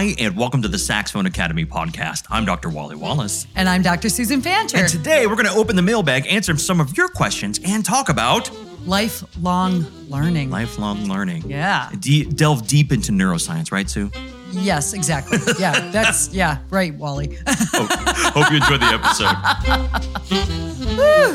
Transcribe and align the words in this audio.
Hi, 0.00 0.14
and 0.18 0.34
welcome 0.34 0.62
to 0.62 0.68
the 0.68 0.78
Saxophone 0.78 1.26
Academy 1.26 1.66
podcast. 1.66 2.24
I'm 2.30 2.46
Dr. 2.46 2.70
Wally 2.70 2.96
Wallace. 2.96 3.46
And 3.54 3.68
I'm 3.68 3.82
Dr. 3.82 4.08
Susan 4.08 4.40
Fancher. 4.40 4.78
And 4.78 4.88
today 4.88 5.26
we're 5.26 5.34
going 5.34 5.44
to 5.44 5.52
open 5.52 5.76
the 5.76 5.82
mailbag, 5.82 6.26
answer 6.26 6.56
some 6.56 6.80
of 6.80 6.96
your 6.96 7.08
questions, 7.08 7.60
and 7.66 7.84
talk 7.84 8.08
about 8.08 8.50
lifelong 8.86 9.84
learning. 10.08 10.48
lifelong 10.48 11.04
learning. 11.04 11.50
Yeah. 11.50 11.90
De- 11.98 12.24
delve 12.24 12.66
deep 12.66 12.92
into 12.92 13.12
neuroscience, 13.12 13.72
right, 13.72 13.90
Sue? 13.90 14.10
Yes, 14.52 14.94
exactly. 14.94 15.36
Yeah, 15.58 15.90
that's, 15.92 16.32
yeah, 16.32 16.60
right, 16.70 16.94
Wally. 16.94 17.36
Hope, 17.46 17.90
hope 17.92 18.50
you 18.50 18.56
enjoyed 18.56 18.80
the 18.80 18.86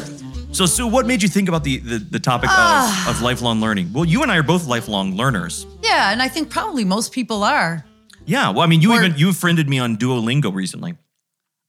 episode. 0.09 0.55
so, 0.55 0.65
Sue, 0.65 0.87
what 0.87 1.05
made 1.05 1.21
you 1.21 1.29
think 1.29 1.49
about 1.49 1.63
the, 1.63 1.77
the, 1.77 1.99
the 1.99 2.19
topic 2.19 2.49
of, 2.49 2.55
ah. 2.57 3.11
of 3.11 3.21
lifelong 3.21 3.61
learning? 3.61 3.93
Well, 3.93 4.05
you 4.05 4.23
and 4.23 4.31
I 4.31 4.37
are 4.37 4.43
both 4.43 4.65
lifelong 4.65 5.15
learners. 5.15 5.67
yeah, 5.83 6.11
and 6.11 6.19
I 6.19 6.29
think 6.29 6.49
probably 6.49 6.83
most 6.83 7.11
people 7.11 7.43
are. 7.43 7.85
Yeah, 8.25 8.49
well, 8.49 8.61
I 8.61 8.67
mean, 8.67 8.81
you 8.81 8.91
Or- 8.93 9.03
even 9.03 9.17
you 9.17 9.33
friended 9.33 9.69
me 9.69 9.79
on 9.79 9.97
Duolingo 9.97 10.53
recently. 10.53 10.95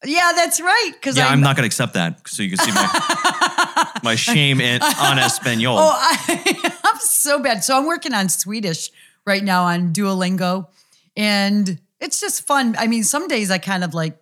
Yeah, 0.05 0.33
that's 0.35 0.61
right. 0.61 0.91
Because 0.93 1.17
Yeah, 1.17 1.29
I'm, 1.29 1.41
not 1.41 1.57
going 1.57 1.63
to 1.63 1.67
accept 1.67 1.95
that, 1.95 2.29
so 2.29 2.43
you 2.43 2.51
can 2.51 2.59
see 2.59 2.71
my 2.73 3.91
my 4.03 4.15
shame 4.15 4.61
in, 4.61 4.81
on 4.83 5.19
Espanol. 5.19 5.79
Oh, 5.79 5.91
I, 5.99 6.81
I'm 6.85 7.01
so 7.01 7.39
bad. 7.41 7.65
So 7.65 7.77
I'm 7.77 7.87
working 7.87 8.13
on 8.13 8.29
Swedish 8.29 8.91
right 9.27 9.43
now 9.43 9.65
on 9.65 9.93
Duolingo, 9.93 10.69
and 11.17 11.81
it's 11.99 12.21
just 12.21 12.47
fun. 12.47 12.77
I 12.79 12.87
mean, 12.87 13.05
some 13.05 13.27
days 13.27 13.51
I 13.51 13.59
kind 13.59 13.83
of 13.85 13.95
like 13.95 14.19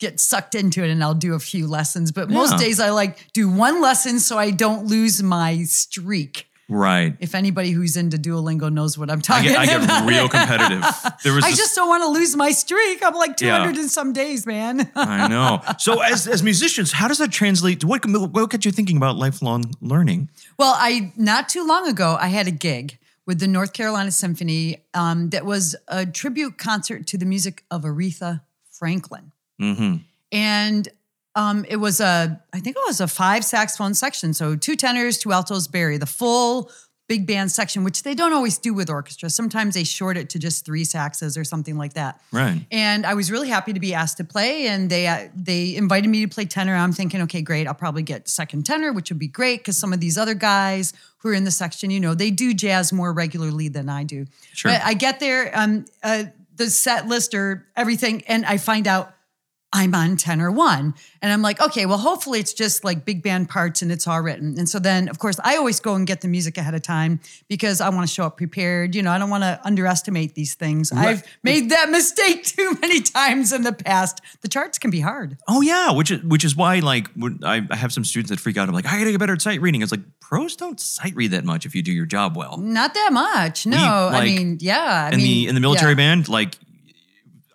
get 0.00 0.18
sucked 0.18 0.54
into 0.54 0.82
it 0.82 0.90
and 0.90 1.02
I'll 1.04 1.14
do 1.14 1.34
a 1.34 1.38
few 1.40 1.66
lessons, 1.66 2.10
but 2.10 2.30
most 2.30 2.52
Yeah. 2.52 2.58
days 2.58 2.80
I 2.80 2.90
like 2.90 3.32
do 3.32 3.48
one 3.50 3.82
lesson 3.82 4.20
so 4.20 4.38
I 4.38 4.50
don't 4.50 4.86
lose 4.86 5.22
my 5.22 5.64
streak. 5.64 6.47
Right. 6.68 7.16
If 7.20 7.34
anybody 7.34 7.70
who's 7.70 7.96
into 7.96 8.16
Duolingo 8.18 8.72
knows 8.72 8.96
what 8.98 9.10
I'm 9.10 9.18
I 9.18 9.22
talking 9.22 9.48
get, 9.50 9.58
I 9.58 9.64
about. 9.64 9.88
get 9.88 10.08
real 10.08 10.28
competitive. 10.28 10.84
There 11.24 11.32
was 11.32 11.44
I 11.44 11.50
this- 11.50 11.58
just 11.58 11.74
don't 11.74 11.88
want 11.88 12.02
to 12.04 12.08
lose 12.08 12.36
my 12.36 12.50
streak. 12.50 13.02
I'm 13.04 13.14
like 13.14 13.40
Yeah. 13.40 13.58
200 13.58 13.78
and 13.80 13.90
some 13.90 14.12
days, 14.12 14.46
man. 14.46 14.90
I 14.96 15.26
know. 15.28 15.60
So, 15.78 16.00
as, 16.00 16.26
as 16.26 16.42
musicians, 16.42 16.92
how 16.92 17.08
does 17.08 17.18
that 17.18 17.32
translate 17.32 17.80
to 17.80 17.86
what, 17.86 18.04
what 18.06 18.50
got 18.50 18.64
you 18.64 18.70
thinking 18.72 18.96
about 18.96 19.16
lifelong 19.16 19.72
learning? 19.80 20.28
Well, 20.58 20.74
I 20.76 21.12
not 21.16 21.48
too 21.48 21.66
long 21.66 21.88
ago 21.88 22.16
I 22.20 22.28
had 22.28 22.46
a 22.46 22.52
gig 22.52 22.98
with 23.26 23.40
the 23.40 23.46
North 23.48 23.72
Carolina 23.72 24.10
Symphony 24.10 24.82
um, 24.94 25.30
that 25.30 25.44
was 25.44 25.76
a 25.88 26.06
tribute 26.06 26.56
concert 26.58 27.06
to 27.08 27.18
the 27.18 27.26
music 27.26 27.64
of 27.70 27.82
Aretha 27.82 28.40
Franklin, 28.70 29.32
Mm-hmm. 29.60 29.96
and 30.32 30.88
um, 31.38 31.64
it 31.68 31.76
was 31.76 32.00
a 32.00 32.42
I 32.52 32.58
think 32.58 32.76
it 32.76 32.82
was 32.84 33.00
a 33.00 33.06
five 33.06 33.44
saxophone 33.44 33.94
section, 33.94 34.34
so 34.34 34.56
two 34.56 34.74
tenors, 34.74 35.18
two 35.18 35.32
altos, 35.32 35.68
bari, 35.68 35.96
the 35.96 36.06
full 36.06 36.70
big 37.06 37.26
band 37.26 37.50
section, 37.50 37.84
which 37.84 38.02
they 38.02 38.14
don't 38.14 38.34
always 38.34 38.58
do 38.58 38.74
with 38.74 38.90
orchestra. 38.90 39.30
Sometimes 39.30 39.74
they 39.74 39.84
short 39.84 40.18
it 40.18 40.28
to 40.30 40.38
just 40.38 40.66
three 40.66 40.84
saxes 40.84 41.38
or 41.38 41.44
something 41.44 41.78
like 41.78 41.94
that. 41.94 42.20
Right. 42.32 42.66
And 42.70 43.06
I 43.06 43.14
was 43.14 43.30
really 43.30 43.48
happy 43.48 43.72
to 43.72 43.80
be 43.80 43.94
asked 43.94 44.18
to 44.18 44.24
play, 44.24 44.66
and 44.66 44.90
they 44.90 45.06
uh, 45.06 45.28
they 45.32 45.76
invited 45.76 46.08
me 46.08 46.22
to 46.22 46.28
play 46.28 46.44
tenor. 46.44 46.74
I'm 46.74 46.92
thinking, 46.92 47.22
okay, 47.22 47.40
great, 47.40 47.68
I'll 47.68 47.74
probably 47.74 48.02
get 48.02 48.28
second 48.28 48.66
tenor, 48.66 48.92
which 48.92 49.08
would 49.10 49.20
be 49.20 49.28
great 49.28 49.60
because 49.60 49.76
some 49.76 49.92
of 49.92 50.00
these 50.00 50.18
other 50.18 50.34
guys 50.34 50.92
who 51.18 51.28
are 51.28 51.34
in 51.34 51.44
the 51.44 51.52
section, 51.52 51.90
you 51.90 52.00
know, 52.00 52.14
they 52.14 52.32
do 52.32 52.52
jazz 52.52 52.92
more 52.92 53.12
regularly 53.12 53.68
than 53.68 53.88
I 53.88 54.02
do. 54.02 54.26
Sure. 54.52 54.72
But 54.72 54.82
I 54.82 54.94
get 54.94 55.20
there, 55.20 55.52
um, 55.56 55.84
uh, 56.02 56.24
the 56.56 56.68
set 56.68 57.06
list 57.06 57.32
or 57.32 57.68
everything, 57.76 58.24
and 58.26 58.44
I 58.44 58.58
find 58.58 58.88
out 58.88 59.14
I'm 59.72 59.94
on 59.94 60.16
tenor 60.16 60.50
one. 60.50 60.94
And 61.20 61.30
I'm 61.30 61.42
like, 61.42 61.60
okay, 61.60 61.84
well, 61.84 61.98
hopefully 61.98 62.40
it's 62.40 62.54
just 62.54 62.84
like 62.84 63.04
big 63.04 63.22
band 63.22 63.50
parts 63.50 63.82
and 63.82 63.92
it's 63.92 64.06
all 64.06 64.20
written. 64.22 64.54
And 64.58 64.66
so 64.66 64.78
then, 64.78 65.08
of 65.08 65.18
course, 65.18 65.38
I 65.44 65.56
always 65.56 65.78
go 65.78 65.94
and 65.94 66.06
get 66.06 66.22
the 66.22 66.28
music 66.28 66.56
ahead 66.56 66.74
of 66.74 66.80
time 66.80 67.20
because 67.48 67.82
I 67.82 67.90
want 67.90 68.08
to 68.08 68.12
show 68.12 68.24
up 68.24 68.38
prepared. 68.38 68.94
You 68.94 69.02
know, 69.02 69.10
I 69.10 69.18
don't 69.18 69.28
want 69.28 69.42
to 69.42 69.60
underestimate 69.64 70.34
these 70.34 70.54
things. 70.54 70.90
I've 70.90 71.22
made 71.42 71.70
that 71.70 71.90
mistake 71.90 72.44
too 72.44 72.78
many 72.80 73.02
times 73.02 73.52
in 73.52 73.62
the 73.62 73.74
past. 73.74 74.22
The 74.40 74.48
charts 74.48 74.78
can 74.78 74.90
be 74.90 75.00
hard. 75.00 75.36
Oh 75.46 75.60
yeah, 75.60 75.92
which 75.92 76.10
is 76.10 76.22
which 76.22 76.44
is 76.44 76.56
why 76.56 76.78
like 76.78 77.10
when 77.12 77.40
I, 77.44 77.66
I 77.70 77.76
have 77.76 77.92
some 77.92 78.04
students 78.04 78.30
that 78.30 78.40
freak 78.40 78.56
out. 78.56 78.68
I'm 78.68 78.74
like, 78.74 78.86
I 78.86 78.98
gotta 78.98 79.10
get 79.10 79.20
better 79.20 79.34
at 79.34 79.42
sight 79.42 79.60
reading. 79.60 79.82
It's 79.82 79.92
like 79.92 80.00
pros 80.20 80.56
don't 80.56 80.80
sight 80.80 81.14
read 81.14 81.32
that 81.32 81.44
much 81.44 81.66
if 81.66 81.74
you 81.74 81.82
do 81.82 81.92
your 81.92 82.06
job 82.06 82.36
well. 82.36 82.56
Not 82.56 82.94
that 82.94 83.12
much. 83.12 83.66
No, 83.66 83.76
I 83.76 84.10
like, 84.12 84.24
mean, 84.24 84.58
yeah. 84.60 85.08
I 85.10 85.14
in 85.14 85.18
mean, 85.18 85.26
the 85.26 85.48
in 85.48 85.54
the 85.54 85.60
military 85.60 85.92
yeah. 85.92 85.96
band, 85.96 86.28
like 86.28 86.56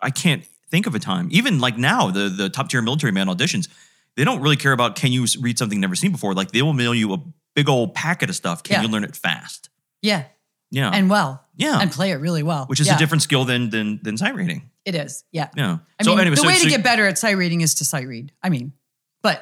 I 0.00 0.10
can't 0.10 0.44
think 0.74 0.86
of 0.88 0.94
a 0.94 0.98
time. 0.98 1.28
Even 1.30 1.60
like 1.60 1.78
now, 1.78 2.10
the 2.10 2.28
the 2.28 2.48
top 2.50 2.68
tier 2.68 2.82
military 2.82 3.12
man 3.12 3.28
auditions, 3.28 3.68
they 4.16 4.24
don't 4.24 4.40
really 4.40 4.56
care 4.56 4.72
about 4.72 4.96
can 4.96 5.12
you 5.12 5.24
read 5.40 5.56
something 5.58 5.78
never 5.80 5.94
seen 5.94 6.10
before. 6.12 6.34
Like 6.34 6.50
they 6.50 6.62
will 6.62 6.72
mail 6.72 6.94
you 6.94 7.12
a 7.14 7.18
big 7.54 7.68
old 7.68 7.94
packet 7.94 8.28
of 8.28 8.34
stuff. 8.36 8.62
Can 8.64 8.74
Yeah. 8.74 8.82
you 8.82 8.88
learn 8.88 9.04
it 9.04 9.14
fast? 9.16 9.70
Yeah. 10.02 10.24
Yeah, 10.70 10.90
And 10.92 11.08
well. 11.08 11.44
Yeah. 11.56 11.78
And 11.80 11.92
play 11.92 12.10
it 12.10 12.16
really 12.16 12.42
well. 12.42 12.64
which 12.66 12.80
is 12.80 12.88
Yeah, 12.88 12.96
a 12.96 12.98
different 12.98 13.22
skill 13.22 13.44
than 13.44 13.70
than 13.70 14.00
than 14.02 14.16
sight 14.16 14.34
reading. 14.34 14.70
It 14.84 14.96
is. 14.96 15.22
Yeah. 15.30 15.48
Yeah. 15.56 15.78
I 16.00 16.02
so 16.02 16.10
mean, 16.10 16.18
anyway, 16.20 16.34
the 16.34 16.42
so, 16.42 16.48
way 16.48 16.56
so- 16.56 16.64
to 16.64 16.70
get 16.70 16.82
better 16.82 17.06
at 17.06 17.16
sight 17.18 17.36
reading 17.36 17.60
is 17.60 17.74
to 17.76 17.84
sight 17.84 18.08
read. 18.08 18.32
I 18.42 18.48
mean, 18.50 18.72
but 19.22 19.38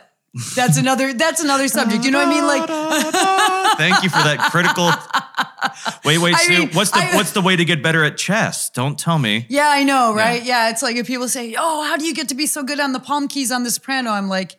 that's 0.56 0.78
another 0.78 1.12
that's 1.12 1.42
another 1.42 1.68
subject. 1.68 2.04
You 2.04 2.10
know 2.10 2.18
what 2.18 2.28
I 2.28 2.30
mean? 2.30 2.46
Like 2.46 2.66
Thank 3.78 4.02
you 4.02 4.10
for 4.10 4.22
that 4.22 4.48
critical. 4.50 4.90
Wait, 6.04 6.18
wait, 6.18 6.34
I 6.34 6.38
Sue. 6.42 6.58
mean, 6.58 6.68
what's 6.72 6.90
the 6.90 6.98
I- 6.98 7.14
what's 7.14 7.32
the 7.32 7.40
way 7.40 7.54
to 7.56 7.64
get 7.64 7.82
better 7.82 8.02
at 8.04 8.16
chess? 8.18 8.68
Don't 8.70 8.98
tell 8.98 9.18
me. 9.18 9.46
Yeah, 9.48 9.68
I 9.68 9.84
know, 9.84 10.12
right? 10.14 10.42
Yeah. 10.42 10.70
it's 10.70 10.82
like 10.82 10.96
if 10.96 11.06
people 11.06 11.28
say, 11.28 11.54
"Oh, 11.56 11.82
how 11.84 11.96
do 11.96 12.04
you 12.04 12.14
get 12.14 12.28
to 12.30 12.34
be 12.34 12.46
so 12.46 12.62
good 12.64 12.80
on 12.80 12.92
the 12.92 12.98
palm 13.00 13.28
keys 13.28 13.52
on 13.52 13.62
the 13.62 13.70
soprano?" 13.70 14.10
I'm 14.10 14.28
like, 14.28 14.56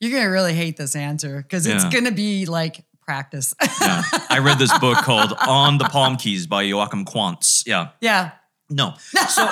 "You're 0.00 0.10
gonna 0.18 0.30
really 0.30 0.54
hate 0.54 0.76
this 0.78 0.96
answer 0.96 1.42
because 1.42 1.66
it's 1.66 1.84
Yeah. 1.84 1.90
gonna 1.90 2.10
be 2.10 2.46
like 2.46 2.84
practice." 3.02 3.54
Yeah. 3.80 4.02
I 4.30 4.38
read 4.38 4.58
this 4.58 4.76
book 4.78 4.98
called 4.98 5.34
On 5.46 5.76
the 5.78 5.84
Palm 5.84 6.16
Keys 6.16 6.46
by 6.46 6.62
Joachim 6.62 7.04
Quantz. 7.04 7.62
Yeah. 7.66 7.88
yeah. 8.00 8.30
No. 8.70 8.94
So 9.28 9.44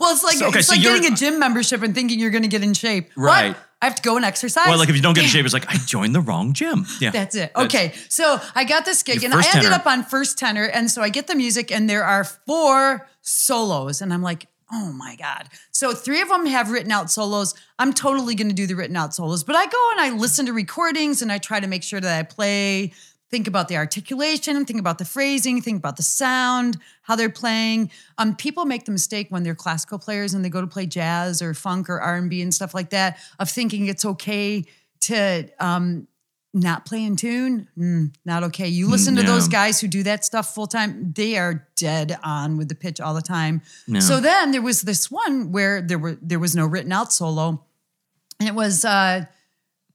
Well, 0.00 0.12
it's 0.12 0.24
like 0.24 0.36
So, 0.38 0.46
okay, 0.48 0.60
it's 0.60 0.68
so 0.68 0.74
like 0.74 0.82
getting 0.82 1.12
a 1.12 1.14
gym 1.16 1.38
membership 1.38 1.82
and 1.82 1.94
thinking 1.94 2.18
you're 2.18 2.30
gonna 2.30 2.48
get 2.48 2.62
in 2.62 2.72
shape. 2.74 3.10
What? 3.14 3.56
I 3.80 3.86
have 3.86 3.94
to 3.94 4.02
go 4.02 4.16
and 4.16 4.24
exercise. 4.24 4.66
well, 4.66 4.78
like 4.78 4.88
if 4.88 4.96
you 4.96 5.02
don't 5.02 5.14
get 5.14 5.24
in 5.24 5.30
shape, 5.30 5.44
it's 5.44 5.54
like 5.54 5.68
I 5.68 5.76
joined 5.76 6.14
the 6.14 6.20
wrong 6.20 6.52
gym. 6.52 6.86
Yeah. 7.00 7.10
That's 7.10 7.36
it. 7.36 7.52
Okay. 7.54 7.92
So 8.08 8.40
I 8.56 8.64
got 8.64 8.84
this 8.84 9.04
gig 9.04 9.22
and 9.22 9.32
I 9.32 9.36
ended 9.36 9.62
tenor. 9.62 9.74
up 9.74 9.86
on 9.86 10.02
first 10.02 10.36
tenor. 10.36 10.64
And 10.64 10.90
so 10.90 11.00
I 11.00 11.10
get 11.10 11.28
the 11.28 11.36
music 11.36 11.70
and 11.70 11.88
there 11.88 12.02
are 12.02 12.24
four 12.24 13.08
solos. 13.22 14.02
And 14.02 14.12
I'm 14.12 14.22
like, 14.22 14.48
oh 14.72 14.92
my 14.92 15.14
God. 15.14 15.48
So 15.70 15.92
three 15.92 16.20
of 16.20 16.28
them 16.28 16.46
have 16.46 16.70
written 16.70 16.90
out 16.90 17.08
solos. 17.10 17.54
I'm 17.78 17.92
totally 17.92 18.34
going 18.34 18.48
to 18.48 18.54
do 18.54 18.66
the 18.66 18.74
written 18.74 18.96
out 18.96 19.14
solos. 19.14 19.44
But 19.44 19.54
I 19.54 19.66
go 19.66 19.88
and 19.92 20.00
I 20.00 20.10
listen 20.18 20.46
to 20.46 20.52
recordings 20.52 21.22
and 21.22 21.30
I 21.30 21.38
try 21.38 21.60
to 21.60 21.68
make 21.68 21.84
sure 21.84 22.00
that 22.00 22.18
I 22.18 22.22
play, 22.24 22.92
think 23.30 23.46
about 23.46 23.68
the 23.68 23.76
articulation, 23.76 24.64
think 24.64 24.80
about 24.80 24.98
the 24.98 25.04
phrasing, 25.04 25.60
think 25.60 25.78
about 25.78 25.96
the 25.96 26.02
sound, 26.02 26.78
how 27.02 27.16
they're 27.16 27.28
playing. 27.28 27.90
Um, 28.16 28.34
people 28.34 28.64
make 28.64 28.84
the 28.84 28.92
mistake 28.92 29.26
when 29.30 29.42
they're 29.42 29.54
classical 29.54 29.98
players 29.98 30.34
and 30.34 30.44
they 30.44 30.48
go 30.48 30.60
to 30.60 30.66
play 30.66 30.86
jazz 30.86 31.42
or 31.42 31.54
funk 31.54 31.90
or 31.90 32.00
R&B 32.00 32.40
and 32.40 32.52
stuff 32.52 32.74
like 32.74 32.90
that 32.90 33.18
of 33.38 33.50
thinking 33.50 33.86
it's 33.86 34.04
okay 34.04 34.64
to 35.00 35.48
um, 35.60 36.08
not 36.54 36.86
play 36.86 37.04
in 37.04 37.16
tune, 37.16 37.68
mm, 37.76 38.14
not 38.24 38.42
okay. 38.44 38.68
You 38.68 38.88
listen 38.88 39.16
to 39.16 39.22
those 39.22 39.48
guys 39.48 39.80
who 39.80 39.88
do 39.88 40.02
that 40.04 40.24
stuff 40.24 40.54
full 40.54 40.66
time, 40.66 41.12
they 41.12 41.36
are 41.36 41.68
dead 41.76 42.18
on 42.24 42.56
with 42.56 42.68
the 42.68 42.74
pitch 42.74 43.00
all 43.00 43.14
the 43.14 43.22
time. 43.22 43.60
Yeah. 43.86 44.00
So 44.00 44.20
then 44.20 44.52
there 44.52 44.62
was 44.62 44.82
this 44.82 45.10
one 45.10 45.52
where 45.52 45.82
there 45.82 45.98
were 45.98 46.18
there 46.22 46.38
was 46.38 46.56
no 46.56 46.66
written 46.66 46.92
out 46.92 47.12
solo. 47.12 47.64
And 48.40 48.48
it 48.48 48.54
was 48.54 48.84
uh 48.84 49.26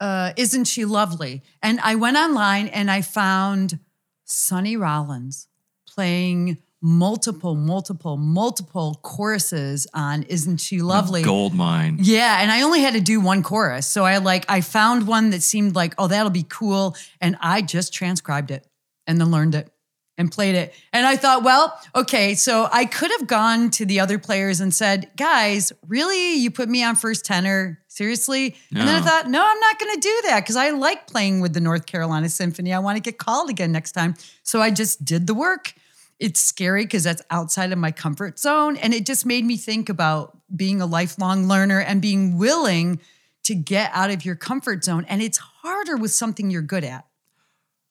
uh 0.03 0.34
Isn't 0.36 0.66
She 0.66 0.84
Lovely? 0.86 1.41
And 1.62 1.80
I 1.80 1.96
went 1.96 2.18
online 2.18 2.68
and 2.68 2.91
I 2.91 3.02
found 3.02 3.80
Sonny 4.25 4.75
Rollins 4.75 5.47
playing 5.88 6.58
multiple, 6.81 7.56
multiple, 7.56 8.18
multiple 8.18 9.00
choruses 9.02 9.88
on 9.94 10.24
Isn't 10.24 10.58
She 10.58 10.81
Lovely? 10.81 11.24
Gold 11.24 11.53
mine. 11.53 11.97
Yeah, 12.02 12.42
and 12.42 12.52
I 12.52 12.63
only 12.63 12.81
had 12.81 12.96
to 12.96 13.02
do 13.02 13.22
one 13.22 13.42
chorus. 13.42 13.88
So 13.88 14.03
I 14.03 14.18
like 14.18 14.46
I 14.50 14.59
found 14.59 15.08
one 15.08 15.30
that 15.30 15.42
seemed 15.42 15.74
like, 15.74 15.96
oh, 15.97 16.08
that'll 16.08 16.30
be 16.30 16.46
cool. 16.50 16.97
And 17.22 17.38
I 17.40 17.62
just 17.62 17.94
transcribed 17.94 18.52
it 18.52 18.68
and 19.08 19.19
then 19.22 19.31
learned 19.31 19.56
it 19.56 19.69
and 20.18 20.31
played 20.31 20.56
it. 20.56 20.74
And 20.92 21.06
I 21.06 21.16
thought, 21.16 21.44
well, 21.44 21.80
okay, 21.96 22.36
so 22.36 22.68
I 22.72 22.86
could 22.86 23.12
have 23.12 23.27
gone 23.27 23.69
to 23.72 23.86
the 23.86 24.01
other 24.01 24.19
players 24.19 24.60
and 24.60 24.74
said, 24.74 25.10
guys, 25.16 25.72
really? 25.88 26.36
You 26.36 26.51
put 26.51 26.69
me 26.69 26.83
on 26.83 26.95
first 26.95 27.25
tenor? 27.25 27.80
Seriously? 27.94 28.56
And 28.72 28.80
then 28.88 28.88
I 28.90 29.01
thought, 29.01 29.30
no, 29.30 29.40
I'm 29.45 29.60
not 29.60 29.78
gonna 29.80 29.98
do 30.01 30.22
that 30.25 30.40
because 30.42 30.56
I 30.56 30.72
like 30.72 31.06
playing 31.06 31.42
with 31.42 31.54
the 31.54 31.60
North 31.60 31.86
Carolina 31.86 32.28
Symphony. 32.28 32.74
I 32.74 32.80
want 32.80 32.95
to 32.98 33.01
get 33.01 33.19
called 33.19 33.51
again 33.51 33.72
next 33.72 33.92
time. 33.92 34.16
So 34.42 34.62
I 34.63 34.72
just 34.72 35.06
did 35.06 35.28
the 35.28 35.36
work. 35.36 35.75
It's 36.19 36.40
scary 36.40 36.86
because 36.86 37.04
that's 37.04 37.22
outside 37.30 37.72
of 37.72 37.78
my 37.78 37.92
comfort 37.92 38.40
zone. 38.40 38.78
And 38.78 38.95
it 38.95 39.06
just 39.06 39.28
made 39.28 39.45
me 39.45 39.57
think 39.57 39.90
about 39.90 40.36
being 40.56 40.81
a 40.81 40.88
lifelong 40.88 41.48
learner 41.48 41.80
and 41.81 42.01
being 42.01 42.38
willing 42.40 43.00
to 43.44 43.54
get 43.54 43.92
out 43.94 44.10
of 44.10 44.25
your 44.25 44.36
comfort 44.36 44.84
zone. 44.84 45.06
And 45.07 45.22
it's 45.22 45.38
harder 45.38 45.96
with 45.96 46.12
something 46.12 46.50
you're 46.50 46.62
good 46.63 46.84
at. 46.84 47.06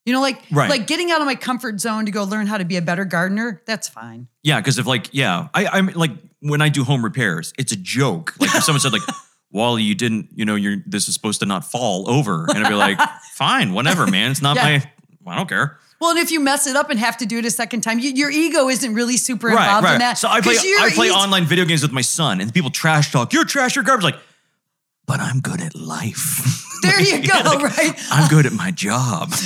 You 0.05 0.11
know, 0.11 0.19
like 0.21 0.41
Right. 0.51 0.69
like 0.69 0.85
getting 0.85 1.11
out 1.11 1.21
of 1.21 1.27
my 1.27 1.35
comfort 1.35 1.79
zone 1.79 2.05
to 2.07 2.11
go 2.11 2.25
learn 2.25 2.47
how 2.47 2.57
to 2.57 2.65
be 2.65 2.75
a 2.75 2.81
better 2.81 3.05
gardener, 3.05 3.61
that's 3.65 3.87
fine. 3.87 4.27
Yeah, 4.41 4.59
because 4.59 4.77
if 4.79 4.85
like, 4.85 5.07
yeah, 5.13 5.47
I, 5.53 5.67
I'm 5.67 5.87
like 5.87 6.11
when 6.41 6.61
I 6.61 6.67
do 6.67 6.83
home 6.83 7.05
repairs, 7.05 7.53
it's 7.57 7.71
a 7.71 7.77
joke. 7.77 8.33
Like 8.37 8.53
if 8.53 8.63
someone 8.63 8.81
said 8.81 8.91
like, 8.91 9.03
Wally, 9.53 9.83
you 9.83 9.95
didn't, 9.95 10.29
you 10.35 10.43
know, 10.45 10.55
you're 10.55 10.77
this 10.85 11.07
is 11.07 11.13
supposed 11.13 11.39
to 11.39 11.45
not 11.45 11.63
fall 11.63 12.09
over, 12.09 12.45
and 12.49 12.65
I'd 12.65 12.69
be 12.69 12.75
like, 12.75 12.99
fine, 13.33 13.71
whatever, 13.73 14.05
man. 14.07 14.31
It's 14.31 14.41
not 14.41 14.55
Yeah. 14.57 14.81
my, 15.23 15.31
I 15.33 15.37
don't 15.37 15.47
care. 15.47 15.77
Well, 16.01 16.09
and 16.11 16.19
if 16.19 16.31
you 16.31 16.41
mess 16.41 16.67
it 16.67 16.75
up 16.75 16.89
and 16.89 16.99
have 16.99 17.15
to 17.17 17.25
do 17.25 17.37
it 17.37 17.45
a 17.45 17.51
second 17.51 17.79
time, 17.81 17.99
you, 17.99 18.09
your 18.09 18.29
ego 18.29 18.67
isn't 18.67 18.93
really 18.93 19.15
super 19.15 19.49
involved 19.49 19.87
in 19.87 19.99
that. 19.99 20.17
So 20.17 20.27
I 20.27 20.41
play 20.41 20.55
I 20.57 20.89
play 20.93 21.09
online 21.11 21.45
video 21.45 21.63
games 21.63 21.81
with 21.81 21.93
my 21.93 22.01
son, 22.01 22.41
and 22.41 22.53
people 22.53 22.71
trash 22.71 23.11
talk. 23.11 23.31
You're 23.31 23.45
trash. 23.45 23.75
You're 23.77 23.85
garbage. 23.85 24.03
Like, 24.03 24.19
but 25.05 25.19
I'm 25.21 25.39
good 25.39 25.61
at 25.61 25.75
life. 25.75 26.61
There 26.83 27.01
you 27.21 27.27
go, 27.27 27.41
right? 27.59 27.93
I'm 28.11 28.29
good 28.29 28.45
at 28.45 28.53
my 28.53 28.71
job. 28.71 29.31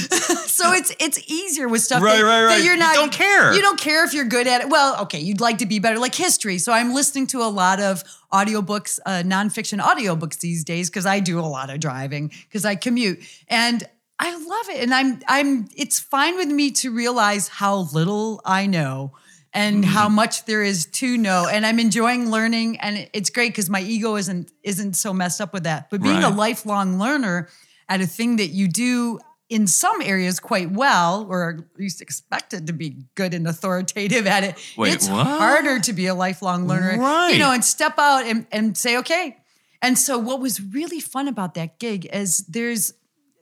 So 0.57 0.73
it's 0.73 0.91
it's 0.99 1.19
easier 1.31 1.67
with 1.67 1.83
stuff 1.83 2.01
Right, 2.01 2.17
that, 2.17 2.23
right, 2.23 2.41
that 2.41 2.45
right. 2.47 2.63
you're 2.63 2.73
You 2.73 2.79
not. 2.79 2.95
don't 2.95 3.11
care. 3.11 3.53
You 3.53 3.61
don't 3.61 3.79
care 3.79 4.03
if 4.05 4.11
you're 4.15 4.25
good 4.25 4.47
at 4.47 4.61
it. 4.61 4.69
Well, 4.69 4.99
okay, 5.03 5.19
you'd 5.19 5.39
like 5.39 5.59
to 5.59 5.67
be 5.67 5.77
better, 5.77 5.99
like 5.99 6.15
history. 6.15 6.57
So 6.57 6.73
I'm 6.73 6.95
listening 6.95 7.27
to 7.27 7.43
a 7.43 7.49
lot 7.61 7.79
of 7.79 8.03
audiobooks, 8.33 8.97
uh, 9.05 9.21
nonfiction 9.23 9.79
audiobooks 9.79 10.39
these 10.39 10.63
days 10.63 10.89
because 10.89 11.05
I 11.05 11.19
do 11.19 11.39
a 11.39 11.45
lot 11.45 11.69
of 11.69 11.79
driving 11.79 12.31
because 12.47 12.65
I 12.65 12.75
commute 12.75 13.19
and. 13.47 13.83
I 14.19 14.31
love 14.35 14.69
it, 14.75 14.81
and 14.81 14.91
I'm 14.95 15.19
I'm. 15.27 15.67
It's 15.75 15.99
fine 15.99 16.37
with 16.37 16.47
me 16.47 16.71
to 16.71 16.89
realize 16.89 17.49
how 17.49 17.87
little 17.93 18.41
I 18.43 18.65
know 18.65 19.11
and 19.57 19.83
Mm-hmm. 19.83 19.91
how 19.93 20.07
much 20.09 20.45
there 20.45 20.63
is 20.63 20.85
to 21.01 21.17
know, 21.17 21.47
and 21.51 21.65
I'm 21.65 21.79
enjoying 21.79 22.29
learning, 22.31 22.77
and 22.79 23.09
it's 23.13 23.29
great 23.29 23.49
because 23.53 23.69
my 23.69 23.81
ego 23.81 24.15
isn't 24.15 24.51
isn't 24.63 24.93
so 24.95 25.13
messed 25.13 25.41
up 25.41 25.51
with 25.53 25.63
that. 25.63 25.89
But 25.89 26.01
being 26.01 26.23
a 26.23 26.29
lifelong 26.29 26.99
learner 26.99 27.47
at 27.89 27.99
a 28.01 28.07
thing 28.07 28.37
that 28.37 28.49
you 28.49 28.67
do 28.67 29.19
in 29.49 29.65
some 29.65 30.01
areas 30.01 30.39
quite 30.41 30.71
well, 30.71 31.25
or 31.29 31.49
at 31.57 31.79
least 31.79 32.01
expected 32.01 32.67
to 32.67 32.73
be 32.73 32.97
good 33.15 33.33
and 33.33 33.47
authoritative 33.47 34.27
at 34.27 34.43
it, 34.43 34.55
Wait, 34.77 34.93
it's 34.93 35.07
what? 35.09 35.25
harder 35.25 35.79
to 35.79 35.93
be 35.93 36.07
a 36.07 36.13
lifelong 36.13 36.67
learner. 36.67 36.99
Right. 36.99 37.31
You 37.31 37.39
know, 37.39 37.51
and 37.53 37.63
step 37.63 37.93
out 37.97 38.25
and, 38.25 38.45
and 38.51 38.77
say, 38.77 38.97
okay. 38.97 39.37
And 39.81 39.97
so 39.97 40.17
what 40.19 40.41
was 40.41 40.59
really 40.61 40.99
fun 40.99 41.27
about 41.29 41.53
that 41.53 41.79
gig 41.79 42.05
is 42.11 42.39
there's 42.47 42.93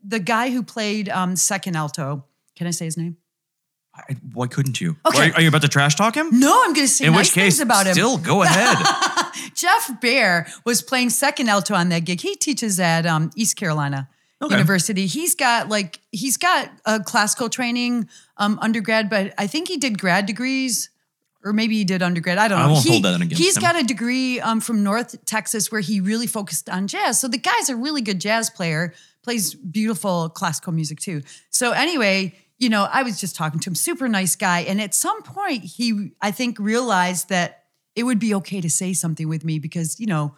the 0.04 0.20
guy 0.20 0.52
who 0.52 0.62
played 0.62 1.10
um, 1.10 1.36
second 1.36 1.76
alto. 1.76 2.24
Can 2.56 2.68
I 2.68 2.72
say 2.72 2.86
his 2.86 2.98
name? 2.98 3.18
I- 3.98 4.16
Why 4.34 4.48
couldn't 4.48 4.80
you? 4.82 4.98
Okay. 5.06 5.30
Why- 5.30 5.32
are 5.36 5.42
you 5.42 5.48
about 5.48 5.62
to 5.62 5.68
trash 5.68 5.96
talk 5.96 6.16
him? 6.16 6.40
No, 6.40 6.52
I'm 6.64 6.74
going 6.74 6.88
to 6.88 6.92
say 6.94 7.06
In 7.06 7.14
nice 7.14 7.28
which 7.28 7.34
case, 7.34 7.44
things 7.58 7.60
about 7.62 7.86
him. 7.88 7.94
still 7.94 8.18
go 8.18 8.44
ahead. 8.44 8.78
Jeff 9.56 10.00
Bair 10.02 10.48
was 10.66 10.82
playing 10.82 11.10
second 11.10 11.50
alto 11.50 11.74
on 11.76 11.90
that 11.90 12.00
gig. 12.06 12.22
He 12.22 12.36
teaches 12.36 12.80
at 12.80 13.06
um, 13.06 13.32
East 13.36 13.56
Carolina 13.56 14.10
Okay. 14.42 14.54
University. 14.56 15.06
He's 15.08 15.34
got 15.34 15.70
like 15.70 16.00
he's 16.12 16.36
got 16.38 16.70
a 16.86 17.00
classical 17.00 17.50
training 17.50 18.10
um, 18.38 18.60
undergrad, 18.62 19.10
but 19.10 19.34
I 19.38 19.48
think 19.48 19.68
he 19.70 19.78
did 19.78 19.98
grad 19.98 20.26
degrees. 20.26 20.90
Or 21.44 21.54
maybe 21.54 21.76
he 21.78 21.84
did 21.84 22.02
undergrad. 22.02 22.40
I 22.40 22.48
don't 22.48 22.58
know. 22.58 22.66
I 22.66 22.68
won't 22.72 22.84
He- 22.84 22.90
hold 22.90 23.04
that 23.04 23.16
against 23.22 23.38
He's 23.38 23.56
him. 23.56 23.62
got 23.62 23.80
a 23.80 23.84
degree 23.84 24.40
um, 24.42 24.60
from 24.60 24.84
North 24.84 25.24
Texas 25.26 25.72
where 25.72 25.80
he 25.80 26.02
really 26.02 26.26
focused 26.28 26.70
on 26.70 26.88
jazz. 26.88 27.20
So 27.20 27.28
the 27.28 27.38
guy's 27.38 27.70
a 27.70 27.76
really 27.76 28.02
good 28.02 28.20
jazz 28.20 28.50
player, 28.50 28.94
plays 29.24 29.54
beautiful 29.54 30.30
classical 30.30 30.74
music 30.74 31.00
too. 31.00 31.22
So 31.52 31.72
anyway, 31.72 32.34
you 32.57 32.69
know, 32.69 32.88
I 32.92 33.04
was 33.04 33.19
just 33.19 33.36
talking 33.36 33.60
to 33.60 33.69
him, 33.69 33.75
super 33.75 34.07
nice 34.07 34.36
guy. 34.36 34.62
And 34.62 34.80
at 34.81 34.94
some 34.94 35.22
point, 35.24 35.63
he, 35.63 36.12
I 36.22 36.31
think, 36.31 36.57
realized 36.60 37.30
that 37.30 37.63
it 37.96 38.04
would 38.04 38.19
be 38.19 38.34
okay 38.36 38.62
to 38.62 38.69
say 38.69 38.94
something 38.94 39.28
with 39.28 39.44
me 39.44 39.60
because, 39.60 40.00
you 40.00 40.07
know, 40.07 40.36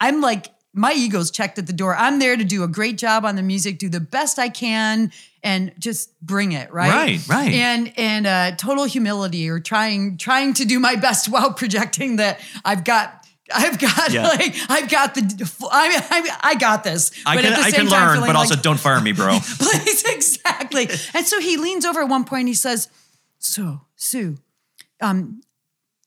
I'm 0.00 0.20
like, 0.20 0.48
my 0.74 0.92
ego's 0.92 1.30
checked 1.30 1.58
at 1.58 1.66
the 1.66 1.72
door. 1.72 1.96
I'm 1.96 2.18
there 2.18 2.36
to 2.36 2.44
do 2.44 2.62
a 2.62 2.68
great 2.68 2.98
job 2.98 3.24
on 3.24 3.36
the 3.36 3.42
music, 3.42 3.78
do 3.78 3.88
the 3.88 4.00
best 4.00 4.38
I 4.38 4.48
can, 4.48 5.10
and 5.42 5.72
just 5.78 6.18
bring 6.20 6.52
it, 6.52 6.72
right? 6.72 6.90
Right, 6.90 7.28
right. 7.28 7.52
And 7.52 7.92
and 7.96 8.26
uh, 8.26 8.56
total 8.56 8.84
humility, 8.84 9.48
or 9.48 9.60
trying 9.60 10.18
trying 10.18 10.54
to 10.54 10.64
do 10.64 10.78
my 10.78 10.96
best 10.96 11.28
while 11.30 11.52
projecting 11.52 12.16
that 12.16 12.40
I've 12.64 12.84
got. 12.84 13.17
I've 13.54 13.78
got 13.78 14.12
Yeah. 14.12 14.28
like 14.28 14.54
I've 14.68 14.90
got 14.90 15.14
the 15.14 15.22
I 15.70 16.02
I, 16.10 16.50
I 16.50 16.54
got 16.56 16.84
this. 16.84 17.10
I 17.26 17.34
But 17.36 17.44
can 17.44 17.52
at 17.52 17.58
the 17.58 17.64
I 17.64 17.70
can 17.70 17.88
learn, 17.88 18.20
but 18.20 18.36
also 18.36 18.54
like- 18.54 18.62
don't 18.62 18.78
fire 18.80 19.00
me, 19.00 19.12
bro. 19.12 19.38
Please, 19.58 20.04
exactly. 20.04 20.88
And 21.14 21.26
so 21.26 21.40
he 21.40 21.56
leans 21.56 21.84
over 21.84 22.00
at 22.02 22.08
one 22.08 22.24
point 22.24 22.40
and 22.40 22.48
he 22.48 22.54
says, 22.54 22.88
So, 23.38 23.82
Sue, 23.96 24.36
um, 25.00 25.40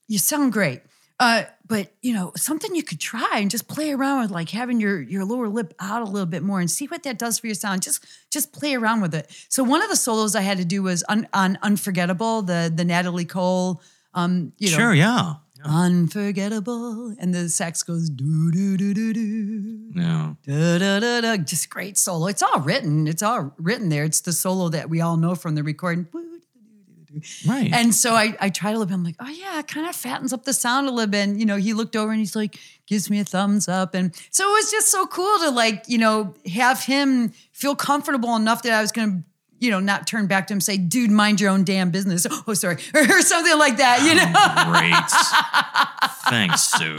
you 0.08 0.18
sound 0.20 0.54
great. 0.54 0.82
Uh, 1.20 1.44
but 1.68 1.92
you 2.02 2.14
know, 2.14 2.32
something 2.36 2.74
you 2.76 2.82
could 2.84 3.00
try 3.00 3.30
and 3.36 3.52
just 3.52 3.68
play 3.68 3.92
around 3.92 4.22
with 4.24 4.32
like 4.32 4.50
having 4.50 4.80
your 4.80 5.00
your 5.02 5.24
lower 5.24 5.48
lip 5.48 5.74
out 5.80 6.02
a 6.02 6.06
little 6.06 6.26
bit 6.26 6.42
more 6.44 6.60
and 6.60 6.70
see 6.70 6.88
what 6.88 7.04
that 7.04 7.18
does 7.20 7.38
for 7.40 7.48
your 7.48 7.54
sound. 7.54 7.82
Just 7.84 8.04
just 8.32 8.52
play 8.52 8.74
around 8.74 9.02
with 9.02 9.14
it. 9.14 9.30
So 9.48 9.64
one 9.64 9.82
of 9.84 9.90
the 9.90 9.96
solos 9.96 10.36
I 10.36 10.42
had 10.42 10.58
to 10.58 10.66
do 10.66 10.82
was 10.84 11.04
on 11.04 11.28
Unforgettable, 11.62 12.42
the 12.42 12.72
the 12.76 12.84
Natalie 12.84 13.26
Cole 13.26 13.82
um, 14.14 14.52
you 14.58 14.70
know, 14.72 14.78
Sure, 14.78 14.94
yeah. 14.94 15.36
Unforgettable. 15.64 17.16
And 17.20 17.34
the 17.34 17.50
sax 17.50 17.84
goes 17.84 18.10
do 18.10 18.52
do 18.52 18.78
do 18.78 18.94
do 18.94 19.14
do. 19.14 19.92
No. 19.94 20.38
Da, 20.46 20.78
da, 20.78 21.00
da, 21.00 21.22
da. 21.22 21.38
Just 21.38 21.70
great 21.70 21.98
solo. 21.98 22.28
It's 22.28 22.44
all 22.44 22.60
written. 22.60 23.08
It's 23.08 23.24
all 23.24 23.54
written 23.58 23.90
there. 23.90 24.04
It's 24.04 24.22
the 24.22 24.34
solo 24.34 24.70
that 24.70 24.90
we 24.90 25.02
all 25.02 25.18
know 25.18 25.36
from 25.36 25.56
the 25.56 25.64
recording. 25.64 26.08
Right. 27.46 27.72
And 27.74 27.94
so 27.94 28.14
I, 28.16 28.38
I 28.40 28.50
tried 28.50 28.72
a 28.72 28.74
little 28.74 28.86
bit. 28.86 28.94
I'm 28.94 29.04
like, 29.04 29.18
oh 29.20 29.28
yeah, 29.28 29.60
it 29.60 29.68
kind 29.68 29.88
of 29.88 29.96
fattens 29.96 30.32
up 30.32 30.46
the 30.46 30.54
sound 30.54 30.88
a 30.88 30.92
little 30.92 31.10
bit. 31.10 31.28
And 31.28 31.40
you 31.40 31.46
know, 31.46 31.58
he 31.58 31.74
looked 31.74 31.96
over 31.96 32.12
and 32.12 32.20
he's 32.20 32.36
like, 32.36 32.58
gives 32.88 33.10
me 33.10 33.20
a 33.20 33.26
thumbs 33.26 33.68
up. 33.68 33.94
And 33.94 34.16
so 34.32 34.48
it 34.50 34.54
was 34.54 34.72
just 34.72 34.90
so 34.90 35.06
cool 35.08 35.40
to 35.40 35.50
like, 35.50 35.84
you 35.88 35.98
know, 35.98 36.34
have 36.54 36.84
him 36.84 37.34
feel 37.52 37.76
comfortable 37.76 38.36
enough 38.36 38.64
that 38.64 38.72
I 38.72 38.82
was 38.82 38.92
gonna, 38.92 39.24
you 39.62 39.70
know, 39.72 39.80
not 39.80 40.06
turn 40.08 40.28
back 40.28 40.48
to 40.48 40.54
him 40.54 40.58
and 40.58 40.64
say, 40.64 40.76
dude, 40.78 41.10
mind 41.12 41.40
your 41.40 41.50
own 41.52 41.64
damn 41.64 41.90
business. 41.92 42.28
Oh, 42.48 42.54
sorry. 42.54 42.76
Or 42.96 43.22
something 43.22 43.58
like 43.58 43.78
that, 43.78 44.02
you 44.04 44.16
know. 44.16 44.28
Great. 44.74 46.12
Thanks, 46.30 46.64
Sue. 46.64 46.98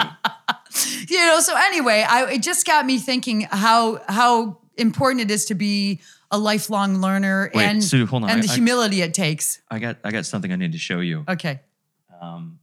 you 1.15 1.19
know 1.19 1.39
so 1.41 1.55
anyway 1.55 2.03
I, 2.09 2.31
it 2.33 2.43
just 2.43 2.67
got 2.67 2.87
me 2.87 2.99
thinking 2.99 3.43
how 3.43 4.01
how 4.09 4.59
important 4.79 5.21
it 5.21 5.31
is 5.31 5.45
to 5.47 5.55
be 5.55 6.01
a 6.31 6.39
lifelong 6.39 6.97
learner 7.03 7.51
Wait, 7.55 7.65
and 7.67 7.85
Sue, 7.85 8.07
hold 8.07 8.25
on. 8.25 8.31
and 8.31 8.39
I- 8.39 8.47
the 8.47 8.51
I- 8.51 8.55
humility 8.55 9.03
it 9.03 9.13
takes 9.13 9.61
I 9.71 9.79
got 9.79 9.99
I 10.03 10.11
got 10.13 10.25
something 10.25 10.51
I 10.51 10.57
need 10.57 10.73
to 10.73 10.79
show 10.79 11.01
you. 11.01 11.25
okay 11.29 11.61
Um, 12.23 12.59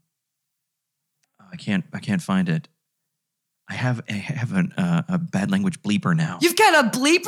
I 1.52 1.56
can't 1.56 1.86
I 1.94 2.00
can't 2.00 2.22
find 2.22 2.50
it. 2.50 2.68
I 3.71 3.74
have 3.75 4.01
I 4.10 4.13
have 4.13 4.51
an, 4.54 4.71
uh, 4.77 5.04
a 5.07 5.18
bad 5.19 5.51
language 5.51 5.80
bleeper 5.83 6.16
now. 6.16 6.39
you've 6.42 6.56
got 6.56 6.86
a 6.86 6.89
bleeper 6.98 7.25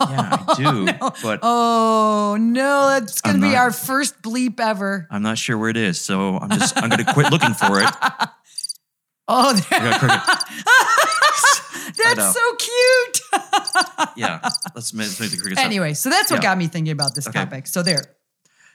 yeah, 0.00 0.44
I 0.48 0.54
do. 0.56 0.86
But 1.22 1.40
oh 1.42 2.36
no 2.40 2.88
that's 2.88 3.20
gonna 3.20 3.34
I'm 3.34 3.40
be 3.42 3.48
not- 3.48 3.56
our 3.56 3.70
first 3.72 4.22
bleep 4.22 4.58
ever 4.58 5.06
I'm 5.10 5.22
not 5.22 5.36
sure 5.38 5.58
where 5.58 5.68
it 5.68 5.76
is, 5.76 6.00
so 6.00 6.38
I'm 6.38 6.48
just 6.50 6.76
I'm 6.82 6.88
gonna 6.88 7.12
quit 7.12 7.30
looking 7.30 7.52
for 7.54 7.80
it. 7.82 7.90
oh 9.28 9.52
cricket. 9.68 10.20
that's 11.96 12.34
so 12.34 12.54
cute 12.56 13.20
Yeah, 14.16 14.40
let's 14.74 14.92
make, 14.94 15.08
the 15.10 15.28
cricket 15.40 15.58
stop. 15.58 15.64
anyway 15.66 15.94
so 15.94 16.08
that's 16.10 16.30
what 16.30 16.38
Yeah. 16.38 16.50
got 16.50 16.58
me 16.58 16.66
thinking 16.68 16.92
about 16.92 17.14
this 17.14 17.28
Okay. 17.28 17.38
topic 17.38 17.66
so 17.66 17.82
there 17.82 18.02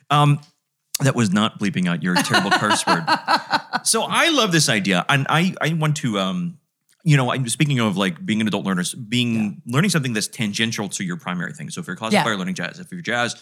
Um, 0.10 0.40
that 1.02 1.16
was 1.16 1.31
not 1.31 1.60
bleeping 1.60 1.88
out 1.88 2.02
your 2.02 2.16
terrible 2.16 2.50
curse 2.52 2.86
word. 2.88 3.04
So 3.83 4.02
I 4.04 4.30
love 4.30 4.52
this 4.52 4.68
idea, 4.68 5.06
and 5.09 5.28
I 5.30 5.54
I 5.62 5.74
want 5.74 5.97
to 5.97 6.18
um, 6.18 6.57
you 7.07 7.16
know, 7.16 7.31
I'm 7.31 7.47
speaking 7.47 7.80
of 7.80 7.95
like 7.95 8.16
being 8.26 8.42
an 8.42 8.47
adult 8.47 8.66
learner, 8.66 8.83
being 9.07 9.61
learning 9.66 9.92
something 9.92 10.11
that's 10.11 10.28
tangential 10.28 10.90
to 10.90 11.04
your 11.06 11.16
primary 11.16 11.54
thing. 11.54 11.69
So 11.69 11.80
if 11.80 11.87
you're 11.87 11.94
a 11.94 11.97
classical 11.97 12.19
Yeah. 12.19 12.23
player, 12.23 12.35
learning 12.37 12.56
jazz. 12.56 12.80
If 12.80 12.92
you're 12.92 13.02
jazz, 13.02 13.35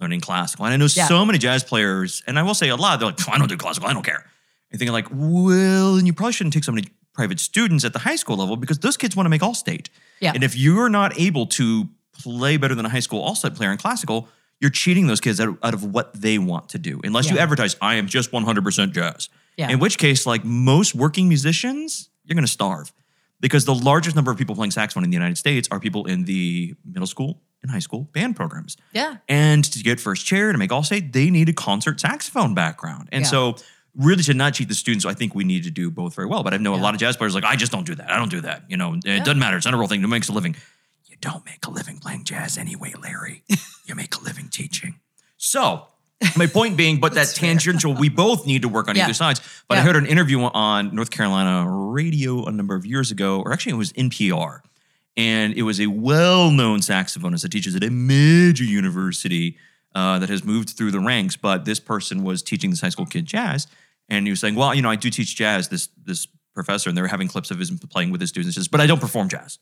learning 0.00 0.20
classical. 0.20 0.64
And 0.64 0.74
I 0.74 0.76
know 0.76 0.88
Yeah. 0.92 1.06
so 1.06 1.24
many 1.24 1.38
jazz 1.38 1.62
players, 1.62 2.22
and 2.26 2.36
I 2.36 2.42
will 2.42 2.54
say 2.54 2.68
a 2.68 2.74
lot. 2.76 2.98
They're 2.98 3.10
like, 3.10 3.28
I 3.28 3.38
don't 3.38 3.46
do 3.48 3.56
classical. 3.56 3.88
I 3.88 3.92
don't 3.92 4.02
care. 4.04 4.24
And 4.72 4.78
thinking 4.80 4.92
like, 4.92 5.06
well, 5.12 5.94
then 5.94 6.06
you 6.06 6.12
probably 6.12 6.32
shouldn't 6.32 6.52
take 6.52 6.64
so 6.64 6.72
many 6.72 6.88
private 7.14 7.38
students 7.38 7.84
at 7.84 7.92
the 7.92 8.00
high 8.00 8.16
school 8.16 8.36
level 8.36 8.56
because 8.56 8.80
those 8.80 8.96
kids 8.96 9.14
want 9.14 9.26
to 9.26 9.30
make 9.30 9.42
all 9.42 9.54
state. 9.54 9.88
Yeah. 10.20 10.32
And 10.34 10.42
if 10.42 10.56
you're 10.56 10.88
not 10.88 11.16
able 11.16 11.46
to 11.58 11.88
play 12.20 12.56
better 12.56 12.74
than 12.74 12.86
a 12.86 12.88
high 12.88 13.00
school 13.06 13.20
all 13.20 13.36
state 13.36 13.54
player 13.54 13.70
in 13.70 13.78
classical, 13.78 14.28
you're 14.60 14.70
cheating 14.70 15.06
those 15.06 15.20
kids 15.20 15.40
out 15.40 15.48
of, 15.48 15.58
out 15.62 15.74
of 15.74 15.84
what 15.84 16.12
they 16.20 16.38
want 16.38 16.70
to 16.70 16.78
do. 16.78 17.00
Unless 17.04 17.30
you 17.30 17.38
advertise, 17.38 17.76
I 17.80 17.94
am 17.94 18.08
just 18.08 18.32
100% 18.32 18.92
jazz. 18.92 19.28
Yeah. 19.56 19.68
In 19.70 19.78
which 19.78 19.96
case, 19.98 20.26
like 20.26 20.44
most 20.44 20.94
working 20.94 21.28
musicians, 21.28 22.08
you're 22.24 22.34
going 22.34 22.46
to 22.46 22.50
starve 22.50 22.92
because 23.42 23.66
the 23.66 23.74
largest 23.74 24.16
number 24.16 24.30
of 24.30 24.38
people 24.38 24.54
playing 24.54 24.70
saxophone 24.70 25.04
in 25.04 25.10
the 25.10 25.14
United 25.16 25.36
States 25.36 25.68
are 25.70 25.78
people 25.78 26.06
in 26.06 26.24
the 26.24 26.74
middle 26.86 27.06
school 27.06 27.42
and 27.62 27.70
high 27.70 27.78
school 27.80 28.08
band 28.14 28.34
programs. 28.34 28.76
yeah 28.94 29.16
And 29.28 29.62
to 29.64 29.82
get 29.82 30.00
first 30.00 30.24
chair 30.24 30.50
to 30.52 30.56
make 30.58 30.72
all 30.72 30.82
state, 30.82 31.12
they 31.12 31.28
need 31.28 31.48
a 31.50 31.52
concert 31.52 32.00
saxophone 32.00 32.54
background. 32.54 33.08
And 33.12 33.22
Yeah. 33.24 33.28
so, 33.30 33.56
really, 33.94 34.22
to 34.22 34.32
not 34.34 34.54
cheat 34.54 34.68
the 34.68 34.74
students, 34.74 35.04
I 35.04 35.12
think 35.14 35.34
we 35.34 35.44
need 35.44 35.64
to 35.64 35.70
do 35.70 35.90
both 35.90 36.14
very 36.14 36.26
well. 36.26 36.42
But 36.42 36.54
I 36.54 36.56
know 36.56 36.74
a 36.74 36.76
lot 36.76 36.94
of 36.94 37.00
jazz 37.00 37.16
players 37.18 37.34
like, 37.34 37.44
I 37.44 37.56
just 37.56 37.70
don't 37.70 37.86
do 37.86 37.94
that. 37.96 38.10
I 38.10 38.16
don't 38.16 38.30
do 38.30 38.40
that. 38.40 38.64
You 38.70 38.78
know, 38.78 38.94
it 38.94 39.24
doesn't 39.24 39.38
matter. 39.38 39.56
It's 39.58 39.66
not 39.66 39.74
a 39.74 39.76
real 39.76 39.86
thing. 39.88 40.00
Who 40.00 40.08
makes 40.08 40.28
a 40.30 40.32
living? 40.32 40.56
You 41.04 41.16
don't 41.20 41.44
make 41.44 41.66
a 41.66 41.70
living 41.70 41.98
playing 41.98 42.24
jazz 42.24 42.56
anyway, 42.56 42.94
Larry. 43.00 43.42
you 43.86 43.94
make 43.94 44.14
a 44.16 44.22
living 44.22 44.48
teaching. 44.48 44.94
So, 45.36 45.88
my 46.36 46.46
point 46.46 46.76
being, 46.76 47.00
but 47.00 47.14
that 47.18 47.28
tangential, 47.34 47.94
we 47.94 48.08
both 48.08 48.46
need 48.46 48.62
to 48.62 48.68
work 48.68 48.88
on 48.88 48.96
Yeah. 48.96 49.04
either 49.04 49.14
sides. 49.14 49.40
But 49.68 49.78
I 49.78 49.80
heard 49.82 49.96
an 49.96 50.06
interview 50.06 50.40
on 50.42 50.94
North 50.94 51.10
Carolina 51.10 51.68
radio 51.68 52.44
a 52.44 52.52
number 52.52 52.74
of 52.74 52.84
years 52.86 53.10
ago, 53.10 53.40
or 53.40 53.52
actually 53.52 53.72
it 53.72 53.76
was 53.76 53.92
NPR. 53.92 54.60
And 55.16 55.52
it 55.54 55.62
was 55.62 55.78
a 55.80 55.88
well-known 55.88 56.78
saxophonist 56.80 57.42
that 57.42 57.52
teaches 57.52 57.76
at 57.76 57.84
a 57.84 57.90
major 57.90 58.64
university 58.64 59.56
uh, 59.94 60.18
that 60.20 60.30
has 60.30 60.42
moved 60.42 60.70
through 60.70 60.90
the 60.90 61.00
ranks. 61.00 61.36
But 61.36 61.64
this 61.66 61.78
person 61.80 62.22
was 62.24 62.42
teaching 62.42 62.70
this 62.70 62.80
high 62.80 62.88
school 62.88 63.04
kid 63.04 63.26
jazz, 63.26 63.66
and 64.08 64.26
he 64.26 64.30
was 64.30 64.40
saying, 64.40 64.54
"Well, 64.54 64.74
you 64.74 64.80
know, 64.80 64.88
I 64.90 64.96
do 64.96 65.10
teach 65.10 65.36
jazz." 65.36 65.68
This 65.68 65.90
this 66.02 66.26
professor, 66.54 66.88
and 66.88 66.96
they 66.96 67.02
were 67.02 67.08
having 67.08 67.28
clips 67.28 67.50
of 67.50 67.58
his 67.58 67.70
playing 67.90 68.10
with 68.10 68.22
his 68.22 68.30
students. 68.30 68.56
Says, 68.56 68.68
"But 68.68 68.80
I 68.80 68.86
don't 68.86 69.00
perform 69.00 69.28
jazz." 69.28 69.58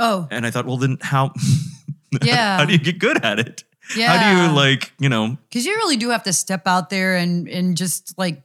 oh 0.00 0.26
And 0.32 0.44
I 0.44 0.50
thought, 0.50 0.66
well, 0.66 0.76
then 0.76 0.98
how? 1.00 1.32
Yeah. 2.22 2.58
how 2.58 2.64
do 2.64 2.72
you 2.72 2.78
get 2.78 2.98
good 3.00 3.24
at 3.24 3.38
it? 3.40 3.64
How 3.96 4.34
do 4.36 4.42
you 4.42 4.52
like, 4.56 4.92
you 4.98 5.08
know, 5.08 5.36
Because 5.48 5.66
you 5.66 5.74
really 5.76 5.96
do 5.96 6.10
have 6.10 6.22
to 6.24 6.32
step 6.32 6.66
out 6.66 6.90
there 6.90 7.16
and 7.16 7.48
and 7.48 7.76
just 7.76 8.16
like 8.18 8.42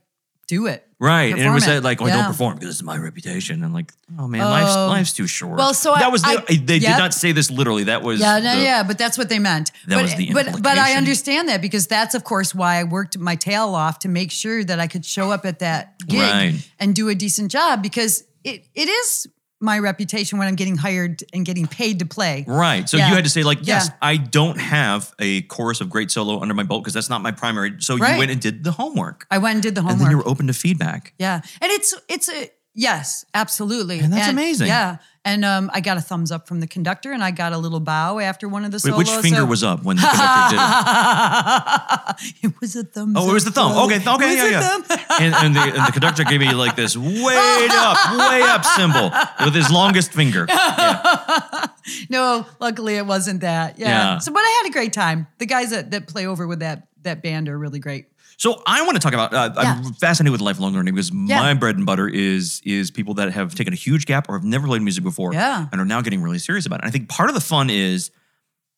do 0.48 0.66
it. 0.66 0.86
right? 1.00 1.32
And 1.32 1.40
it 1.42 1.50
was 1.52 1.68
it. 1.68 1.84
like, 1.84 2.02
oh, 2.02 2.08
Yeah. 2.08 2.16
don't 2.18 2.26
perform 2.26 2.56
because 2.56 2.70
this 2.70 2.76
is 2.78 2.84
my 2.84 2.98
reputation. 2.98 3.64
And 3.64 3.72
like, 3.74 3.94
oh 4.18 4.28
man, 4.28 4.42
life's 4.44 4.76
Oh. 4.76 4.88
life's 4.88 5.14
too 5.14 5.28
short. 5.28 5.58
Well, 5.60 5.74
so 5.76 5.94
that 5.94 6.06
I- 6.06 6.08
was 6.10 6.24
the, 6.24 6.44
I- 6.50 6.56
they 6.56 6.78
yep. 6.78 6.94
did 6.96 6.98
not 6.98 7.14
say 7.14 7.32
this 7.32 7.50
literally. 7.52 7.84
That 7.86 8.02
was 8.02 8.20
Yeah, 8.20 8.40
no, 8.40 8.56
the- 8.56 8.62
yeah, 8.64 8.84
but 8.84 8.98
that's 8.98 9.16
what 9.18 9.30
they 9.30 9.38
meant. 9.40 9.72
That 9.88 9.96
but, 9.96 10.02
was 10.04 10.16
the 10.16 10.34
but 10.34 10.62
but 10.64 10.78
I 10.80 10.94
understand 10.94 11.48
that 11.50 11.62
because 11.62 11.86
that's 11.88 12.16
of 12.16 12.24
course 12.24 12.54
why 12.56 12.80
I 12.80 12.84
worked 12.84 13.18
my 13.20 13.36
tail 13.36 13.76
off 13.76 14.00
to 14.00 14.10
make 14.10 14.32
sure 14.32 14.64
that 14.64 14.80
I 14.80 14.88
could 14.88 15.06
show 15.06 15.32
up 15.32 15.46
at 15.46 15.60
that 15.60 15.94
gig 16.08 16.20
Right. 16.20 16.56
and 16.80 16.96
do 16.96 17.08
a 17.10 17.16
decent 17.16 17.52
job 17.52 17.82
because 17.84 18.24
it 18.44 18.66
it 18.74 18.90
is 18.90 19.28
my 19.62 19.78
reputation 19.80 20.40
when 20.40 20.48
I'm 20.48 20.56
getting 20.56 20.78
hired 20.78 21.24
and 21.34 21.46
getting 21.46 21.68
paid 21.68 22.00
to 22.00 22.06
play. 22.06 22.46
Right. 22.48 22.88
So 22.88 22.96
Yeah. 22.98 23.10
you 23.10 23.16
had 23.16 23.26
to 23.26 23.30
say, 23.30 23.44
like, 23.44 23.60
yes, 23.62 23.88
Yeah. 23.90 23.96
I 24.02 24.18
don't 24.18 24.58
have 24.60 25.14
a 25.20 25.42
chorus 25.44 25.82
of 25.82 25.90
great 25.90 26.12
solo 26.12 26.40
under 26.42 26.54
my 26.54 26.64
belt 26.64 26.84
because 26.84 26.94
that's 26.94 27.10
not 27.10 27.22
my 27.22 27.32
primary. 27.32 27.74
So 27.80 27.96
you 27.96 28.02
went 28.02 28.32
and 28.32 28.40
did 28.40 28.64
the 28.64 28.72
homework. 28.72 29.28
I 29.30 29.38
went 29.38 29.56
and 29.56 29.64
did 29.64 29.76
the 29.76 29.82
and 29.82 29.90
then 29.90 29.98
homework. 29.98 30.12
you 30.12 30.18
were 30.18 30.28
open 30.28 30.48
to 30.48 30.54
feedback. 30.54 31.14
Yeah, 31.20 31.42
and 31.62 31.72
it's 31.72 31.94
it's 32.08 32.30
a 32.30 32.50
yes, 32.80 33.26
absolutely, 33.34 34.00
And 34.00 34.12
that's 34.14 34.30
amazing. 34.30 34.68
Yeah, 34.68 34.98
and 35.26 35.44
um, 35.44 35.70
I 35.74 35.82
got 35.82 35.98
a 35.98 36.02
thumbs 36.02 36.32
up 36.32 36.48
from 36.48 36.60
the 36.62 36.68
conductor, 36.68 37.12
and 37.12 37.22
I 37.24 37.32
got 37.32 37.52
a 37.52 37.58
little 37.58 37.80
bow 37.82 38.20
after 38.20 38.48
one 38.48 38.64
of 38.66 38.72
the 38.72 38.78
Wait, 38.78 38.92
solos. 38.92 38.98
which 38.98 39.10
finger 39.22 39.42
so- 39.42 39.46
was 39.46 39.64
up 39.64 39.84
when 39.84 39.98
the 39.98 40.02
conductor 40.10 40.56
did 40.56 42.40
it? 42.40 42.46
it 42.46 42.62
was 42.62 42.76
a 42.76 42.84
thumbs. 42.84 43.16
Oh, 43.18 43.30
it 43.30 43.34
was 43.34 43.44
the 43.46 43.52
thumb. 43.52 43.74
though. 43.74 43.86
Okay, 43.86 43.98
okay, 43.98 44.36
yeah, 44.36 44.48
yeah. 44.50 44.62
thumb. 44.62 44.84
And, 45.20 45.36
and, 45.36 45.56
the, 45.56 45.60
and 45.60 45.86
the 45.88 45.92
conductor 45.92 46.24
gave 46.24 46.40
me 46.40 46.54
like 46.54 46.78
this 46.78 46.96
way 46.96 47.68
up, 47.72 48.18
way 48.18 48.42
up 48.42 48.64
symbol 48.64 49.12
with 49.44 49.54
his 49.54 49.70
longest 49.70 50.14
finger. 50.14 50.48
Yeah. 50.60 51.66
No, 52.10 52.46
luckily 52.60 52.96
it 52.98 53.06
wasn't 53.06 53.42
that. 53.42 53.80
Yeah. 53.80 53.88
Yeah. 53.88 54.18
So, 54.20 54.32
but 54.32 54.40
I 54.42 54.62
had 54.64 54.70
a 54.70 54.74
great 54.74 54.94
time. 54.94 55.26
The 55.40 55.46
guys 55.48 55.72
that, 55.72 55.90
that 55.92 56.08
play 56.08 56.28
over 56.28 56.46
with 56.46 56.60
that 56.60 56.88
that 57.02 57.24
band 57.24 57.50
are 57.50 57.58
really 57.58 57.80
great. 57.80 58.06
So 58.40 58.64
I 58.66 58.82
want 58.84 58.96
to 58.96 59.00
talk 59.02 59.14
about. 59.14 59.34
Uh, 59.34 59.52
I'm 59.58 59.94
fascinated 59.94 60.32
with 60.32 60.40
lifelong 60.42 60.74
learning 60.74 60.96
because 60.96 61.12
Yeah. 61.14 61.40
my 61.42 61.54
bread 61.54 61.76
and 61.76 61.86
butter 61.86 62.08
is 62.08 62.62
is 62.64 62.90
people 62.90 63.14
that 63.16 63.34
have 63.34 63.54
taken 63.54 63.74
a 63.74 63.76
huge 63.76 64.06
gap 64.06 64.28
or 64.30 64.34
have 64.36 64.46
never 64.46 64.66
played 64.66 64.82
music 64.82 65.04
before, 65.04 65.34
Yeah. 65.34 65.68
and 65.72 65.80
are 65.82 65.86
now 65.86 66.02
getting 66.02 66.22
really 66.22 66.40
serious 66.40 66.66
about 66.66 66.80
it. 66.80 66.84
And 66.86 66.88
I 66.88 66.92
think 66.92 67.10
part 67.10 67.30
of 67.30 67.36
the 67.36 67.42
fun 67.42 67.70
is 67.70 68.12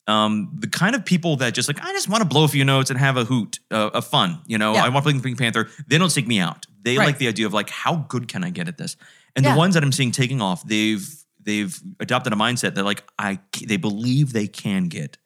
um, 0.07 0.49
the 0.59 0.67
kind 0.67 0.95
of 0.95 1.05
people 1.05 1.35
that 1.37 1.53
just 1.53 1.67
like 1.69 1.79
I 1.79 1.91
just 1.93 2.09
want 2.09 2.23
to 2.23 2.27
blow 2.27 2.43
a 2.43 2.47
few 2.47 2.65
notes 2.65 2.89
and 2.89 2.97
have 2.99 3.17
a 3.17 3.23
hoot, 3.23 3.59
uh, 3.69 3.91
a 3.93 4.01
fun. 4.01 4.39
You 4.47 4.57
know, 4.57 4.73
Yeah. 4.73 4.83
I 4.83 4.89
want 4.89 5.05
to 5.05 5.11
play 5.11 5.13
the 5.17 5.23
Pink 5.23 5.37
Panther. 5.37 5.69
They 5.87 5.99
don't 5.99 6.09
seek 6.09 6.27
me 6.27 6.39
out. 6.39 6.65
They 6.83 6.97
Right. 6.97 7.05
like 7.05 7.17
the 7.19 7.27
idea 7.27 7.45
of 7.45 7.53
like 7.53 7.69
how 7.69 7.97
good 8.09 8.27
can 8.27 8.43
I 8.43 8.49
get 8.49 8.67
at 8.67 8.77
this? 8.79 8.97
And 9.35 9.45
Yeah. 9.45 9.51
the 9.53 9.57
ones 9.59 9.75
that 9.75 9.83
I'm 9.83 9.91
seeing 9.91 10.11
taking 10.11 10.41
off, 10.41 10.67
they've 10.67 11.07
they've 11.39 11.79
adopted 11.99 12.33
a 12.33 12.35
mindset 12.35 12.73
that 12.75 12.83
like 12.83 13.03
I 13.19 13.39
they 13.63 13.77
believe 13.77 14.33
they 14.33 14.47
can 14.47 14.85
get 14.85 15.17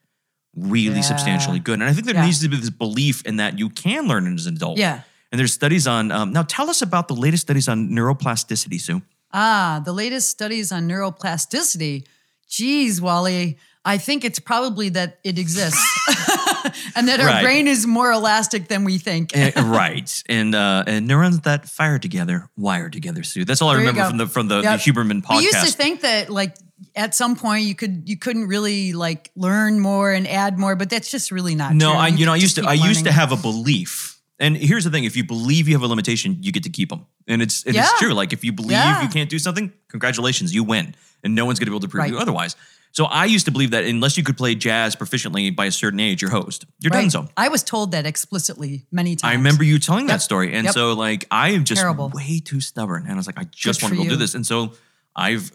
really 0.56 0.96
Yeah. 0.96 1.02
substantially 1.02 1.60
good. 1.60 1.80
And 1.80 1.90
I 1.90 1.94
think 1.94 2.06
there 2.06 2.16
Yeah. 2.16 2.26
needs 2.26 2.40
to 2.42 2.48
be 2.50 2.58
this 2.58 2.70
belief 2.70 3.22
in 3.26 3.38
that 3.38 3.60
you 3.60 3.70
can 3.70 4.08
learn 4.08 4.34
as 4.34 4.46
an 4.46 4.56
adult. 4.56 4.78
Yeah. 4.78 5.02
And 5.32 5.40
there's 5.40 5.54
studies 5.54 5.86
on 5.88 6.12
um, 6.12 6.32
now. 6.32 6.44
Tell 6.44 6.70
us 6.70 6.82
about 6.82 7.08
the 7.08 7.16
latest 7.16 7.42
studies 7.42 7.68
on 7.68 7.90
neuroplasticity, 7.90 8.80
Sue. 8.80 9.02
Ah, 9.34 9.82
the 9.84 9.92
latest 9.92 10.30
studies 10.30 10.72
on 10.72 10.88
neuroplasticity. 10.88 12.06
Geez, 12.50 13.02
Wally, 13.02 13.58
I 13.84 13.98
think 13.98 14.24
it's 14.24 14.40
probably 14.40 14.90
that 14.90 15.20
it 15.24 15.38
exists 15.38 15.84
and 16.96 17.08
that 17.08 17.20
our 17.20 17.26
Right. 17.28 17.44
brain 17.44 17.68
is 17.68 17.86
more 17.86 18.12
elastic 18.12 18.68
than 18.68 18.84
we 18.84 18.98
think. 18.98 19.36
Eh, 19.36 19.52
right, 19.62 20.24
and 20.30 20.56
uh, 20.56 20.84
and 20.88 21.08
neurons 21.08 21.40
that 21.42 21.68
fire 21.70 22.00
together 22.00 22.48
wire 22.56 22.90
together, 22.90 23.24
Sue. 23.24 23.46
That's 23.46 23.62
all 23.62 23.70
I 23.70 23.74
There 23.76 23.82
you 23.84 23.88
remember 23.90 24.10
from 24.10 24.18
the 24.18 24.28
from 24.28 24.48
the, 24.48 24.62
Yep. 24.62 24.80
the 24.84 24.92
Huberman 24.92 25.22
podcast. 25.24 25.38
We 25.38 25.44
used 25.46 25.66
to 25.66 25.72
think 25.72 26.02
that 26.02 26.30
like 26.30 26.56
at 26.96 27.16
some 27.16 27.36
point 27.36 27.66
you 27.66 27.76
could 27.76 28.04
you 28.08 28.18
couldn't 28.18 28.48
really 28.48 28.94
like 28.94 29.32
learn 29.36 29.80
more 29.80 30.12
and 30.12 30.28
add 30.28 30.58
more, 30.60 30.76
but 30.76 30.90
that's 30.90 31.10
just 31.10 31.32
really 31.32 31.56
not 31.56 31.74
no, 31.74 31.92
true. 31.92 32.00
I 32.00 32.08
you 32.10 32.26
know 32.26 32.34
I 32.34 32.38
used 32.38 32.56
to 32.56 32.66
I 32.66 32.76
keep 32.78 32.86
used 32.86 33.06
to 33.06 33.12
have 33.12 33.32
a 33.32 33.38
belief. 33.38 34.20
And 34.38 34.58
here's 34.58 34.84
the 34.84 34.90
thing: 34.92 35.06
if 35.06 35.16
you 35.16 35.24
believe 35.24 35.68
you 35.70 35.76
have 35.76 35.84
a 35.84 35.88
limitation, 35.88 36.38
you 36.42 36.52
get 36.52 36.64
to 36.64 36.70
keep 36.70 36.90
them, 36.90 37.06
and 37.28 37.42
it's 37.42 37.64
and 37.66 37.74
Yeah. 37.76 37.84
it's 37.84 38.00
true. 38.00 38.14
Like 38.14 38.34
if 38.34 38.44
you 38.44 38.52
believe 38.52 38.72
Yeah. 38.72 39.02
you 39.02 39.08
can't 39.08 39.30
do 39.30 39.40
something, 39.40 39.72
congratulations, 39.88 40.54
you 40.54 40.64
win, 40.64 40.94
and 41.24 41.34
no 41.36 41.46
one's 41.46 41.60
going 41.60 41.68
to 41.68 41.72
be 41.72 41.76
able 41.76 41.82
to 41.82 41.88
prove 41.88 42.02
Right. 42.02 42.12
you 42.12 42.20
otherwise. 42.20 42.56
So 42.92 43.06
I 43.06 43.26
used 43.26 43.46
to 43.46 43.52
believe 43.52 43.72
that 43.72 43.84
unless 43.84 44.18
you 44.18 44.24
could 44.24 44.38
play 44.38 44.56
jazz 44.56 44.96
proficiently 44.96 45.54
by 45.54 45.66
a 45.66 45.72
certain 45.72 46.00
age, 46.00 46.22
you're 46.22 46.32
host. 46.32 46.66
You're 46.80 46.92
done 46.92 47.10
so. 47.10 47.28
I 47.36 47.50
was 47.50 47.62
told 47.62 47.92
that 47.92 48.06
explicitly 48.06 48.86
many 48.90 49.18
times. 49.18 49.32
I 49.32 49.36
remember 49.36 49.66
you 49.66 49.80
telling 49.80 50.08
that 50.08 50.22
story. 50.22 50.54
And 50.54 50.64
Yep. 50.66 50.74
so 50.74 50.94
like 50.94 51.26
I 51.30 51.50
am 51.50 51.66
just 51.66 51.82
Terrible. 51.82 52.10
way 52.14 52.40
too 52.40 52.62
stubborn. 52.62 53.04
And 53.04 53.12
I 53.12 53.16
was 53.16 53.28
like, 53.28 53.38
I 53.38 53.46
just 53.52 53.82
Good 53.82 53.86
want 53.92 53.96
to 54.02 54.04
go 54.04 54.10
do 54.12 54.16
this. 54.18 54.34
And 54.34 54.46
so 54.48 54.74
I've 55.14 55.52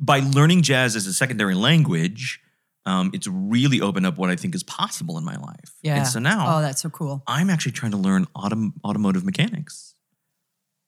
by 0.00 0.20
learning 0.20 0.62
jazz 0.62 0.96
as 0.96 1.06
a 1.06 1.12
secondary 1.12 1.54
language, 1.54 2.40
um, 2.86 3.10
it's 3.14 3.26
really 3.26 3.80
opened 3.80 4.06
up 4.06 4.18
what 4.18 4.28
I 4.30 4.36
think 4.36 4.54
is 4.54 4.62
possible 4.62 5.16
in 5.18 5.24
my 5.24 5.36
life. 5.36 5.74
Yeah. 5.82 5.96
And 5.96 6.06
so 6.06 6.18
now 6.18 6.58
Oh, 6.58 6.60
that's 6.60 6.82
so 6.82 6.90
cool. 6.90 7.22
I'm 7.26 7.48
actually 7.50 7.72
trying 7.72 7.92
to 7.92 7.98
learn 7.98 8.26
autom- 8.36 8.72
automotive 8.84 9.24
mechanics. 9.24 9.94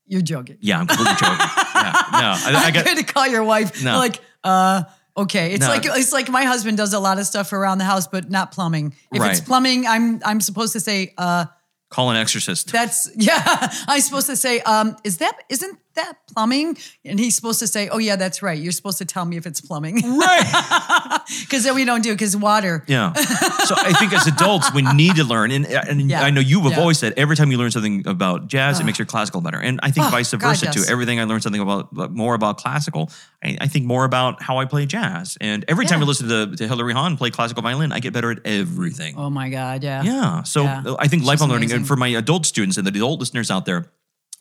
You're 0.06 0.20
joking. 0.22 0.58
Yeah, 0.60 0.78
I'm 0.78 0.86
completely 0.86 1.14
joking. 1.16 1.46
Yeah, 1.76 1.92
no, 1.92 2.18
I, 2.18 2.52
I 2.54 2.66
I'm 2.68 2.72
got 2.72 2.84
going 2.86 2.96
to 2.96 3.02
call 3.04 3.26
your 3.26 3.44
wife. 3.44 3.84
No. 3.84 3.98
Like, 3.98 4.20
uh, 4.42 4.84
okay. 5.16 5.52
It's 5.52 5.60
No. 5.60 5.68
like 5.68 5.84
it's 5.84 6.10
like 6.12 6.28
my 6.30 6.44
husband 6.44 6.76
does 6.78 6.94
a 6.94 6.98
lot 6.98 7.18
of 7.18 7.26
stuff 7.26 7.52
around 7.52 7.78
the 7.78 7.84
house, 7.84 8.06
but 8.06 8.30
not 8.30 8.50
plumbing. 8.50 8.94
If 9.12 9.22
it's 9.22 9.40
plumbing, 9.40 9.86
I'm 9.86 10.20
I'm 10.24 10.40
supposed 10.40 10.72
to 10.72 10.80
say, 10.80 11.12
uh, 11.18 11.44
call 11.90 12.10
an 12.10 12.16
exorcist. 12.16 12.72
that's 12.72 13.10
yeah. 13.16 13.42
I'm 13.86 14.00
supposed 14.00 14.26
to 14.28 14.36
say, 14.36 14.60
um, 14.60 14.96
is 15.04 15.18
that 15.18 15.36
isn't 15.50 15.78
that 15.96 16.14
plumbing? 16.32 16.78
And 17.04 17.18
he's 17.18 17.34
supposed 17.36 17.58
to 17.58 17.66
say, 17.66 17.88
oh 17.88 17.98
yeah, 17.98 18.16
that's 18.16 18.40
right. 18.42 18.58
You're 18.58 18.72
supposed 18.72 18.98
to 18.98 19.04
tell 19.04 19.24
me 19.24 19.36
if 19.36 19.46
it's 19.46 19.60
plumbing. 19.60 19.96
right. 20.18 21.22
Because 21.40 21.64
then 21.64 21.74
we 21.74 21.84
don't 21.84 22.02
do 22.02 22.10
it 22.10 22.14
because 22.14 22.36
water. 22.36 22.84
Yeah. 22.86 23.12
So 23.12 23.74
I 23.76 23.92
think 23.98 24.12
as 24.12 24.26
adults, 24.28 24.72
we 24.72 24.82
need 24.94 25.16
to 25.16 25.24
learn. 25.24 25.50
And, 25.50 25.66
uh, 25.66 25.82
and 25.88 26.08
Yeah. 26.08 26.22
I 26.22 26.30
know 26.30 26.40
you 26.40 26.60
have 26.62 26.72
Yeah. 26.72 26.80
always 26.80 26.98
said 26.98 27.14
every 27.16 27.34
time 27.34 27.50
you 27.50 27.58
learn 27.58 27.70
something 27.72 28.06
about 28.06 28.46
jazz, 28.46 28.78
it 28.78 28.84
makes 28.84 28.98
your 28.98 29.06
classical 29.06 29.40
better. 29.40 29.58
And 29.60 29.80
I 29.82 29.90
think 29.90 30.06
Oh, 30.06 30.10
vice 30.10 30.30
God, 30.32 30.40
versa 30.42 30.66
yes. 30.66 30.74
too. 30.74 30.82
Everything 30.88 31.18
I 31.18 31.24
learn 31.24 31.40
something 31.40 31.60
about 31.60 31.92
more 32.14 32.34
about 32.34 32.58
classical, 32.58 33.10
I, 33.42 33.58
I 33.62 33.66
think 33.66 33.86
more 33.86 34.04
about 34.04 34.40
how 34.42 34.58
I 34.58 34.66
play 34.66 34.86
jazz. 34.86 35.36
And 35.40 35.64
every 35.66 35.86
time 35.86 35.98
Yeah. 35.98 36.04
I 36.04 36.08
listen 36.08 36.28
to, 36.28 36.56
to 36.56 36.68
Hilary 36.68 36.92
Hahn 36.92 37.16
play 37.16 37.30
classical 37.30 37.62
violin, 37.62 37.90
I 37.92 37.98
get 37.98 38.12
better 38.12 38.30
at 38.30 38.38
everything. 38.44 39.16
Oh 39.16 39.30
my 39.30 39.48
God, 39.48 39.82
yeah. 39.82 40.02
Yeah. 40.02 40.42
So. 40.44 40.66
I 40.98 41.08
think 41.08 41.24
lifelong 41.24 41.50
learning, 41.50 41.72
and 41.72 41.86
for 41.86 41.96
my 41.96 42.08
adult 42.08 42.46
students 42.46 42.76
and 42.76 42.86
the 42.86 42.90
adult 42.90 43.18
listeners 43.20 43.50
out 43.50 43.64
there, 43.66 43.90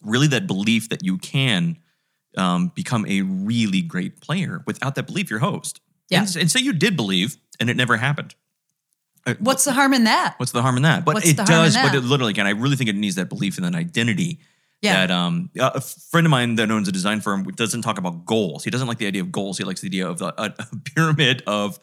really 0.02 0.28
that 0.28 0.48
belief 0.48 0.90
that 0.90 1.04
you 1.04 1.18
can 1.18 1.78
um, 2.38 2.72
become 2.76 3.06
a 3.08 3.22
really 3.22 3.82
great 3.82 4.22
player. 4.22 4.64
Without 4.66 4.96
that 4.96 5.08
belief, 5.08 5.30
you're 5.30 5.40
host. 5.40 5.82
Yeah. 6.10 6.22
And, 6.22 6.36
and 6.36 6.52
say 6.52 6.60
you 6.60 6.74
did 6.74 6.96
believe 6.96 7.38
and 7.60 7.70
it 7.70 7.78
never 7.78 7.98
happened. 7.98 8.36
Uh, 9.26 9.36
What's 9.40 9.66
the 9.66 9.74
harm 9.74 9.94
in 9.94 10.04
that? 10.04 10.36
What's 10.38 10.52
the 10.52 10.62
harm 10.62 10.78
in 10.78 10.84
that? 10.84 11.04
But 11.04 11.16
What's 11.16 11.30
it 11.30 11.38
the 11.38 11.46
harm 11.46 11.66
in 11.66 11.72
does. 11.72 11.76
But 11.76 11.96
it 11.96 12.02
literally 12.02 12.34
can. 12.34 12.46
I 12.46 12.52
really 12.52 12.76
think 12.76 12.90
it 12.90 12.96
needs 12.96 13.16
that 13.16 13.30
belief 13.30 13.58
and 13.58 13.66
that 13.66 13.76
identity. 13.76 14.40
Yeah. 14.82 15.08
That 15.08 15.12
um, 15.12 15.50
a 15.60 15.82
friend 15.82 16.28
of 16.28 16.32
mine 16.32 16.56
that 16.56 16.70
owns 16.70 16.88
a 16.88 16.92
design 16.92 17.22
firm 17.22 17.44
doesn't 17.44 17.82
talk 17.82 17.98
about 17.98 18.26
goals. 18.26 18.64
He 18.64 18.70
doesn't 18.70 18.88
like 18.88 19.00
the 19.00 19.08
idea 19.08 19.22
of 19.22 19.32
goals. 19.32 19.58
He 19.58 19.64
likes 19.64 19.82
the 19.82 19.88
idea 19.88 20.08
of 20.08 20.22
a, 20.22 20.34
a 20.38 20.54
pyramid 20.96 21.42
of 21.48 21.80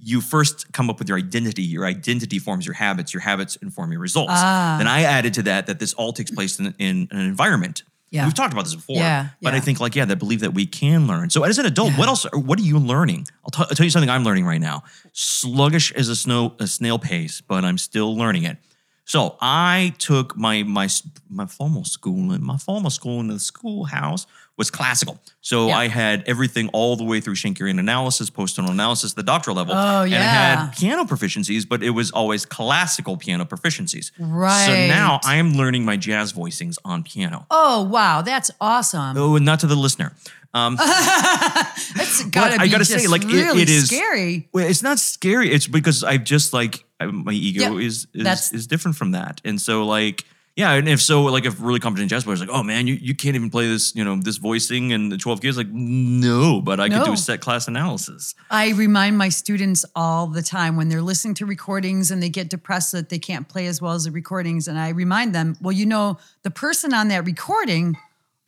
you 0.00 0.20
first 0.20 0.72
come 0.72 0.90
up 0.90 0.98
with 0.98 1.08
your 1.08 1.18
identity. 1.18 1.62
Your 1.62 1.84
identity 1.84 2.38
forms 2.38 2.66
your 2.66 2.74
habits. 2.74 3.12
Your 3.12 3.20
habits 3.20 3.56
inform 3.56 3.92
your 3.92 4.00
results. 4.00 4.32
Ah. 4.34 4.76
Then 4.78 4.86
I 4.86 5.02
added 5.02 5.34
to 5.34 5.42
that 5.42 5.66
that 5.66 5.78
this 5.78 5.94
all 5.94 6.12
takes 6.12 6.30
place 6.30 6.58
in, 6.58 6.74
in 6.78 7.08
an 7.10 7.20
environment. 7.20 7.82
Yeah. 8.10 8.24
We've 8.24 8.34
talked 8.34 8.54
about 8.54 8.64
this 8.64 8.74
before. 8.74 8.96
Yeah, 8.96 9.28
But 9.42 9.52
I 9.52 9.60
think 9.60 9.80
like 9.80 9.94
yeah, 9.94 10.06
that 10.06 10.18
belief 10.18 10.40
that 10.40 10.54
we 10.54 10.64
can 10.64 11.06
learn. 11.06 11.28
So 11.28 11.44
as 11.44 11.58
an 11.58 11.66
adult, 11.66 11.92
what 11.92 12.08
else? 12.08 12.24
What 12.32 12.58
are 12.58 12.62
you 12.62 12.78
learning? 12.78 13.26
I'll, 13.44 13.50
t- 13.50 13.62
I'll 13.68 13.76
tell 13.76 13.84
you 13.84 13.90
something 13.90 14.08
I'm 14.08 14.24
learning 14.24 14.46
right 14.46 14.60
now. 14.60 14.84
Sluggish 15.12 15.92
as 15.92 16.08
a 16.08 16.16
snow 16.16 16.54
a 16.58 16.66
snail 16.66 16.98
pace, 16.98 17.42
but 17.42 17.64
I'm 17.64 17.76
still 17.76 18.16
learning 18.16 18.44
it. 18.44 18.56
So 19.04 19.36
I 19.40 19.94
took 19.98 20.36
my 20.36 20.62
my 20.62 20.88
my 21.28 21.46
formal 21.46 21.84
schooling. 21.84 22.42
My 22.42 22.56
formal 22.56 22.90
school 22.90 23.20
in 23.20 23.28
the 23.28 23.38
schoolhouse 23.38 24.26
was 24.58 24.70
classical. 24.70 25.18
So 25.40 25.68
Yeah. 25.68 25.78
I 25.78 25.88
had 25.88 26.24
everything 26.26 26.68
all 26.72 26.96
the 26.96 27.04
way 27.04 27.20
through 27.20 27.36
Schenkerian 27.36 27.78
analysis, 27.78 28.28
post-tonal 28.28 28.70
analysis, 28.72 29.14
the 29.14 29.22
doctoral 29.22 29.56
level. 29.56 29.72
Oh, 29.74 30.02
And 30.02 30.14
I 30.14 30.18
had 30.18 30.76
piano 30.76 31.04
proficiencies, 31.04 31.66
but 31.66 31.82
it 31.82 31.90
was 31.90 32.10
always 32.10 32.44
classical 32.44 33.16
piano 33.16 33.44
proficiencies. 33.44 34.10
Right. 34.18 34.66
So 34.66 34.72
now 34.88 35.20
I 35.24 35.36
am 35.36 35.52
learning 35.54 35.84
my 35.84 35.96
jazz 35.96 36.32
voicings 36.32 36.76
on 36.84 37.04
piano. 37.04 37.46
Oh 37.50 37.82
wow, 37.84 38.20
that's 38.22 38.50
awesome. 38.60 39.16
Oh, 39.16 39.36
and 39.36 39.46
not 39.46 39.60
to 39.60 39.66
the 39.66 39.76
listener. 39.76 40.12
Um, 40.54 40.76
That's 41.96 42.24
gotta 42.24 42.60
I 42.60 42.68
gotta 42.68 42.84
say, 42.84 43.06
like, 43.06 43.22
it- 43.24 43.56
it 43.56 43.68
is- 43.68 43.86
scary. 43.88 44.48
Well, 44.52 44.66
it's 44.66 44.82
not 44.82 44.98
scary. 44.98 45.52
It's 45.52 45.66
because 45.66 46.02
I've 46.02 46.24
just 46.24 46.52
like 46.52 46.84
I, 47.00 47.06
my 47.06 47.32
ego 47.32 47.76
Yeah, 47.76 47.86
is 47.86 48.06
is, 48.14 48.24
that's- 48.24 48.52
is 48.52 48.66
different 48.66 48.96
from 48.96 49.12
that, 49.12 49.40
and 49.44 49.60
so 49.60 49.84
like 49.84 50.24
yeah, 50.58 50.72
and 50.72 50.88
if 50.88 51.00
so, 51.00 51.22
like 51.22 51.46
if 51.46 51.60
really 51.60 51.78
competent 51.78 52.10
jazz 52.10 52.24
players 52.24 52.40
like, 52.40 52.48
oh 52.50 52.64
man, 52.64 52.88
you, 52.88 52.94
you 52.94 53.14
can't 53.14 53.36
even 53.36 53.48
play 53.48 53.68
this, 53.68 53.94
you 53.94 54.04
know, 54.04 54.16
this 54.16 54.38
voicing 54.38 54.92
and 54.92 55.12
the 55.12 55.16
twelve 55.16 55.40
keys. 55.40 55.56
like 55.56 55.68
no, 55.68 56.60
but 56.60 56.80
I 56.80 56.88
could 56.88 57.04
do 57.04 57.12
a 57.12 57.16
set 57.16 57.40
class 57.40 57.68
analysis. 57.68 58.34
I 58.50 58.70
remind 58.70 59.16
my 59.16 59.28
students 59.28 59.84
all 59.94 60.26
the 60.26 60.42
time 60.42 60.74
when 60.74 60.88
they're 60.88 61.00
listening 61.00 61.34
to 61.34 61.46
recordings 61.46 62.10
and 62.10 62.20
they 62.20 62.28
get 62.28 62.50
depressed 62.50 62.90
that 62.90 63.08
they 63.08 63.20
can't 63.20 63.46
play 63.46 63.68
as 63.68 63.80
well 63.80 63.92
as 63.92 64.06
the 64.06 64.10
recordings. 64.10 64.66
And 64.66 64.80
I 64.80 64.88
remind 64.88 65.32
them, 65.32 65.56
well, 65.62 65.70
you 65.70 65.86
know, 65.86 66.18
the 66.42 66.50
person 66.50 66.92
on 66.92 67.06
that 67.06 67.24
recording 67.24 67.96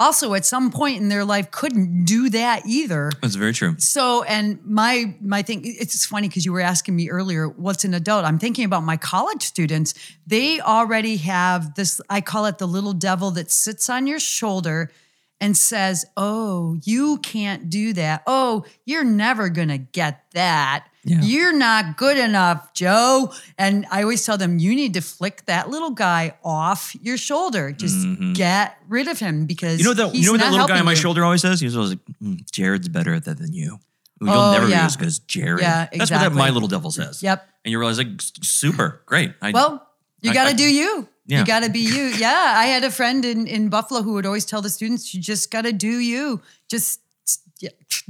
also 0.00 0.34
at 0.34 0.44
some 0.46 0.72
point 0.72 1.00
in 1.00 1.08
their 1.08 1.24
life 1.24 1.50
couldn't 1.50 2.04
do 2.04 2.30
that 2.30 2.66
either. 2.66 3.12
That's 3.20 3.34
very 3.36 3.52
true. 3.52 3.76
So, 3.78 4.24
and 4.24 4.58
my 4.64 5.14
my 5.20 5.42
thing, 5.42 5.60
it's 5.62 6.06
funny 6.06 6.26
because 6.26 6.44
you 6.44 6.52
were 6.52 6.60
asking 6.60 6.96
me 6.96 7.10
earlier, 7.10 7.48
what's 7.48 7.84
an 7.84 7.94
adult? 7.94 8.24
I'm 8.24 8.38
thinking 8.38 8.64
about 8.64 8.82
my 8.82 8.96
college 8.96 9.42
students. 9.42 9.94
They 10.26 10.60
already 10.60 11.18
have 11.18 11.74
this. 11.74 12.00
I 12.08 12.22
call 12.22 12.46
it 12.46 12.58
the 12.58 12.66
little 12.66 12.94
devil 12.94 13.30
that 13.32 13.50
sits 13.50 13.88
on 13.90 14.06
your 14.06 14.18
shoulder 14.18 14.90
and 15.40 15.56
says, 15.56 16.04
"Oh, 16.16 16.78
you 16.82 17.18
can't 17.18 17.70
do 17.70 17.92
that. 17.92 18.22
Oh, 18.26 18.64
you're 18.84 19.04
never 19.04 19.48
gonna 19.50 19.78
get 19.78 20.24
that." 20.32 20.86
Yeah. 21.10 21.20
You're 21.22 21.52
not 21.52 21.96
good 21.96 22.16
enough, 22.18 22.72
Joe. 22.74 23.32
And 23.58 23.86
I 23.90 24.02
always 24.02 24.24
tell 24.24 24.38
them, 24.38 24.58
you 24.58 24.74
need 24.74 24.94
to 24.94 25.00
flick 25.00 25.44
that 25.46 25.68
little 25.68 25.90
guy 25.90 26.34
off 26.44 26.94
your 27.02 27.16
shoulder. 27.16 27.72
Just 27.72 28.06
get 28.34 28.76
rid 28.88 29.08
of 29.08 29.18
him 29.18 29.46
because 29.46 29.80
Mm-hmm. 29.80 29.88
You 29.88 29.94
know 29.94 29.94
that 30.08 30.14
you 30.14 30.26
know 30.26 30.32
what 30.32 30.40
that 30.40 30.52
little 30.52 30.66
guy 30.68 30.78
on 30.78 30.84
my 30.84 30.92
you. 30.92 30.96
shoulder 30.96 31.24
always 31.24 31.42
says? 31.42 31.60
He's 31.60 31.74
always 31.76 31.90
like, 31.90 31.98
"Mm, 32.22 32.50
Jared's 32.50 32.88
better 32.88 33.12
at 33.14 33.24
that 33.24 33.38
than 33.38 33.52
you. 33.52 33.78
You'll 34.20 34.30
Oh, 34.30 34.52
never 34.52 34.68
yeah. 34.68 34.82
be 34.82 34.86
as 34.86 34.96
good 34.96 35.06
as 35.08 35.18
Jared. 35.20 35.62
Yeah, 35.62 35.88
That's 35.92 36.10
what 36.10 36.20
that 36.20 36.32
my 36.32 36.50
little 36.50 36.68
devil 36.68 36.90
says. 36.90 37.22
Yep. 37.22 37.46
And 37.64 37.72
you 37.72 37.78
realize 37.78 37.98
like 37.98 38.08
super, 38.20 39.02
great. 39.06 39.32
I, 39.42 39.50
Well, 39.52 39.86
you 40.22 40.32
got 40.34 40.50
to 40.50 40.54
do 40.54 40.62
you. 40.64 41.08
Yeah. 41.26 41.40
You 41.40 41.46
got 41.46 41.62
to 41.62 41.70
be 41.70 41.80
you. 41.80 42.04
Yeah. 42.18 42.54
I 42.56 42.66
had 42.66 42.84
a 42.84 42.90
friend 42.90 43.24
in, 43.24 43.46
in 43.46 43.68
Buffalo 43.70 44.02
who 44.02 44.12
would 44.14 44.26
always 44.26 44.44
tell 44.44 44.60
the 44.60 44.68
students, 44.70 45.14
you 45.14 45.20
just 45.22 45.50
got 45.50 45.62
to 45.62 45.72
do 45.72 45.98
you. 45.98 46.42
Just 46.68 47.00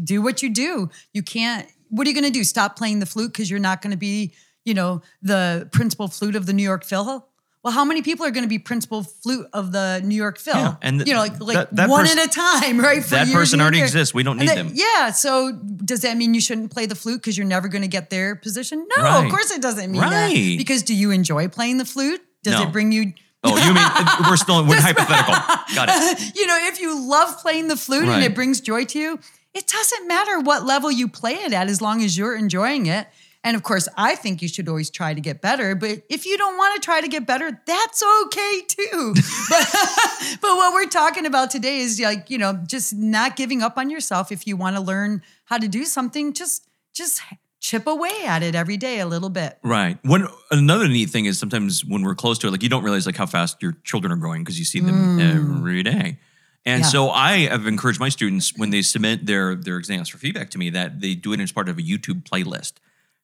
do 0.03 0.23
what 0.23 0.43
you 0.43 0.51
do. 0.51 0.91
You 1.13 1.23
can't, 1.23 1.69
what 1.91 2.07
are 2.07 2.11
you 2.11 2.15
going 2.15 2.25
to 2.33 2.39
do? 2.39 2.45
Stop 2.45 2.77
playing 2.77 3.01
the 3.01 3.07
flute 3.07 3.33
because 3.33 3.51
you're 3.51 3.61
not 3.61 3.83
going 3.83 3.91
to 3.93 3.97
be, 3.99 4.33
you 4.65 4.75
know, 4.75 5.03
the 5.23 5.69
principal 5.73 6.09
flute 6.09 6.37
of 6.37 6.47
the 6.47 6.53
New 6.53 6.63
York 6.63 6.85
Phil? 6.85 7.27
Well, 7.63 7.75
how 7.75 7.85
many 7.85 8.01
people 8.01 8.25
are 8.25 8.31
going 8.31 8.45
to 8.45 8.49
be 8.49 8.59
principal 8.59 9.03
flute 9.03 9.47
of 9.53 9.71
the 9.71 10.01
New 10.03 10.15
York 10.15 10.39
Phil? 10.39 10.55
Yeah, 10.55 10.77
and 10.81 10.99
th- 11.01 11.07
you 11.07 11.13
know, 11.13 11.21
like, 11.21 11.39
like 11.41 11.55
that- 11.57 11.77
that 11.77 11.89
one 11.91 12.07
at 12.07 12.17
a 12.17 12.27
time, 12.27 12.81
right? 12.81 13.03
For 13.05 13.11
that 13.11 13.27
years 13.27 13.37
person 13.37 13.61
already 13.61 13.83
exists. 13.83 14.15
We 14.15 14.23
don't 14.23 14.39
need 14.39 14.49
that- 14.49 14.57
them. 14.57 14.71
Yeah. 14.73 15.11
So 15.11 15.53
does 15.53 16.01
that 16.01 16.17
mean 16.17 16.33
you 16.33 16.41
shouldn't 16.41 16.71
play 16.73 16.87
the 16.87 16.95
flute 16.95 17.21
because 17.21 17.37
you're 17.37 17.47
never 17.47 17.69
going 17.69 17.83
to 17.83 17.89
get 17.89 18.09
their 18.09 18.35
position? 18.35 18.87
No, 18.97 19.03
Right. 19.03 19.25
of 19.27 19.31
course 19.31 19.51
it 19.51 19.61
doesn't 19.61 19.91
mean 19.93 20.01
that. 20.01 20.33
Because 20.33 20.83
do 20.83 20.95
you 20.95 21.11
enjoy 21.11 21.49
playing 21.49 21.77
the 21.77 21.85
flute? 21.85 22.23
Does 22.43 22.55
No. 22.55 22.63
it 22.63 22.73
bring 22.73 22.93
you? 22.93 23.13
Oh, 23.45 23.57
you 23.57 23.75
mean 23.75 23.85
we're 24.31 24.37
still 24.39 24.65
we're 24.67 24.81
hypothetical. 24.81 25.35
Got 25.75 25.89
it. 25.91 26.35
you 26.37 26.47
know, 26.47 26.59
if 26.63 26.81
you 26.81 26.99
love 27.11 27.39
playing 27.41 27.69
the 27.69 27.77
flute 27.77 28.09
and 28.09 28.23
it 28.25 28.35
brings 28.35 28.63
joy 28.63 28.85
to 28.87 28.99
you, 28.99 29.19
it 29.55 29.67
doesn't 29.67 30.07
matter 30.07 30.41
what 30.41 30.65
level 30.65 30.91
you 30.91 31.09
play 31.09 31.35
it 31.35 31.53
at 31.53 31.69
as 31.69 31.81
long 31.81 32.03
as 32.03 32.17
you're 32.17 32.37
enjoying 32.37 32.87
it. 32.87 33.09
And 33.43 33.57
of 33.57 33.63
course, 33.63 33.89
I 33.97 34.17
think 34.17 34.43
you 34.43 34.49
should 34.49 34.69
always 34.69 34.91
try 34.91 35.15
to 35.15 35.21
get 35.21 35.41
better. 35.41 35.75
But 35.75 36.03
if 36.11 36.27
you 36.27 36.37
don't 36.37 36.59
want 36.59 36.81
to 36.81 36.85
try 36.85 37.01
to 37.01 37.09
get 37.09 37.27
better, 37.27 37.59
that's 37.67 38.03
okay 38.25 38.61
too. 38.69 39.15
but, 39.49 39.69
but 40.43 40.57
what 40.57 40.75
we're 40.75 40.89
talking 40.89 41.25
about 41.25 41.51
today 41.51 41.79
is 41.79 41.99
like, 42.01 42.29
you 42.29 42.37
know, 42.37 42.53
just 42.67 42.95
not 42.95 43.37
giving 43.37 43.63
up 43.63 43.79
on 43.79 43.89
yourself. 43.89 44.31
If 44.31 44.47
you 44.47 44.57
want 44.57 44.77
to 44.77 44.83
learn 44.83 45.23
how 45.47 45.57
to 45.57 45.69
do 45.69 45.85
something, 45.85 46.35
just 46.35 46.69
just 46.93 47.23
chip 47.61 47.87
away 47.87 48.25
at 48.25 48.43
it 48.43 48.55
every 48.55 48.77
day 48.77 49.01
a 49.01 49.07
little 49.07 49.29
bit. 49.31 49.59
Right. 49.63 49.99
One 50.05 50.29
another 50.51 50.89
neat 50.89 51.11
thing 51.11 51.27
is 51.27 51.39
sometimes 51.39 51.85
when 51.85 52.03
we're 52.03 52.15
close 52.15 52.39
to 52.41 52.49
it, 52.49 52.51
like 52.51 52.63
you 52.63 52.69
don't 52.69 52.83
realize 52.83 53.07
like 53.07 53.17
how 53.17 53.27
fast 53.27 53.63
your 53.63 53.73
children 53.85 54.13
are 54.13 54.17
growing 54.17 54.43
because 54.43 54.59
you 54.59 54.65
see 54.65 54.81
them 54.81 55.19
mm. 55.19 55.59
every 55.61 55.83
day. 55.83 56.19
And. 56.67 56.83
Yeah. 56.83 56.89
so 56.89 57.11
I 57.11 57.49
have 57.49 57.67
encouraged 57.67 58.01
my 58.01 58.11
students 58.11 58.53
when 58.57 58.71
they 58.71 58.83
submit 58.83 59.27
their 59.27 59.55
their 59.55 59.77
exams 59.79 60.09
for 60.09 60.19
feedback 60.19 60.51
to 60.51 60.59
me 60.59 60.71
that 60.71 61.01
they 61.01 61.15
do 61.15 61.33
it 61.33 61.41
as 61.41 61.53
part 61.53 61.69
of 61.69 61.79
a 61.79 61.83
YouTube 61.83 62.23
playlist 62.25 62.75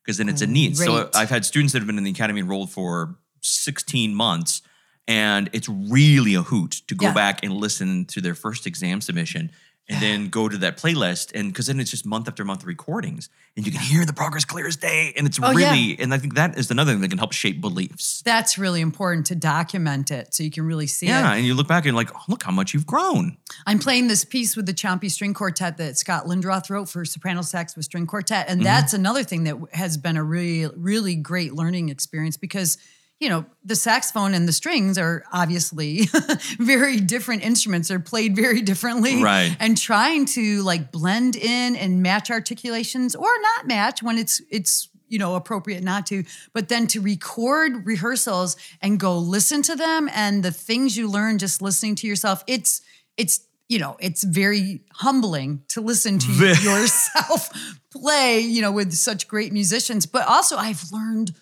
because 0.03 0.17
then 0.19 0.29
it's 0.29 0.41
a 0.43 0.47
need. 0.47 0.77
So 0.77 1.11
I've 1.15 1.31
had 1.31 1.45
students 1.45 1.73
that 1.73 1.81
have 1.81 1.87
been 1.87 1.99
in 1.99 2.05
the 2.05 2.11
academy 2.13 2.41
enrolled 2.41 2.71
for 2.71 3.17
16 3.43 4.15
months 4.15 4.63
and 5.09 5.51
it's 5.53 5.69
really 5.69 6.35
a 6.35 6.43
hoot 6.43 6.83
to 6.89 6.95
go 6.95 7.07
Yeah. 7.07 7.13
back 7.15 7.45
and 7.45 7.53
listen 7.53 8.07
to 8.07 8.21
their 8.21 8.35
first 8.35 8.67
exam 8.67 9.01
submission 9.01 9.51
and 9.89 10.03
then 10.03 10.29
go 10.29 10.49
to 10.49 10.57
that 10.59 10.77
playlist 10.77 11.31
and 11.35 11.53
because 11.53 11.69
then 11.69 11.79
it's 11.79 11.91
just 11.91 12.05
month 12.05 12.27
after 12.29 12.45
month 12.45 12.65
recordings 12.65 13.29
and 13.57 13.65
you 13.65 13.71
can 13.73 13.81
hear 13.81 14.05
the 14.05 14.13
progress 14.13 14.45
clear 14.45 14.67
as 14.67 14.75
day 14.77 15.13
and 15.17 15.27
it's 15.27 15.39
Oh, 15.41 15.51
yeah. 15.53 15.71
really 15.71 15.97
and 16.01 16.13
i 16.13 16.19
think 16.19 16.35
that 16.35 16.59
is 16.59 16.71
another 16.73 16.91
thing 16.93 17.01
that 17.03 17.09
can 17.11 17.19
help 17.19 17.33
shape 17.33 17.61
beliefs 17.61 18.21
That's 18.25 18.59
really 18.59 18.81
important 18.81 19.27
to 19.27 19.37
document 19.37 20.11
it 20.11 20.35
so 20.35 20.43
you 20.43 20.51
can 20.51 20.65
really 20.67 20.87
see 20.89 21.07
it. 21.07 21.11
yeah 21.11 21.33
and 21.35 21.47
you 21.47 21.55
look 21.55 21.69
back 21.69 21.87
and 21.87 21.95
like 21.97 22.11
oh, 22.15 22.21
look 22.29 22.43
how 22.43 22.51
much 22.53 22.75
you've 22.75 22.87
grown 22.87 23.37
I'm 23.67 23.79
playing 23.79 24.09
this 24.09 24.25
piece 24.25 24.57
with 24.57 24.67
the 24.67 24.75
Ciompi 24.75 25.11
String 25.11 25.35
Quartet 25.35 25.77
that 25.79 25.97
Scott 25.97 26.27
Lindroth 26.27 26.69
wrote 26.69 26.89
for 26.89 27.05
soprano 27.05 27.43
sax 27.43 27.77
with 27.77 27.85
string 27.85 28.07
quartet, 28.07 28.47
Mm-hmm. 28.49 28.53
and 28.59 28.67
that's 28.67 28.93
another 28.93 29.23
thing 29.25 29.45
that 29.45 29.57
has 29.73 29.97
been 29.97 30.17
a 30.17 30.23
really, 30.25 30.67
really 30.77 31.15
great 31.15 31.53
learning 31.55 31.89
experience 31.91 32.37
because 32.37 32.77
you 33.21 33.29
know 33.29 33.47
the 33.65 33.77
saxophone 33.77 34.35
and 34.35 34.47
the 34.47 34.53
strings 34.53 34.99
are 34.99 35.25
obviously 35.33 36.09
very 36.59 37.01
different 37.01 37.43
instruments. 37.43 37.89
They're 37.89 37.99
played 37.99 38.37
very 38.37 38.61
differently, 38.63 39.23
Right. 39.23 39.57
And 39.59 39.77
trying 39.77 40.27
to 40.27 40.63
like 40.63 40.93
blend 40.93 41.37
in 41.37 41.77
and 41.77 42.03
match 42.03 42.31
articulations 42.31 43.15
or 43.15 43.29
not 43.41 43.67
match 43.67 44.03
when 44.03 44.19
it's 44.19 44.43
it's 44.51 44.89
you 45.09 45.19
know 45.19 45.35
appropriate 45.37 45.83
not 45.83 46.07
to 46.07 46.25
but 46.53 46.69
then 46.69 46.87
to 46.89 47.01
record 47.01 47.87
rehearsals 47.87 48.57
and 48.83 48.99
go 48.99 49.17
listen 49.19 49.63
to 49.63 49.77
them 49.77 50.11
and 50.13 50.43
the 50.43 50.51
things 50.51 50.97
you 50.97 51.09
learn 51.09 51.39
just 51.39 51.63
listening 51.63 51.95
to 51.95 52.07
yourself 52.07 52.43
it's 52.47 52.83
it's 53.17 53.47
you 53.69 53.79
know 53.79 53.97
it's 54.01 54.25
very 54.25 54.83
humbling 54.95 55.63
to 55.69 55.81
listen 55.81 56.19
to 56.19 56.33
yourself 56.63 57.51
play 57.91 58.41
you 58.41 58.61
know 58.61 58.73
with 58.73 58.93
such 58.93 59.29
great 59.29 59.53
musicians 59.53 60.07
but 60.07 60.27
also 60.27 60.57
i've 60.57 60.83
learned 60.93 61.33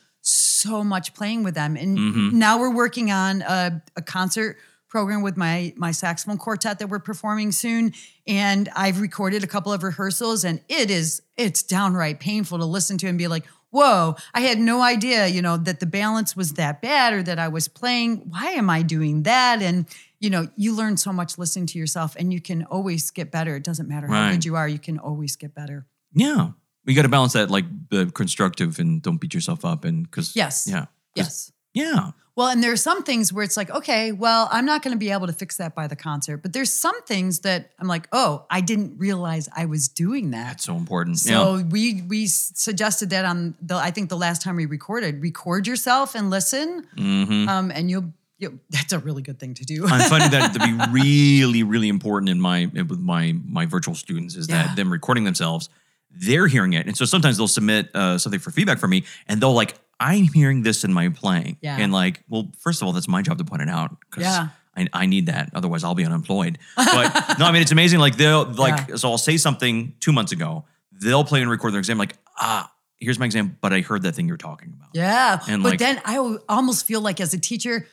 so 0.64 0.83
much 0.85 1.14
playing 1.14 1.44
with 1.44 1.55
them. 1.55 1.77
And 1.77 1.98
Mm-hmm. 1.98 2.38
now 2.38 2.59
we're 2.59 2.74
working 2.74 3.11
on 3.11 3.42
a, 3.42 3.83
a 3.96 4.03
concert 4.03 4.57
program 4.88 5.22
with 5.22 5.37
my 5.37 5.72
my 5.77 5.90
saxophone 5.92 6.38
quartet 6.38 6.79
that 6.79 6.88
we're 6.88 7.00
performing 7.12 7.50
soon. 7.53 7.92
And 8.27 8.68
i've 8.77 9.00
recorded 9.00 9.42
a 9.44 9.46
couple 9.55 9.72
of 9.72 9.83
rehearsals 9.83 10.44
and 10.44 10.61
it 10.68 10.88
is 10.90 11.20
it's 11.37 11.62
downright 11.64 12.20
painful 12.20 12.59
to 12.59 12.64
listen 12.64 12.96
to 12.98 13.07
and 13.09 13.18
be 13.18 13.27
like 13.29 13.44
whoa 13.70 14.14
i 14.35 14.40
had 14.48 14.59
no 14.59 14.83
idea 14.83 15.27
you 15.27 15.42
know 15.42 15.57
that 15.57 15.81
the 15.81 15.87
balance 15.87 16.37
was 16.37 16.53
that 16.53 16.81
bad 16.81 17.12
or 17.12 17.22
that 17.24 17.38
i 17.40 17.48
was 17.48 17.66
playing. 17.81 18.18
Why 18.31 18.46
am 18.61 18.70
i 18.70 18.83
doing 18.83 19.24
that? 19.24 19.61
And 19.62 19.87
you 20.20 20.31
know 20.31 20.46
you 20.57 20.70
learn 20.77 20.96
so 20.96 21.12
much 21.12 21.38
listening 21.38 21.66
to 21.72 21.79
yourself 21.79 22.14
and 22.18 22.33
you 22.33 22.40
can 22.40 22.62
always 22.77 23.11
get 23.11 23.33
better. 23.33 23.57
It 23.57 23.64
doesn't 23.64 23.88
matter 23.88 24.07
how 24.07 24.14
Right. 24.27 24.33
good 24.33 24.44
you 24.44 24.55
are 24.57 24.68
you 24.68 24.79
can 24.79 24.98
always 25.00 25.35
get 25.37 25.55
better. 25.55 25.87
Yeah 26.14 26.50
you 26.87 26.94
got 26.94 27.03
to 27.03 27.09
balance 27.09 27.33
that 27.35 27.51
like 27.51 27.64
the 27.90 28.07
constructive 28.12 28.79
and 28.79 29.03
don't 29.03 29.18
beat 29.20 29.35
yourself 29.35 29.64
up 29.64 29.85
and 29.85 30.05
because 30.05 30.35
Yes. 30.37 30.66
yeah 30.68 30.87
yes 31.14 31.53
yeah 31.73 32.11
Well, 32.37 32.49
and 32.49 32.62
there 32.64 32.73
are 32.73 32.77
some 32.77 33.05
things 33.05 33.33
where 33.33 33.44
it's 33.44 33.57
like, 33.57 33.70
okay, 33.70 34.11
well, 34.11 34.49
I'm 34.51 34.64
not 34.66 34.83
going 34.83 34.90
to 34.92 34.99
be 34.99 35.11
able 35.12 35.29
to 35.29 35.33
fix 35.33 35.57
that 35.59 35.73
by 35.77 35.87
the 35.87 35.94
concert. 35.94 36.38
But 36.38 36.53
there's 36.53 36.73
some 36.73 37.01
things 37.03 37.40
that 37.40 37.70
I'm 37.79 37.87
like, 37.87 38.09
oh, 38.11 38.44
I 38.51 38.61
didn't 38.61 38.99
realize 38.99 39.49
I 39.57 39.66
was 39.66 39.87
doing 39.87 40.33
that. 40.33 40.47
that's 40.49 40.64
so 40.64 40.77
important 40.77 41.18
So 41.20 41.31
yeah 41.31 41.62
we 41.62 42.03
we 42.03 42.27
suggested 42.27 43.11
that 43.11 43.25
on 43.25 43.55
the 43.62 43.77
I 43.77 43.90
think 43.92 44.09
the 44.09 44.16
last 44.16 44.42
time 44.42 44.57
we 44.57 44.66
recorded, 44.66 45.23
record 45.23 45.66
yourself 45.68 46.14
and 46.16 46.29
listen, 46.31 46.87
Mhm. 46.97 47.47
um, 47.49 47.70
and 47.70 47.88
you'll, 47.90 48.12
you'll 48.38 48.59
that's 48.70 48.92
a 48.92 48.99
really 48.99 49.23
good 49.23 49.38
thing 49.38 49.55
to 49.55 49.64
do. 49.64 49.87
I'm 49.87 50.09
finding 50.11 50.31
that 50.33 50.53
to 50.55 50.59
be 50.59 50.73
really, 51.03 51.62
really 51.62 51.88
important 51.88 52.29
in 52.31 52.40
my 52.40 52.66
with 52.75 52.99
my 52.99 53.35
my 53.47 53.64
virtual 53.66 53.94
students 53.94 54.35
is 54.35 54.49
Yeah. 54.49 54.66
that 54.66 54.77
them 54.77 54.90
recording 54.92 55.23
themselves, 55.25 55.68
they're 56.14 56.46
hearing 56.46 56.72
it, 56.74 56.87
and 56.87 56.96
so 56.96 57.05
sometimes 57.05 57.37
they'll 57.37 57.48
submit 57.48 57.90
uh, 57.94 58.18
something 58.18 58.40
for 58.40 58.50
feedback 58.50 58.79
from 58.79 58.90
me, 58.90 59.05
and 59.27 59.40
they'll 59.40 59.53
like, 59.55 59.74
I'm 60.00 60.24
hearing 60.24 60.62
this 60.62 60.85
in 60.85 60.92
my 60.92 61.09
playing, 61.09 61.59
Yeah. 61.61 61.77
and 61.79 61.92
like, 61.92 62.22
well, 62.29 62.50
first 62.59 62.83
of 62.83 62.87
all, 62.87 62.92
that's 62.92 63.09
my 63.09 63.22
job 63.22 63.38
to 63.38 63.44
point 63.44 63.62
it 63.62 63.68
out 63.68 63.96
because 64.00 64.22
Yeah. 64.24 64.48
I, 64.77 64.88
I 64.92 65.07
need 65.07 65.27
that, 65.27 65.50
otherwise 65.55 65.85
I'll 65.85 65.94
be 65.94 66.05
unemployed. 66.05 66.59
But 66.77 67.38
no, 67.38 67.46
I 67.46 67.53
mean 67.53 67.62
it's 67.62 67.70
amazing. 67.72 68.00
Like 68.00 68.16
they'll 68.16 68.44
like, 68.44 68.88
Yeah. 68.88 68.96
so 68.96 69.11
I'll 69.11 69.18
say 69.18 69.37
something 69.37 69.94
two 70.00 70.12
months 70.12 70.33
ago, 70.33 70.64
they'll 70.92 71.24
play 71.24 71.42
and 71.42 71.50
record 71.50 71.72
their 71.72 71.79
exam, 71.81 71.98
like 71.98 72.16
ah. 72.38 72.70
Here's 72.98 73.18
my 73.18 73.27
exam, 73.27 73.59
but 73.61 73.72
I 73.72 73.81
heard 73.83 74.03
that 74.03 74.14
thing 74.14 74.29
you're 74.29 74.37
talking 74.38 74.72
about. 74.74 74.88
yeah, 74.94 75.38
And 75.48 75.62
but 75.62 75.70
like- 75.70 75.79
then 75.79 76.00
I 76.07 76.16
almost 76.48 76.87
feel 76.87 77.03
like 77.03 77.20
as 77.20 77.35
a 77.35 77.38
teacher, 77.38 77.87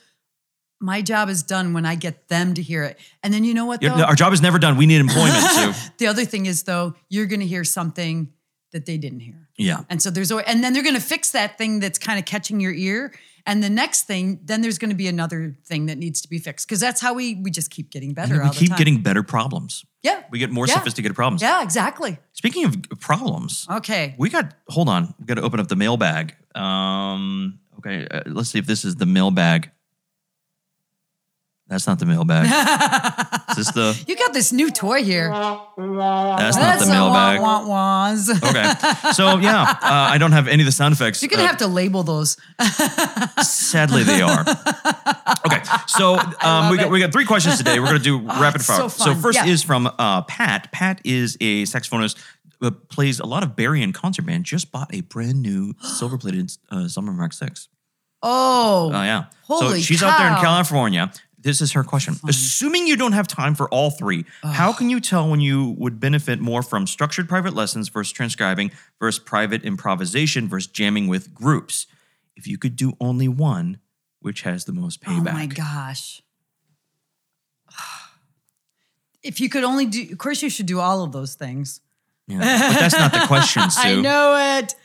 my 0.81 1.01
job 1.01 1.29
is 1.29 1.43
done 1.43 1.73
when 1.73 1.85
I 1.85 1.95
get 1.95 2.27
them 2.27 2.53
to 2.55 2.61
hear 2.61 2.83
it. 2.83 2.99
And 3.23 3.33
then 3.33 3.43
you 3.43 3.53
know 3.53 3.65
what? 3.65 3.81
Though? 3.81 3.89
Our 3.89 4.15
job 4.15 4.33
is 4.33 4.41
never 4.41 4.59
done. 4.59 4.77
We 4.77 4.85
need 4.87 4.99
employment 4.99 5.37
too. 5.55 5.73
the 5.97 6.07
other 6.07 6.25
thing 6.25 6.45
is 6.47 6.63
though, 6.63 6.95
you're 7.09 7.27
going 7.27 7.39
to 7.39 7.45
hear 7.47 7.63
something 7.63 8.33
that 8.71 8.85
they 8.85 8.97
didn't 8.97 9.19
hear. 9.19 9.47
Yeah. 9.57 9.83
And 9.89 10.01
so 10.01 10.09
there's, 10.09 10.31
always, 10.31 10.45
and 10.47 10.63
then 10.63 10.73
they're 10.73 10.83
going 10.83 10.95
to 10.95 11.01
fix 11.01 11.31
that 11.31 11.57
thing 11.57 11.79
that's 11.81 11.99
kind 11.99 12.17
of 12.17 12.25
catching 12.25 12.59
your 12.59 12.73
ear. 12.73 13.13
And 13.45 13.63
the 13.63 13.69
next 13.69 14.03
thing, 14.03 14.39
then 14.43 14.61
there's 14.61 14.77
going 14.77 14.91
to 14.91 14.95
be 14.95 15.07
another 15.07 15.57
thing 15.65 15.87
that 15.87 15.97
needs 15.97 16.21
to 16.21 16.29
be 16.29 16.37
fixed 16.37 16.67
because 16.67 16.79
that's 16.79 17.01
how 17.01 17.13
we 17.13 17.35
we 17.35 17.49
just 17.51 17.71
keep 17.71 17.89
getting 17.89 18.13
better. 18.13 18.35
We 18.35 18.39
all 18.41 18.53
the 18.53 18.59
keep 18.59 18.75
getting 18.77 19.01
better 19.01 19.23
problems. 19.23 19.83
yeah, 20.03 20.23
We 20.29 20.37
get 20.39 20.51
more 20.51 20.67
Yeah. 20.67 20.75
sophisticated 20.75 21.15
problems. 21.15 21.41
yeah, 21.41 21.63
exactly. 21.63 22.17
Speaking 22.33 22.65
of 22.65 22.99
problems, 22.99 23.65
Okay, 23.69 24.13
we 24.17 24.29
got, 24.29 24.53
hold 24.69 24.89
on, 24.89 25.13
we 25.19 25.25
got 25.25 25.35
to 25.35 25.41
open 25.41 25.59
up 25.59 25.67
the 25.69 25.75
mailbag. 25.75 26.35
Um, 26.53 27.59
okay, 27.79 28.07
uh, 28.09 28.21
let's 28.27 28.49
see 28.49 28.59
if 28.59 28.67
this 28.67 28.85
is 28.85 28.95
the 28.95 29.05
mailbag. 29.07 29.71
That's 31.71 31.87
not 31.87 31.99
the 31.99 32.05
mailbag. 32.05 32.47
Is 33.51 33.55
this 33.55 33.71
the? 33.71 34.03
You 34.05 34.17
got 34.17 34.33
this 34.33 34.51
new 34.51 34.69
toy 34.71 35.03
here. 35.05 35.29
That's 35.29 36.57
not 36.57 36.79
the 36.79 36.85
mailbag. 36.85 37.39
wah, 37.39 37.65
wah, 37.65 38.09
wahs. 38.11 38.29
Okay. 38.29 39.11
So 39.13 39.37
yeah, 39.37 39.61
uh, 39.61 39.77
I 39.81 40.17
don't 40.17 40.33
have 40.33 40.49
any 40.49 40.63
of 40.63 40.65
the 40.65 40.73
sound 40.73 40.91
effects. 40.93 41.21
You're 41.23 41.29
gonna 41.29 41.43
Uh, 41.43 41.47
have 41.47 41.57
to 41.59 41.67
label 41.67 42.03
those. 42.03 42.35
Sadly, 43.41 44.03
they 44.03 44.21
are. 44.21 44.41
Okay, 45.45 45.61
so 45.87 46.19
um, 46.41 46.69
we 46.71 46.77
got 46.77 46.91
we 46.91 46.99
got 46.99 47.13
three 47.13 47.25
questions 47.25 47.57
today. 47.57 47.79
We're 47.79 47.85
gonna 47.87 47.99
do 47.99 48.19
rapid 48.39 48.63
fire. 48.65 48.89
so 48.89 48.89
fun. 48.89 49.21
first 49.21 49.37
Yeah. 49.37 49.45
is 49.51 49.63
from 49.63 49.87
uh, 49.97 50.23
Pat. 50.23 50.71
Pat 50.73 50.99
is 51.05 51.37
a 51.39 51.63
saxophonist. 51.63 52.17
who 52.59 52.69
plays 52.71 53.19
a 53.21 53.25
lot 53.25 53.43
of 53.43 53.55
bari 53.55 53.81
and 53.81 53.93
concert 53.93 54.25
band. 54.25 54.43
Just 54.43 54.71
bought 54.73 54.93
a 54.93 55.01
brand 55.01 55.41
new 55.41 55.73
silver 55.81 56.17
plated 56.17 56.51
uh, 56.69 56.87
Selmer 56.87 57.15
Mark 57.15 57.31
Six. 57.33 57.69
Oh, 58.23 58.91
Oh 58.93 59.01
yeah. 59.03 59.25
so 59.47 59.55
Holy 59.55 59.81
she's 59.81 60.03
out 60.03 60.17
there 60.19 60.27
in. 60.27 60.35
California. 60.35 61.11
This 61.41 61.59
is 61.61 61.71
her 61.71 61.83
question. 61.83 62.15
Assuming 62.27 62.85
you 62.85 62.95
don't 62.95 63.13
have 63.13 63.27
time 63.27 63.55
for 63.55 63.67
all 63.69 63.89
three, 63.89 64.25
how 64.43 64.73
can 64.73 64.89
you 64.89 64.99
tell 64.99 65.29
when 65.29 65.39
you 65.41 65.75
would 65.77 65.99
benefit 65.99 66.39
more 66.39 66.61
from 66.61 66.85
structured 66.85 67.27
private 67.27 67.53
lessons 67.53 67.89
versus 67.89 68.11
transcribing 68.11 68.71
versus 68.99 69.23
private 69.23 69.63
improvisation 69.63 70.47
versus 70.47 70.69
jamming 70.71 71.07
with 71.07 71.33
groups? 71.33 71.87
If 72.35 72.47
you 72.47 72.57
could 72.57 72.75
do 72.75 72.93
only 72.99 73.27
one, 73.27 73.79
which 74.19 74.41
has 74.41 74.65
the 74.65 74.71
most 74.73 75.01
payback? 75.01 75.29
oh 75.29 75.33
my 75.33 75.45
gosh. 75.47 76.21
If 79.23 79.39
you 79.39 79.49
could 79.49 79.63
only 79.63 79.85
do, 79.85 80.07
of 80.11 80.17
course, 80.17 80.41
you 80.41 80.49
should 80.49 80.65
do 80.65 80.79
all 80.79 81.03
of 81.03 81.11
those 81.11 81.35
things. 81.35 81.79
Yeah. 82.27 82.39
But 82.39 82.79
that's 82.79 82.97
not 82.97 83.13
the 83.13 83.27
question, 83.27 83.69
Sue. 83.69 83.79
I 83.79 84.01
know 84.01 84.57
it. 84.57 84.75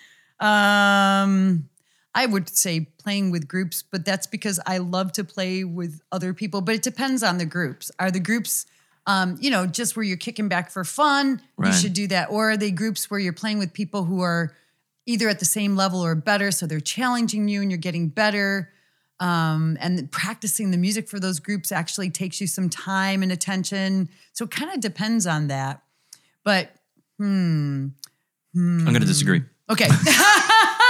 Um, 0.47 1.71
I 2.17 2.25
would 2.25 2.49
say 2.49 2.81
playing 2.81 3.31
with 3.31 3.47
groups, 3.47 3.83
but 3.83 4.07
that's 4.07 4.27
because 4.27 4.59
I 4.67 4.79
love 4.79 5.13
to 5.13 5.23
play 5.23 5.65
with 5.65 6.01
other 6.11 6.33
people. 6.33 6.63
But 6.63 6.77
it 6.77 6.83
depends 6.83 7.23
on 7.23 7.37
the 7.37 7.45
groups. 7.45 7.93
Are 7.99 8.11
the 8.11 8.21
groups, 8.21 8.65
um, 9.07 9.37
you 9.39 9.51
know, 9.51 9.67
just 9.67 9.97
where 9.97 10.03
you're 10.03 10.17
kicking 10.17 10.49
back 10.49 10.71
for 10.71 10.83
fun? 10.83 11.43
Right. 11.59 11.69
You 11.69 11.79
should 11.79 11.93
do 11.93 12.07
that. 12.07 12.31
Or 12.31 12.53
are 12.53 12.57
they 12.57 12.71
groups 12.71 13.11
where 13.11 13.21
you're 13.21 13.35
playing 13.35 13.59
with 13.59 13.75
people 13.75 14.05
who 14.05 14.23
are 14.23 14.57
either 15.05 15.29
at 15.29 15.41
the 15.41 15.45
same 15.45 15.77
level 15.77 16.03
or 16.03 16.15
better, 16.15 16.51
so 16.51 16.67
they're 16.67 16.81
challenging 16.81 17.49
you 17.49 17.61
and 17.61 17.71
you're 17.71 17.77
getting 17.77 18.09
better? 18.09 18.73
Um, 19.21 19.77
and 19.79 20.11
practicing 20.11 20.71
the 20.71 20.79
music 20.79 21.09
for 21.09 21.21
those 21.21 21.39
groups 21.39 21.71
actually 21.71 22.09
takes 22.09 22.41
you 22.41 22.47
some 22.47 22.71
time 22.71 23.23
and 23.23 23.31
attention. 23.31 24.09
So 24.33 24.47
it 24.47 24.51
kind 24.51 24.73
of 24.73 24.81
depends 24.81 25.27
on 25.27 25.49
that. 25.49 25.83
But 26.45 26.71
hmm. 27.19 27.89
I'm 28.55 28.85
going 28.85 29.01
to 29.01 29.07
disagree. 29.07 29.43
okay. 29.71 29.89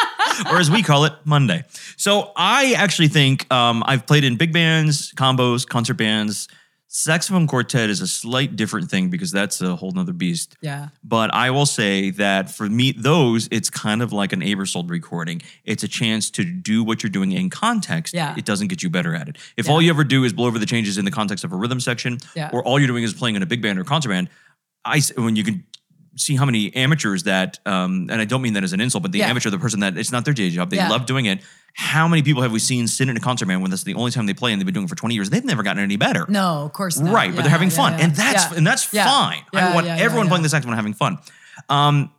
or 0.51 0.59
as 0.59 0.70
we 0.70 0.83
call 0.83 1.05
it, 1.05 1.12
Monday. 1.25 1.64
So 1.96 2.33
I 2.37 2.75
actually 2.77 3.09
think 3.09 3.51
um, 3.53 3.83
I've 3.87 4.07
played 4.07 4.25
in 4.25 4.37
big 4.37 4.53
bands, 4.53 5.12
combos, 5.14 5.66
concert 5.66 5.94
bands. 5.94 6.49
Saxophone 6.88 7.46
quartet 7.46 7.90
is 7.90 8.01
a 8.01 8.07
slight 8.07 8.55
different 8.57 8.88
thing 8.90 9.11
because 9.11 9.31
that's 9.33 9.61
a 9.61 9.75
whole 9.77 9.90
nother 9.90 10.12
beast. 10.12 10.57
yeah. 10.62 10.88
But 11.03 11.35
I 11.35 11.51
will 11.51 11.66
say 11.66 12.11
that 12.12 12.49
for 12.51 12.68
me, 12.68 12.92
those, 12.92 13.49
it's 13.51 13.68
kind 13.68 14.01
of 14.03 14.12
like 14.12 14.33
an 14.33 14.40
Aebersold 14.40 14.88
recording. 14.88 15.42
It's 15.64 15.83
a 15.83 15.88
chance 15.88 16.31
to 16.31 16.44
do 16.44 16.85
what 16.85 17.03
you're 17.03 17.11
doing 17.11 17.33
in 17.33 17.51
context. 17.51 18.14
Yeah. 18.14 18.35
It 18.38 18.44
doesn't 18.44 18.68
get 18.68 18.83
you 18.83 18.88
better 18.88 19.14
at 19.14 19.29
it. 19.29 19.37
If 19.57 19.66
Yeah. 19.66 19.72
all 19.72 19.83
you 19.83 19.90
ever 19.90 20.05
do 20.05 20.25
is 20.25 20.33
blow 20.33 20.46
over 20.46 20.59
the 20.61 20.64
changes 20.66 20.96
in 20.96 21.05
the 21.05 21.11
context 21.11 21.44
of 21.44 21.53
a 21.53 21.57
rhythm 21.57 21.81
section, 21.81 22.18
Yeah. 22.35 22.51
or 22.53 22.62
all 22.64 22.79
you're 22.79 22.88
doing 22.88 23.03
is 23.05 23.12
playing 23.12 23.35
in 23.37 23.42
a 23.42 23.46
big 23.46 23.61
band 23.61 23.79
or 23.79 23.85
concert 23.85 24.11
band, 24.11 24.31
I, 24.85 25.03
when 25.16 25.35
you 25.35 25.42
can 25.42 25.64
see 26.16 26.35
how 26.37 26.44
many 26.44 26.74
amateurs 26.74 27.24
that, 27.24 27.59
um, 27.66 28.09
and 28.11 28.20
I 28.20 28.24
don't 28.24 28.42
mean 28.42 28.55
that 28.55 28.64
as 28.64 28.72
an 28.72 28.81
insult, 28.81 29.02
but 29.02 29.12
the 29.12 29.18
Yeah. 29.20 29.29
amateur, 29.29 29.50
the 29.50 29.59
person 29.59 29.81
that 29.81 29.96
it's 29.98 30.11
not 30.12 30.24
their 30.24 30.35
day 30.35 30.48
job, 30.50 30.70
they 30.70 30.76
Yeah. 30.76 30.88
love 30.88 31.07
doing 31.07 31.26
it. 31.26 31.42
How 31.74 32.09
many 32.09 32.22
people 32.22 32.40
have 32.42 32.52
we 32.52 32.59
seen 32.59 32.88
sit 32.88 33.09
in 33.11 33.16
a 33.16 33.20
concert 33.20 33.46
band 33.46 33.61
when 33.61 33.70
that's 33.70 33.83
the 33.83 33.92
only 33.94 34.11
time 34.11 34.24
they 34.26 34.33
play 34.33 34.50
and 34.52 34.59
they've 34.61 34.64
been 34.66 34.72
doing 34.74 34.87
it 34.87 34.88
for 34.88 34.94
20 34.96 35.14
years? 35.14 35.29
They've 35.29 35.44
never 35.44 35.62
gotten 35.62 35.83
any 35.83 35.96
better. 35.96 36.24
No, 36.29 36.62
of 36.64 36.72
course 36.72 36.98
not. 36.98 37.12
Right, 37.12 37.35
but 37.35 37.42
they're 37.42 37.50
having 37.50 37.68
yeah, 37.70 37.76
fun, 37.76 37.92
yeah. 37.98 38.05
and 38.07 38.16
that's 38.16 38.50
Yeah. 38.50 38.57
and 38.57 38.66
that's 38.66 38.88
Yeah. 38.92 39.05
fine. 39.05 39.42
Yeah, 39.52 39.68
I 39.68 39.74
want 39.74 39.87
yeah, 39.87 39.96
yeah, 39.96 40.02
everyone 40.02 40.26
yeah. 40.26 40.31
playing 40.31 40.42
the 40.42 40.48
saxophone 40.48 40.74
having 40.74 40.94
fun. 40.94 41.18
Um, 41.68 42.11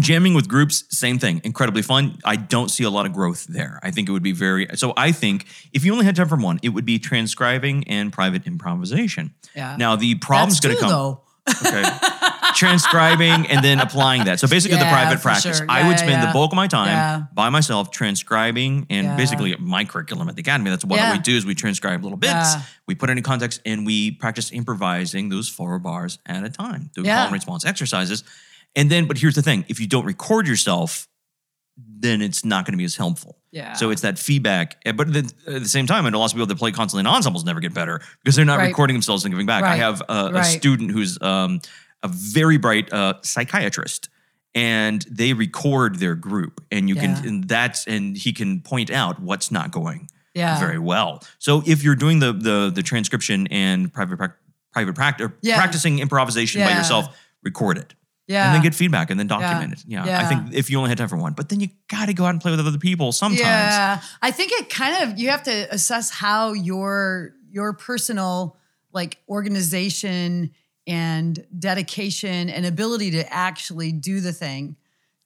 jamming 0.00 0.34
with 0.34 0.48
groups, 0.48 0.84
same 0.90 1.18
thing, 1.18 1.40
incredibly 1.44 1.82
fun. 1.82 2.18
I 2.24 2.36
don't 2.36 2.70
see 2.70 2.84
a 2.84 2.90
lot 2.90 3.06
of 3.06 3.12
growth 3.12 3.46
there. 3.48 3.78
I 3.82 3.90
think 3.90 4.08
it 4.08 4.12
would 4.12 4.22
be 4.22 4.32
very. 4.32 4.66
So 4.74 4.92
I 4.96 5.12
think 5.12 5.46
if 5.72 5.84
you 5.84 5.92
only 5.92 6.04
had 6.04 6.16
time 6.16 6.28
for 6.28 6.36
one, 6.36 6.58
it 6.62 6.70
would 6.70 6.84
be 6.84 6.98
transcribing 6.98 7.86
and 7.88 8.12
private 8.12 8.46
improvisation. 8.46 9.34
Yeah. 9.54 9.76
Now 9.76 9.96
the 9.96 10.14
problem's 10.16 10.60
going 10.60 10.74
to 10.74 10.80
come. 10.80 10.90
though. 10.90 11.20
Okay. 11.66 11.84
transcribing 12.54 13.46
and 13.46 13.64
then 13.64 13.80
applying 13.80 14.24
that. 14.24 14.40
So 14.40 14.48
basically, 14.48 14.78
the 14.78 14.84
private 14.84 15.20
practice. 15.20 15.58
sure. 15.58 15.66
I 15.68 15.86
would 15.86 15.98
spend 15.98 16.12
yeah. 16.22 16.26
the 16.26 16.32
bulk 16.32 16.52
of 16.52 16.56
my 16.56 16.66
time 16.66 16.88
Yeah. 16.88 17.22
by 17.32 17.48
myself 17.48 17.90
transcribing 17.90 18.86
and 18.90 19.06
Yeah. 19.06 19.16
basically 19.16 19.56
my 19.58 19.84
curriculum 19.84 20.28
at 20.28 20.36
the 20.36 20.42
academy. 20.42 20.70
That's 20.70 20.84
what 20.84 20.98
Yeah. 20.98 21.12
we 21.12 21.18
do 21.18 21.36
is 21.36 21.46
we 21.46 21.54
transcribe 21.54 22.02
little 22.02 22.18
bits. 22.18 22.32
Yeah. 22.32 22.62
We 22.86 22.94
put 22.94 23.08
it 23.10 23.16
in 23.16 23.22
context 23.22 23.60
and 23.64 23.86
we 23.86 24.10
practice 24.10 24.50
improvising 24.52 25.28
those 25.28 25.48
four 25.48 25.78
bars 25.78 26.18
at 26.26 26.44
a 26.44 26.50
time. 26.50 26.90
Yeah. 26.96 27.14
call 27.16 27.24
and 27.26 27.32
response 27.32 27.64
exercises. 27.64 28.24
And 28.76 28.90
then, 28.90 29.06
but 29.06 29.18
here's 29.18 29.34
the 29.34 29.42
thing: 29.42 29.64
if 29.68 29.80
you 29.80 29.86
don't 29.86 30.04
record 30.04 30.46
yourself, 30.46 31.08
then 32.00 32.22
it's 32.22 32.44
not 32.44 32.64
going 32.64 32.72
to 32.72 32.78
be 32.78 32.84
as 32.84 32.96
helpful. 32.96 33.36
Yeah. 33.52 33.74
So 33.74 33.90
it's 33.90 34.02
that 34.02 34.18
feedback. 34.18 34.80
Uh, 34.86 34.92
But 34.92 35.12
then 35.12 35.26
at 35.46 35.62
the 35.62 35.68
same 35.68 35.86
time, 35.86 36.06
and 36.06 36.16
lots 36.16 36.32
of 36.32 36.36
people 36.36 36.46
that 36.46 36.58
play 36.58 36.72
constantly 36.72 37.00
in 37.00 37.06
ensembles 37.06 37.44
never 37.44 37.60
get 37.60 37.74
better 37.74 38.00
because 38.22 38.36
they're 38.36 38.44
not 38.44 38.58
Right. 38.58 38.68
recording 38.68 38.94
themselves 38.94 39.24
and 39.24 39.32
giving 39.32 39.46
back. 39.46 39.64
I 39.64 39.76
have 39.76 40.02
a, 40.08 40.30
a 40.34 40.44
student 40.44 40.90
who's 40.92 41.20
um, 41.22 41.60
a 42.02 42.08
very 42.08 42.56
bright 42.58 42.92
uh, 42.92 43.14
psychiatrist. 43.22 44.08
And 44.52 45.02
they 45.08 45.32
record 45.32 46.00
their 46.00 46.16
group, 46.16 46.60
and 46.72 46.88
you 46.88 46.96
Yeah. 46.96 47.02
can, 47.14 47.26
and 47.28 47.44
that's, 47.44 47.86
and 47.86 48.16
he 48.16 48.32
can 48.32 48.60
point 48.62 48.90
out 48.90 49.20
what's 49.20 49.52
not 49.52 49.70
going 49.70 50.08
Yeah. 50.34 50.58
very 50.58 50.78
well. 50.78 51.22
So 51.38 51.62
if 51.66 51.84
you're 51.84 51.94
doing 51.94 52.18
the 52.18 52.32
the 52.32 52.72
the 52.74 52.82
transcription 52.82 53.46
and 53.48 53.92
private 53.92 54.18
private 54.72 54.94
practice, 54.96 55.28
Yeah. 55.42 55.56
practicing 55.56 56.00
improvisation 56.00 56.62
by 56.64 56.72
yourself, 56.72 57.16
record 57.44 57.78
it 57.78 57.94
Yeah. 58.30 58.46
and 58.46 58.54
then 58.54 58.62
get 58.62 58.74
feedback 58.74 59.10
and 59.10 59.18
then 59.18 59.26
document 59.26 59.72
it. 59.72 59.84
Yeah, 59.86 60.20
I 60.20 60.24
think 60.24 60.54
if 60.54 60.70
you 60.70 60.78
only 60.78 60.88
had 60.88 60.98
time 60.98 61.08
for 61.08 61.16
one, 61.16 61.32
but 61.32 61.48
then 61.48 61.58
you 61.60 61.68
got 61.88 62.06
to 62.06 62.14
go 62.14 62.24
out 62.24 62.30
and 62.30 62.40
play 62.40 62.52
with 62.52 62.60
other 62.60 62.78
people 62.78 63.10
sometimes. 63.12 63.40
Yeah, 63.40 64.00
I 64.22 64.30
think 64.30 64.52
it 64.52 64.70
kind 64.70 65.02
of 65.02 65.18
you 65.18 65.30
have 65.30 65.42
to 65.44 65.74
assess 65.74 66.10
how 66.10 66.52
your 66.52 67.34
your 67.50 67.72
personal 67.72 68.56
like 68.92 69.18
organization 69.28 70.52
and 70.86 71.44
dedication 71.58 72.48
and 72.50 72.64
ability 72.66 73.10
to 73.12 73.32
actually 73.32 73.92
do 73.92 74.20
the 74.20 74.32
thing. 74.32 74.76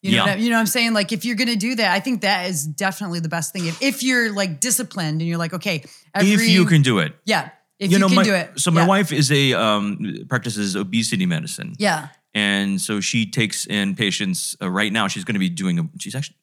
You 0.03 0.11
know, 0.11 0.17
Yeah. 0.17 0.23
what 0.23 0.31
I, 0.31 0.35
you 0.37 0.51
know 0.51 0.57
what 0.57 0.61
I'm 0.61 0.67
saying? 0.67 0.93
Like 0.93 1.13
if 1.13 1.25
you're 1.25 1.37
going 1.37 1.49
to 1.49 1.57
do 1.57 1.75
that, 1.77 1.93
I 1.93 2.01
think 2.01 2.23
that 2.23 2.51
is 2.51 2.67
definitely 2.67 3.21
the 3.21 3.29
best 3.29 3.53
thing. 3.53 3.67
If, 3.67 3.81
if 3.83 4.03
you're 4.03 4.33
like 4.33 4.61
disciplined 4.61 5.21
and 5.21 5.29
you're 5.29 5.39
like, 5.39 5.55
okay, 5.55 5.85
every, 6.15 6.33
if 6.33 6.49
you 6.49 6.67
can 6.67 6.83
do 6.83 6.99
it. 6.99 7.15
yeah, 7.25 7.51
if 7.79 7.91
you, 7.91 7.99
can 7.99 8.15
my, 8.15 8.23
do 8.23 8.35
it. 8.35 8.59
So 8.61 8.71
my 8.71 8.83
yeah. 8.83 8.87
wife 8.87 9.13
is 9.13 9.31
a 9.33 9.55
um, 9.55 10.27
practices 10.29 10.77
obesity 10.77 11.27
medicine. 11.27 11.75
yeah, 11.79 12.09
And 12.35 12.81
so 12.81 13.01
she 13.01 13.27
takes 13.31 13.67
in 13.67 13.95
patients 13.95 14.57
uh, 14.61 14.69
right 14.71 14.93
now. 14.93 15.07
She's 15.09 15.25
going 15.25 15.35
to 15.35 15.41
be 15.41 15.49
doing 15.49 15.79
a. 15.79 15.89
She's 15.99 16.15
actually. 16.15 16.37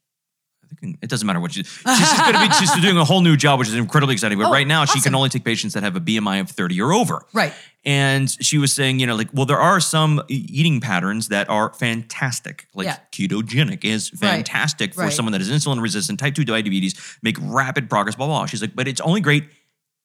I 0.63 0.73
think 0.79 0.97
It 1.01 1.09
doesn't 1.09 1.27
matter 1.27 1.41
what 1.41 1.51
she, 1.51 1.63
she's 1.63 1.83
going 1.83 2.33
to 2.33 2.47
be. 2.47 2.53
She's 2.59 2.71
doing 2.81 2.95
a 2.97 3.03
whole 3.03 3.19
new 3.19 3.35
job, 3.35 3.59
which 3.59 3.67
is 3.67 3.75
incredibly 3.75 4.13
exciting. 4.13 4.37
But 4.37 4.47
Oh, 4.47 4.51
right 4.53 4.65
now, 4.65 4.85
she 4.85 5.01
can 5.01 5.13
only 5.13 5.27
take 5.27 5.43
patients 5.43 5.73
that 5.73 5.83
have 5.83 5.97
a 5.97 5.99
BMI 5.99 6.39
of 6.39 6.49
thirty 6.49 6.79
or 6.81 6.93
over. 6.93 7.25
right. 7.33 7.51
And 7.83 8.29
she 8.29 8.57
was 8.57 8.71
saying, 8.71 8.99
you 8.99 9.07
know, 9.07 9.15
like, 9.15 9.27
well, 9.33 9.45
there 9.47 9.59
are 9.59 9.79
some 9.81 10.21
eating 10.29 10.79
patterns 10.79 11.27
that 11.27 11.49
are 11.49 11.73
fantastic. 11.73 12.67
Like 12.73 12.85
Yeah. 12.85 12.97
ketogenic 13.11 13.83
is 13.83 14.11
Right. 14.13 14.19
fantastic 14.37 14.93
for 14.93 15.01
Right. 15.01 15.11
someone 15.11 15.31
that 15.33 15.41
is 15.41 15.49
insulin 15.49 15.81
resistant, 15.81 16.19
type 16.19 16.35
2 16.35 16.45
diabetes, 16.45 16.95
make 17.23 17.35
rapid 17.41 17.89
progress, 17.89 18.15
blah, 18.15 18.27
blah, 18.27 18.37
blah. 18.37 18.45
She's 18.45 18.61
like, 18.61 18.75
but 18.75 18.87
it's 18.87 19.01
only 19.01 19.19
great 19.19 19.45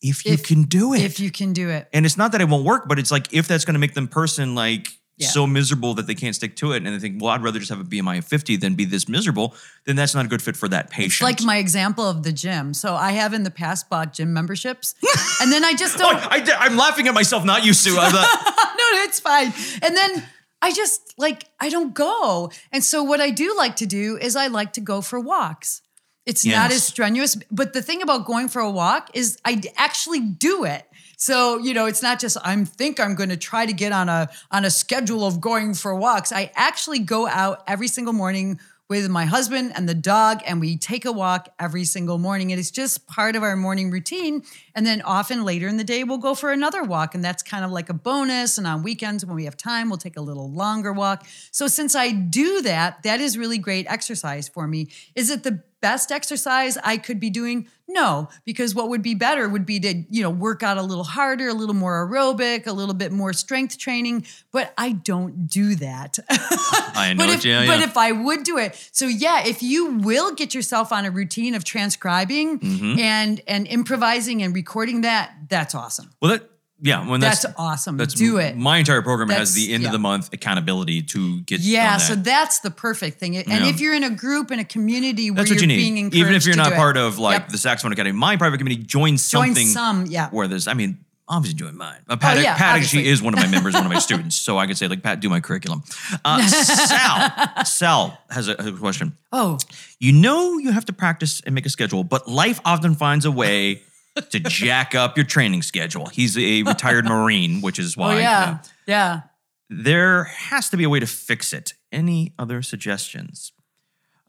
if 0.01 0.25
you 0.25 0.33
If- 0.33 0.43
can 0.45 0.63
do 0.65 0.95
it. 0.95 1.03
If 1.03 1.21
you 1.21 1.31
can 1.31 1.53
do 1.53 1.69
it. 1.69 1.87
and 1.93 2.05
it's 2.07 2.17
not 2.17 2.33
that 2.33 2.41
it 2.41 2.49
won't 2.49 2.65
work, 2.65 2.89
but 2.89 2.99
it's 2.99 3.11
like 3.13 3.29
if 3.33 3.47
that's 3.47 3.65
going 3.67 3.75
to 3.75 3.79
make 3.81 3.95
them 3.95 4.09
person 4.09 4.55
like 4.55 4.89
Yeah. 5.19 5.29
so 5.29 5.47
miserable 5.47 5.95
that 5.95 6.07
they 6.07 6.15
can't 6.15 6.35
stick 6.35 6.57
to 6.57 6.73
it 6.73 6.85
and 6.85 6.95
they 6.95 6.99
think, 6.99 7.23
well, 7.23 7.31
I'd 7.31 7.43
rather 7.43 7.59
just 7.59 7.71
have 7.71 7.81
a 7.81 7.85
BMI 7.85 8.19
of 8.19 8.27
50 8.27 8.57
than 8.57 8.75
be 8.75 8.85
this 8.85 9.09
miserable, 9.09 9.55
then 9.87 9.97
that's 9.97 10.15
not 10.15 10.27
a 10.27 10.29
good 10.29 10.43
fit 10.43 10.57
for 10.57 10.69
that 10.69 10.91
patient. 10.91 11.13
It's 11.31 11.41
like 11.41 11.47
my 11.47 11.57
example 11.57 12.05
of 12.09 12.23
the 12.23 12.33
gym. 12.33 12.75
So 12.75 12.95
I 12.95 13.13
have 13.13 13.33
in 13.33 13.43
the 13.43 13.51
past 13.51 13.89
bought 13.89 14.13
gym 14.13 14.35
memberships, 14.35 14.95
and 15.41 15.51
then 15.51 15.65
I 15.65 15.73
just 15.73 15.97
Oh, 15.97 16.01
don't. 16.13 16.51
I, 16.51 16.67
am 16.67 16.77
laughing 16.77 17.09
at 17.09 17.15
myself, 17.15 17.45
not 17.47 17.65
you, 17.65 17.73
Sue. 17.73 17.97
I'm 17.99 18.13
not, 18.13 18.29
no, 18.57 19.03
it's 19.05 19.19
fine. 19.19 19.55
And 19.81 19.97
then 19.97 20.23
I 20.61 20.73
just 20.73 21.15
like 21.17 21.47
I 21.61 21.71
don't 21.71 21.95
go. 21.95 22.51
And 22.71 22.85
so 22.85 23.03
what 23.03 23.21
I 23.21 23.31
do 23.31 23.55
like 23.57 23.77
to 23.77 23.87
do 23.87 24.19
is 24.19 24.37
I 24.37 24.49
like 24.49 24.75
to 24.75 24.81
go 24.83 25.01
for 25.01 25.19
walks. 25.19 25.81
It's 26.27 26.45
not 26.45 26.73
as 26.73 26.83
strenuous, 26.85 27.37
but 27.51 27.73
the 27.73 27.81
thing 27.81 28.03
about 28.03 28.27
going 28.27 28.49
for 28.49 28.61
a 28.61 28.71
walk 28.71 29.11
is 29.15 29.39
I 29.45 29.63
actually 29.77 30.21
do 30.21 30.65
it. 30.65 30.85
So, 31.27 31.59
you 31.59 31.75
know, 31.75 31.87
it's 31.87 32.05
not 32.05 32.21
just 32.21 32.37
I'm 32.45 32.65
think 32.65 33.01
I'm 33.01 33.17
going 33.17 33.31
to 33.31 33.37
try 33.37 33.67
to 33.67 33.73
get 33.73 33.91
on 33.91 34.09
a 34.09 34.29
on 34.53 34.65
a 34.65 34.71
schedule 34.71 35.27
of 35.27 35.41
going 35.41 35.75
for 35.75 35.93
walks. 35.93 36.31
I 36.31 36.53
actually 36.55 37.01
go 37.01 37.27
out 37.27 37.65
every 37.67 37.89
single 37.89 38.13
morning 38.13 38.61
with 38.89 39.09
my 39.09 39.25
husband 39.25 39.73
and 39.75 39.89
the 39.89 39.95
dog 39.95 40.41
and 40.47 40.61
we 40.61 40.77
take 40.77 41.05
a 41.05 41.11
walk 41.11 41.49
every 41.59 41.83
single 41.83 42.19
morning. 42.19 42.51
It 42.51 42.61
is 42.61 42.71
just 42.71 43.09
part 43.09 43.35
of 43.35 43.43
our 43.43 43.57
morning 43.57 43.91
routine. 43.91 44.45
And 44.77 44.87
then 44.87 45.03
often 45.03 45.45
later 45.45 45.67
in 45.67 45.79
the 45.79 45.83
day 45.83 46.05
we'll 46.05 46.19
go 46.19 46.37
for 46.37 46.53
another 46.53 46.85
walk 46.85 47.17
and 47.17 47.25
that's 47.25 47.43
kind 47.43 47.65
of 47.65 47.73
like 47.73 47.89
a 47.89 47.95
bonus 47.95 48.57
and 48.57 48.65
on 48.65 48.85
weekends 48.85 49.27
when 49.27 49.35
we 49.35 49.47
have 49.47 49.57
time 49.57 49.89
we'll 49.89 49.99
take 49.99 50.17
a 50.17 50.21
little 50.21 50.49
longer 50.49 50.93
walk. 50.93 51.27
So 51.51 51.67
since 51.67 51.97
I 51.97 52.13
do 52.13 52.63
that, 52.63 53.03
that 53.03 53.21
is 53.21 53.37
really 53.37 53.59
great 53.59 53.89
exercise 53.89 54.49
for 54.49 54.69
me. 54.69 54.91
Is 55.17 55.31
it 55.31 55.43
the 55.43 55.65
best 55.87 56.11
exercise 56.11 56.77
I 56.83 56.97
could 56.97 57.21
be 57.21 57.31
doing? 57.31 57.69
No, 57.89 58.29
because 58.45 58.75
what 58.75 58.89
would 58.89 59.03
be 59.03 59.15
better 59.15 59.49
would 59.49 59.65
be 59.65 59.79
to, 59.81 59.93
you 60.11 60.23
know, 60.25 60.31
work 60.31 60.63
out 60.65 60.77
a 60.77 60.83
little 60.83 61.05
harder, 61.05 61.49
a 61.49 61.55
little 61.55 61.75
more 61.75 62.05
aerobic, 62.05 62.67
a 62.67 62.73
little 62.73 62.95
bit 62.95 63.13
more 63.13 63.33
strength 63.33 63.79
training, 63.79 64.27
but 64.51 64.75
I 64.77 64.91
don't 64.93 65.47
do 65.47 65.77
that. 65.77 66.19
I 66.29 67.15
know 67.15 67.25
but 67.25 67.33
if, 67.35 67.45
yeah, 67.45 67.65
but 67.67 67.81
if 67.83 67.97
I 67.97 68.11
would 68.11 68.43
do 68.43 68.59
it, 68.59 68.75
so 68.91 69.07
yeah, 69.07 69.47
if 69.47 69.63
you 69.63 69.99
will 69.99 70.35
get 70.35 70.53
yourself 70.55 70.91
on 70.93 71.05
a 71.05 71.11
routine 71.11 71.55
of 71.55 71.63
transcribing 71.65 72.59
Mm-hmm. 72.59 72.99
and 72.99 73.41
and 73.47 73.67
improvising 73.69 74.43
and 74.43 74.55
recording 74.55 75.03
that, 75.03 75.35
that's 75.49 75.75
awesome. 75.75 76.11
Well, 76.21 76.33
that 76.33 76.51
yeah, 76.81 77.09
when 77.09 77.21
that's 77.21 77.43
That's, 77.43 77.55
awesome. 77.59 77.97
that's 77.97 78.15
do 78.15 78.37
it. 78.39 78.57
My 78.57 78.79
entire 78.79 79.01
program 79.03 79.29
has 79.31 79.55
the 79.55 79.73
end 79.73 79.83
yeah. 79.83 79.89
of 79.89 79.93
the 79.93 79.99
month 79.99 80.33
accountability 80.33 81.03
to 81.03 81.41
get 81.43 81.61
Yeah, 81.61 81.93
done 81.93 82.01
so 82.01 82.15
that's 82.17 82.61
the 82.61 82.71
perfect 82.71 83.19
thing. 83.19 83.37
And 83.37 83.47
Yeah. 83.49 83.67
if 83.69 83.81
you're 83.81 83.95
in 83.95 84.05
a 84.05 84.11
group 84.11 84.51
in 84.51 84.59
a 84.59 84.65
community 84.65 85.31
where 85.31 85.37
That's 85.39 85.51
what 85.51 85.61
you're 85.61 85.71
you 85.71 85.77
being 85.77 85.97
encouraged 85.97 86.17
Even 86.17 86.35
if 86.35 86.45
you're 86.47 86.57
not 86.57 86.69
do 86.69 86.75
it. 86.75 86.77
part 86.77 86.97
of 86.97 87.19
like 87.19 87.41
Yep. 87.43 87.49
the 87.49 87.59
Saxophone 87.59 87.93
Academy, 87.93 88.17
my 88.17 88.37
private 88.37 88.59
community, 88.59 88.83
join 88.85 89.13
join 89.13 89.19
something 89.19 89.67
some, 89.67 90.07
yeah. 90.07 90.29
where 90.31 90.49
there's. 90.49 90.67
I 90.69 90.75
mean, 90.75 90.99
obviously 91.29 91.59
join 91.59 91.77
mine. 91.77 91.99
Uh, 92.09 92.17
Pat, 92.17 92.37
Oh, 92.37 92.41
yeah, 92.41 92.57
Pat 92.57 92.77
actually 92.79 93.09
is 93.09 93.21
one 93.23 93.35
of 93.35 93.41
my 93.41 93.47
members, 93.49 93.75
one 93.75 93.85
of 93.87 93.91
my 93.93 93.99
students, 94.09 94.37
so 94.37 94.59
I 94.59 94.67
could 94.67 94.77
say 94.77 94.87
like 94.89 95.03
Pat, 95.03 95.21
do 95.21 95.29
my 95.29 95.41
curriculum. 95.41 95.83
Uh, 96.25 96.47
Sal, 96.47 97.65
Sal 97.65 98.19
has 98.31 98.49
a, 98.49 98.55
has 98.57 98.67
a 98.67 98.73
question. 98.73 99.17
Oh, 99.33 99.59
You 99.99 100.13
know 100.13 100.59
you 100.59 100.73
have 100.73 100.85
to 100.87 100.93
practice 100.93 101.41
and 101.47 101.55
make 101.55 101.67
a 101.67 101.71
schedule, 101.71 102.05
but 102.05 102.29
life 102.29 102.61
often 102.65 102.95
finds 102.95 103.25
a 103.25 103.31
way 103.31 103.83
to 104.31 104.41
jack 104.41 104.95
up 104.95 105.17
your 105.17 105.27
training 105.27 105.63
schedule. 105.63 106.07
He's 106.07 106.37
a 106.39 106.63
retired 106.63 107.05
Marine, 107.09 107.61
which 107.61 107.79
is 107.79 107.97
why. 107.97 108.15
oh 108.17 108.19
yeah, 108.19 108.59
yeah. 108.87 109.21
there 109.69 110.25
has 110.25 110.71
to 110.71 110.77
be 110.77 110.85
a 110.85 110.89
way 110.89 111.01
to 111.01 111.07
fix 111.07 111.53
it. 111.53 111.75
Any 111.93 112.35
other 112.39 112.63
suggestions? 112.63 113.53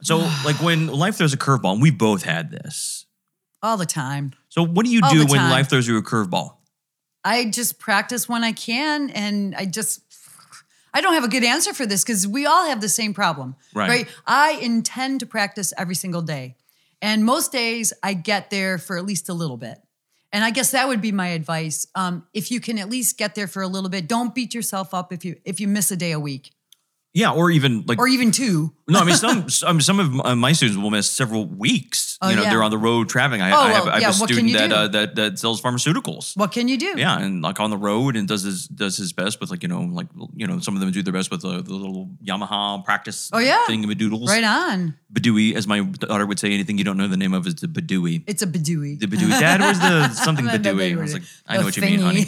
So, 0.01 0.17
like 0.45 0.61
when 0.61 0.87
life 0.87 1.15
throws 1.17 1.33
a 1.33 1.37
curveball, 1.37 1.73
and 1.73 1.81
we 1.81 1.91
both 1.91 2.23
had 2.23 2.51
this. 2.51 3.05
All 3.63 3.77
the 3.77 3.85
time. 3.87 4.33
So, 4.49 4.63
what 4.63 4.85
do 4.85 4.91
you 4.91 5.01
All 5.03 5.09
do 5.11 5.19
when 5.25 5.39
time. 5.39 5.49
life 5.51 5.69
throws 5.69 5.87
you 5.87 5.97
a 5.97 6.03
curveball? 6.03 6.53
I 7.23 7.45
just 7.45 7.79
practice 7.79 8.29
when 8.29 8.43
I 8.43 8.51
can, 8.51 9.09
and 9.09 9.55
I 9.55 9.65
just. 9.65 10.01
I 10.93 11.01
don't 11.01 11.13
have 11.13 11.23
a 11.25 11.27
good 11.27 11.43
answer 11.43 11.73
for 11.73 11.85
this 11.85 12.03
because 12.03 12.25
we 12.27 12.45
all 12.47 12.65
have 12.67 12.81
the 12.81 12.89
same 12.89 13.13
problem, 13.13 13.55
Right. 13.75 14.07
I 14.25 14.53
intend 14.61 15.19
to 15.19 15.25
practice 15.27 15.71
every 15.77 15.93
single 15.93 16.21
day, 16.23 16.55
and 17.01 17.23
most 17.23 17.51
days 17.51 17.93
I 18.03 18.13
get 18.13 18.49
there 18.49 18.77
for 18.77 18.97
at 18.97 19.05
least 19.05 19.29
a 19.29 19.33
little 19.33 19.57
bit. 19.57 19.77
And 20.33 20.43
I 20.43 20.51
guess 20.51 20.71
that 20.71 20.87
would 20.87 21.01
be 21.01 21.11
my 21.11 21.29
advice. 21.29 21.87
Um, 21.95 22.27
if 22.33 22.51
you 22.51 22.59
can 22.59 22.77
at 22.77 22.89
least 22.89 23.17
get 23.17 23.33
there 23.33 23.47
for 23.47 23.61
a 23.61 23.67
little 23.67 23.89
bit, 23.89 24.07
don't 24.07 24.35
beat 24.35 24.53
yourself 24.53 24.93
up 24.93 25.13
if 25.13 25.23
you 25.23 25.37
if 25.45 25.59
you 25.59 25.67
miss 25.67 25.89
a 25.91 25.95
day 25.95 26.11
a 26.11 26.19
week 26.19 26.51
Yeah, 27.17 27.31
or 27.31 27.49
even 27.49 27.83
like 27.87 27.97
or 27.97 28.07
even 28.07 28.29
two. 28.29 28.71
no, 28.87 28.99
I 28.99 29.03
mean 29.03 29.15
some 29.15 29.49
some, 29.61 29.81
some 29.81 29.99
of 29.99 30.11
my- 30.11 30.35
my 30.35 30.51
students 30.51 30.79
will 30.79 30.91
miss 30.91 31.09
several 31.09 31.47
weeks. 31.47 32.19
Oh, 32.21 32.29
you 32.29 32.35
know, 32.35 32.43
yeah. 32.43 32.51
they're 32.51 32.61
on 32.61 32.69
the 32.69 32.77
road 32.77 33.09
traveling. 33.09 33.41
I, 33.41 33.51
Oh, 33.51 33.55
I 33.59 33.71
have, 33.71 33.85
well, 33.85 33.89
I 33.89 33.93
have 33.93 34.01
yeah, 34.01 34.07
a 34.09 34.19
what 34.19 34.29
student 34.29 34.53
that, 34.53 34.71
uh, 34.71 34.87
that 34.89 35.15
that 35.15 35.39
sells 35.39 35.59
pharmaceuticals. 35.59 36.37
What 36.37 36.51
can 36.51 36.67
you 36.67 36.77
do? 36.77 36.93
Yeah, 36.95 37.19
and 37.19 37.41
like 37.41 37.59
on 37.59 37.71
the 37.71 37.77
road 37.77 38.15
and 38.15 38.27
does 38.27 38.43
his 38.43 38.67
does 38.67 38.97
his 38.97 39.13
best 39.13 39.39
with 39.39 39.49
like 39.49 39.63
you 39.63 39.69
know 39.69 39.81
like 39.81 40.07
you 40.35 40.45
know 40.45 40.59
some 40.59 40.75
of 40.75 40.79
them 40.79 40.91
do 40.91 41.01
their 41.01 41.11
best 41.13 41.31
with 41.31 41.41
the, 41.41 41.63
the 41.63 41.73
little 41.73 42.07
Yamaha 42.23 42.85
practice. 42.85 43.31
Oh, 43.33 43.39
yeah. 43.39 43.65
thing 43.65 43.81
doodles. 43.81 44.29
Right 44.29 44.43
on. 44.43 44.95
Badooey, 45.11 45.55
as 45.55 45.65
my 45.65 45.81
daughter 45.81 46.25
would 46.27 46.37
say, 46.37 46.53
anything 46.53 46.77
you 46.77 46.83
don't 46.83 46.97
know 46.97 47.07
the 47.07 47.17
name 47.17 47.33
of 47.33 47.47
is 47.47 47.55
the 47.55 47.67
Badooey. 47.67 48.23
It's 48.27 48.43
a 48.43 48.47
badooey. 48.47 48.99
The 48.99 49.07
Badooey. 49.07 49.39
Dad, 49.39 49.61
was 49.61 49.79
the 49.79 50.09
something 50.25 50.45
Badooey? 50.45 50.95
I 50.95 51.01
was 51.01 51.13
like, 51.13 51.23
I 51.47 51.57
know 51.57 51.63
what 51.63 51.77
you 51.77 51.81
mean, 51.81 51.99
honey. 51.99 52.25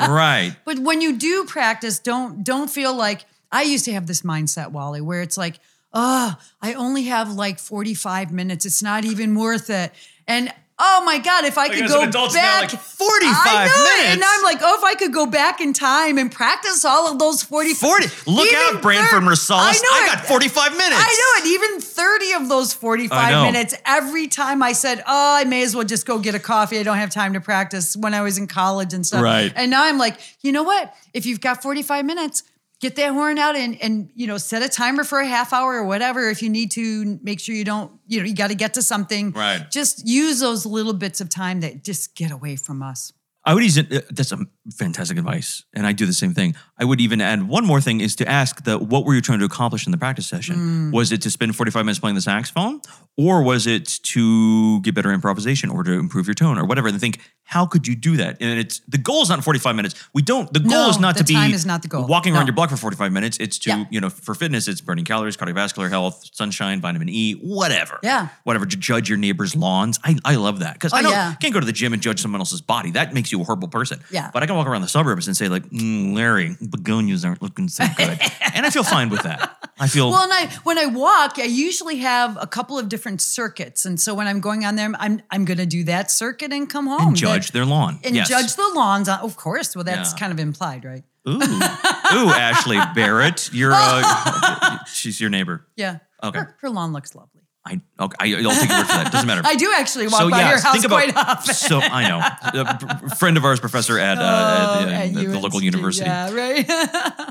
right. 0.00 0.56
But 0.64 0.78
when 0.78 1.00
you 1.02 1.18
do 1.18 1.44
practice, 1.44 1.98
don't 1.98 2.42
don't 2.42 2.70
feel 2.70 2.94
like 2.94 3.26
I 3.54 3.62
used 3.62 3.84
to 3.84 3.92
have 3.92 4.08
this 4.08 4.22
mindset, 4.22 4.72
Wally, 4.72 5.00
where 5.00 5.22
it's 5.22 5.38
like, 5.38 5.60
oh, 5.92 6.36
I 6.60 6.74
only 6.74 7.04
have 7.04 7.32
like 7.32 7.60
45 7.60 8.32
minutes. 8.32 8.66
It's 8.66 8.82
not 8.82 9.04
even 9.04 9.36
worth 9.36 9.70
it. 9.70 9.92
And 10.26 10.52
oh 10.76 11.04
my 11.06 11.18
God, 11.18 11.44
if 11.44 11.56
I 11.56 11.68
could 11.68 11.86
go 11.86 12.00
back. 12.32 12.72
like, 12.72 12.80
45 12.80 13.32
I 13.32 13.66
know 13.66 13.84
it. 13.84 14.10
And 14.10 14.18
minutes? 14.18 14.34
I'm 14.36 14.42
like, 14.42 14.58
oh, 14.60 14.76
if 14.76 14.82
I 14.82 14.96
could 14.96 15.12
go 15.12 15.26
back 15.26 15.60
in 15.60 15.72
time 15.72 16.18
and 16.18 16.32
practice 16.32 16.84
all 16.84 17.12
of 17.12 17.20
those 17.20 17.44
45 17.44 17.78
40. 17.78 18.30
Look 18.32 18.52
out, 18.52 18.82
Branford 18.82 19.22
Marsalis. 19.22 19.60
I 19.60 19.72
know 19.72 20.02
I 20.02 20.08
got 20.12 20.26
45 20.26 20.72
minutes. 20.72 20.96
I 20.98 21.40
know 21.44 21.48
it. 21.48 21.54
Even 21.54 21.80
30 21.80 22.32
of 22.32 22.48
those 22.48 22.74
45 22.74 23.52
minutes, 23.52 23.74
every 23.86 24.26
time 24.26 24.64
I 24.64 24.72
said, 24.72 24.98
Oh, 25.06 25.36
I 25.36 25.44
may 25.44 25.62
as 25.62 25.76
well 25.76 25.84
just 25.84 26.06
go 26.06 26.18
get 26.18 26.34
a 26.34 26.40
coffee. 26.40 26.80
I 26.80 26.82
don't 26.82 26.96
have 26.96 27.10
time 27.10 27.34
to 27.34 27.40
practice 27.40 27.96
when 27.96 28.14
I 28.14 28.22
was 28.22 28.36
in 28.36 28.48
college 28.48 28.92
and 28.94 29.06
stuff. 29.06 29.22
Right. 29.22 29.52
And 29.54 29.70
now 29.70 29.84
I'm 29.84 29.98
like, 29.98 30.18
you 30.40 30.50
know 30.50 30.64
what? 30.64 30.92
If 31.12 31.24
you've 31.24 31.40
got 31.40 31.62
45 31.62 32.04
minutes, 32.04 32.42
get 32.84 32.96
that 32.96 33.12
horn 33.12 33.38
out 33.38 33.56
and 33.56 33.80
and 33.82 34.10
you 34.14 34.26
know, 34.26 34.36
set 34.36 34.62
a 34.62 34.68
timer 34.68 35.04
for 35.04 35.18
a 35.18 35.26
half 35.26 35.52
hour 35.52 35.74
or 35.74 35.84
whatever. 35.84 36.28
If 36.28 36.42
you 36.42 36.50
need 36.50 36.70
to 36.72 37.18
make 37.22 37.40
sure 37.40 37.54
you 37.54 37.64
don't, 37.64 37.90
you 38.06 38.20
know, 38.20 38.26
you 38.26 38.34
got 38.34 38.48
to 38.48 38.54
get 38.54 38.74
to 38.74 38.82
something. 38.82 39.32
Right. 39.32 39.70
Just 39.70 40.06
use 40.06 40.40
those 40.40 40.66
little 40.66 40.92
bits 40.92 41.20
of 41.20 41.28
time 41.30 41.60
that 41.60 41.82
just 41.82 42.14
get 42.14 42.30
away 42.30 42.56
from 42.56 42.82
us. 42.82 43.12
I 43.46 43.52
would 43.52 43.62
even, 43.62 43.94
uh, 43.94 44.00
that's 44.10 44.32
a 44.32 44.38
fantastic 44.72 45.18
advice. 45.18 45.64
And 45.74 45.86
I 45.86 45.92
do 45.92 46.06
the 46.06 46.14
same 46.14 46.32
thing. 46.32 46.54
I 46.78 46.84
would 46.86 47.00
even 47.00 47.20
add 47.20 47.46
one 47.46 47.66
more 47.66 47.80
thing 47.80 48.00
is 48.00 48.16
to 48.16 48.28
ask 48.28 48.64
the, 48.64 48.78
what 48.78 49.04
were 49.04 49.14
you 49.14 49.20
trying 49.20 49.40
to 49.40 49.44
accomplish 49.44 49.84
in 49.86 49.92
the 49.92 49.98
practice 49.98 50.26
session? 50.26 50.56
Mm. 50.56 50.92
Was 50.92 51.12
it 51.12 51.20
to 51.22 51.30
spend 51.30 51.54
45 51.54 51.84
minutes 51.84 51.98
playing 51.98 52.14
the 52.14 52.22
saxophone? 52.22 52.80
Or 53.18 53.42
was 53.42 53.66
it 53.66 53.86
to 54.04 54.80
get 54.80 54.94
better 54.94 55.12
improvisation 55.12 55.68
or 55.68 55.84
to 55.84 55.92
improve 55.92 56.26
your 56.26 56.34
tone 56.34 56.58
or 56.58 56.64
whatever? 56.64 56.88
And 56.88 56.98
think, 56.98 57.20
how 57.46 57.66
could 57.66 57.86
you 57.86 57.94
do 57.94 58.16
that? 58.16 58.38
And 58.40 58.58
it's, 58.58 58.80
the 58.88 58.96
goal 58.98 59.22
is 59.22 59.28
not 59.28 59.44
45 59.44 59.76
minutes. 59.76 59.94
We 60.14 60.22
don't, 60.22 60.50
the 60.52 60.60
goal 60.60 60.70
No, 60.70 60.88
is 60.88 60.98
not 60.98 61.16
to 61.18 61.24
be 61.24 61.34
time 61.34 61.52
is 61.52 61.66
not 61.66 61.82
the 61.82 61.88
goal. 61.88 62.06
walking 62.06 62.34
around 62.34 62.46
your 62.46 62.54
block 62.54 62.70
for 62.70 62.76
45 62.76 63.12
minutes. 63.12 63.36
It's 63.38 63.58
to, 63.60 63.70
Yeah. 63.70 63.84
you 63.90 64.00
know, 64.00 64.08
for 64.08 64.34
fitness, 64.34 64.66
it's 64.66 64.80
burning 64.80 65.04
calories, 65.04 65.36
cardiovascular 65.36 65.90
health, 65.90 66.28
sunshine, 66.32 66.80
vitamin 66.80 67.08
E, 67.10 67.32
whatever. 67.34 67.98
Yeah. 68.02 68.28
Whatever, 68.44 68.64
to 68.66 68.76
judge 68.76 69.08
your 69.08 69.18
neighbor's 69.18 69.54
lawns. 69.54 70.00
I, 70.02 70.16
I 70.24 70.36
love 70.36 70.60
that. 70.60 70.74
Because 70.74 70.92
I 70.94 71.00
Oh, 71.00 71.02
don't, 71.02 71.12
yeah. 71.12 71.34
can't 71.34 71.52
go 71.52 71.60
to 71.60 71.66
the 71.66 71.72
gym 71.72 71.92
and 71.92 72.00
judge 72.00 72.20
someone 72.20 72.40
else's 72.40 72.62
body. 72.62 72.90
That 72.92 73.12
makes 73.12 73.30
you 73.30 73.40
a 73.40 73.44
horrible 73.44 73.68
person. 73.68 74.00
Yeah. 74.10 74.30
But 74.32 74.42
I 74.42 74.46
can 74.46 74.56
walk 74.56 74.66
around 74.66 74.82
the 74.82 74.88
suburbs 74.88 75.26
and 75.26 75.36
say, 75.36 75.48
like, 75.48 75.64
mm, 75.70 76.14
Larry, 76.14 76.56
begonias 76.60 77.24
aren't 77.24 77.42
looking 77.42 77.68
so 77.68 77.84
good. 77.96 78.18
and 78.54 78.64
I 78.64 78.70
feel 78.70 78.84
fine 78.84 79.10
with 79.10 79.22
that. 79.22 79.58
I 79.78 79.88
feel 79.88 80.10
Well, 80.10 80.22
and 80.22 80.32
I 80.32 80.46
when 80.62 80.78
I 80.78 80.86
walk, 80.86 81.34
I 81.38 81.44
usually 81.44 81.96
have 81.96 82.38
a 82.40 82.46
couple 82.46 82.78
of 82.78 82.88
different 82.88 83.20
circuits, 83.20 83.84
and 83.84 84.00
so 84.00 84.14
when 84.14 84.28
I'm 84.28 84.38
going 84.38 84.64
on 84.64 84.76
there, 84.76 84.92
I'm 85.00 85.20
I'm 85.32 85.44
going 85.44 85.58
to 85.58 85.66
do 85.66 85.82
that 85.84 86.12
circuit 86.12 86.52
and 86.52 86.70
come 86.70 86.86
home 86.86 87.08
and 87.08 87.16
judge 87.34 87.50
their 87.52 87.64
lawn. 87.64 87.98
and 88.04 88.14
yes. 88.14 88.28
judge 88.28 88.54
the 88.56 88.70
lawns. 88.74 89.08
On, 89.08 89.20
of 89.20 89.36
course, 89.36 89.74
well, 89.76 89.84
that's 89.84 90.12
Yeah. 90.12 90.18
kind 90.18 90.32
of 90.32 90.38
implied, 90.38 90.84
right? 90.84 91.02
Ooh, 91.28 91.36
ooh, 91.40 92.30
Ashley 92.30 92.78
Barrett, 92.94 93.50
you're 93.52 93.72
uh, 93.74 94.78
she's 94.86 95.20
your 95.20 95.30
neighbor. 95.30 95.66
Yeah. 95.76 95.98
Okay. 96.22 96.38
Her, 96.38 96.56
her 96.60 96.70
lawn 96.70 96.92
looks 96.92 97.14
lovely. 97.14 97.30
I 97.66 97.80
okay, 97.98 98.16
I, 98.20 98.42
I'll 98.42 98.50
take 98.60 98.68
your 98.68 98.78
word 98.78 98.86
for 98.88 98.92
that. 98.92 99.10
Doesn't 99.10 99.26
matter. 99.26 99.40
I 99.46 99.54
do 99.54 99.72
actually 99.74 100.06
walk 100.08 100.30
by 100.30 100.40
your 100.50 100.60
house 100.60 100.84
quite 100.86 101.16
often. 101.16 101.54
So 101.54 101.80
I 101.80 102.08
know 102.08 102.60
a 102.60 102.78
p- 103.08 103.16
friend 103.16 103.38
of 103.38 103.44
ours, 103.46 103.58
professor 103.58 103.98
at, 103.98 104.18
uh, 104.18 104.20
at, 104.20 104.82
Oh, 104.82 104.84
the, 105.14 105.20
at 105.20 105.32
the 105.32 105.38
local 105.38 105.62
university. 105.62 106.04
Yeah, 106.04 106.30
right. 106.34 106.66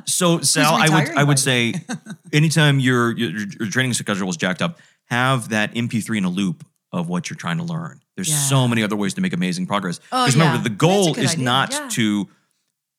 So 0.09 0.39
Sal, 0.41 0.73
I 0.73 0.89
would 0.89 1.09
I 1.17 1.23
would 1.23 1.37
say, 1.37 1.75
anytime 2.31 2.79
your, 2.79 3.15
your 3.15 3.29
your 3.59 3.69
training 3.69 3.93
schedule 3.93 4.27
is 4.29 4.37
jacked 4.37 4.63
up, 4.63 4.79
have 5.05 5.49
that 5.49 5.75
MP3 5.75 6.17
in 6.17 6.25
a 6.25 6.29
loop 6.29 6.65
of 6.93 7.09
what 7.09 7.29
you're 7.29 7.35
trying 7.37 7.57
to 7.57 7.63
learn. 7.63 7.99
There's 8.15 8.29
Yeah. 8.29 8.37
so 8.37 8.67
many 8.67 8.83
other 8.83 8.95
ways 8.95 9.15
to 9.15 9.21
make 9.21 9.33
amazing 9.33 9.65
progress. 9.67 9.99
Oh, 10.11 10.23
Because 10.23 10.35
remember, 10.35 10.57
yeah. 10.57 10.63
the 10.63 10.69
goal 10.69 11.17
is 11.17 11.31
idea, 11.33 11.43
not 11.43 11.71
yeah. 11.73 11.87
to 11.89 12.29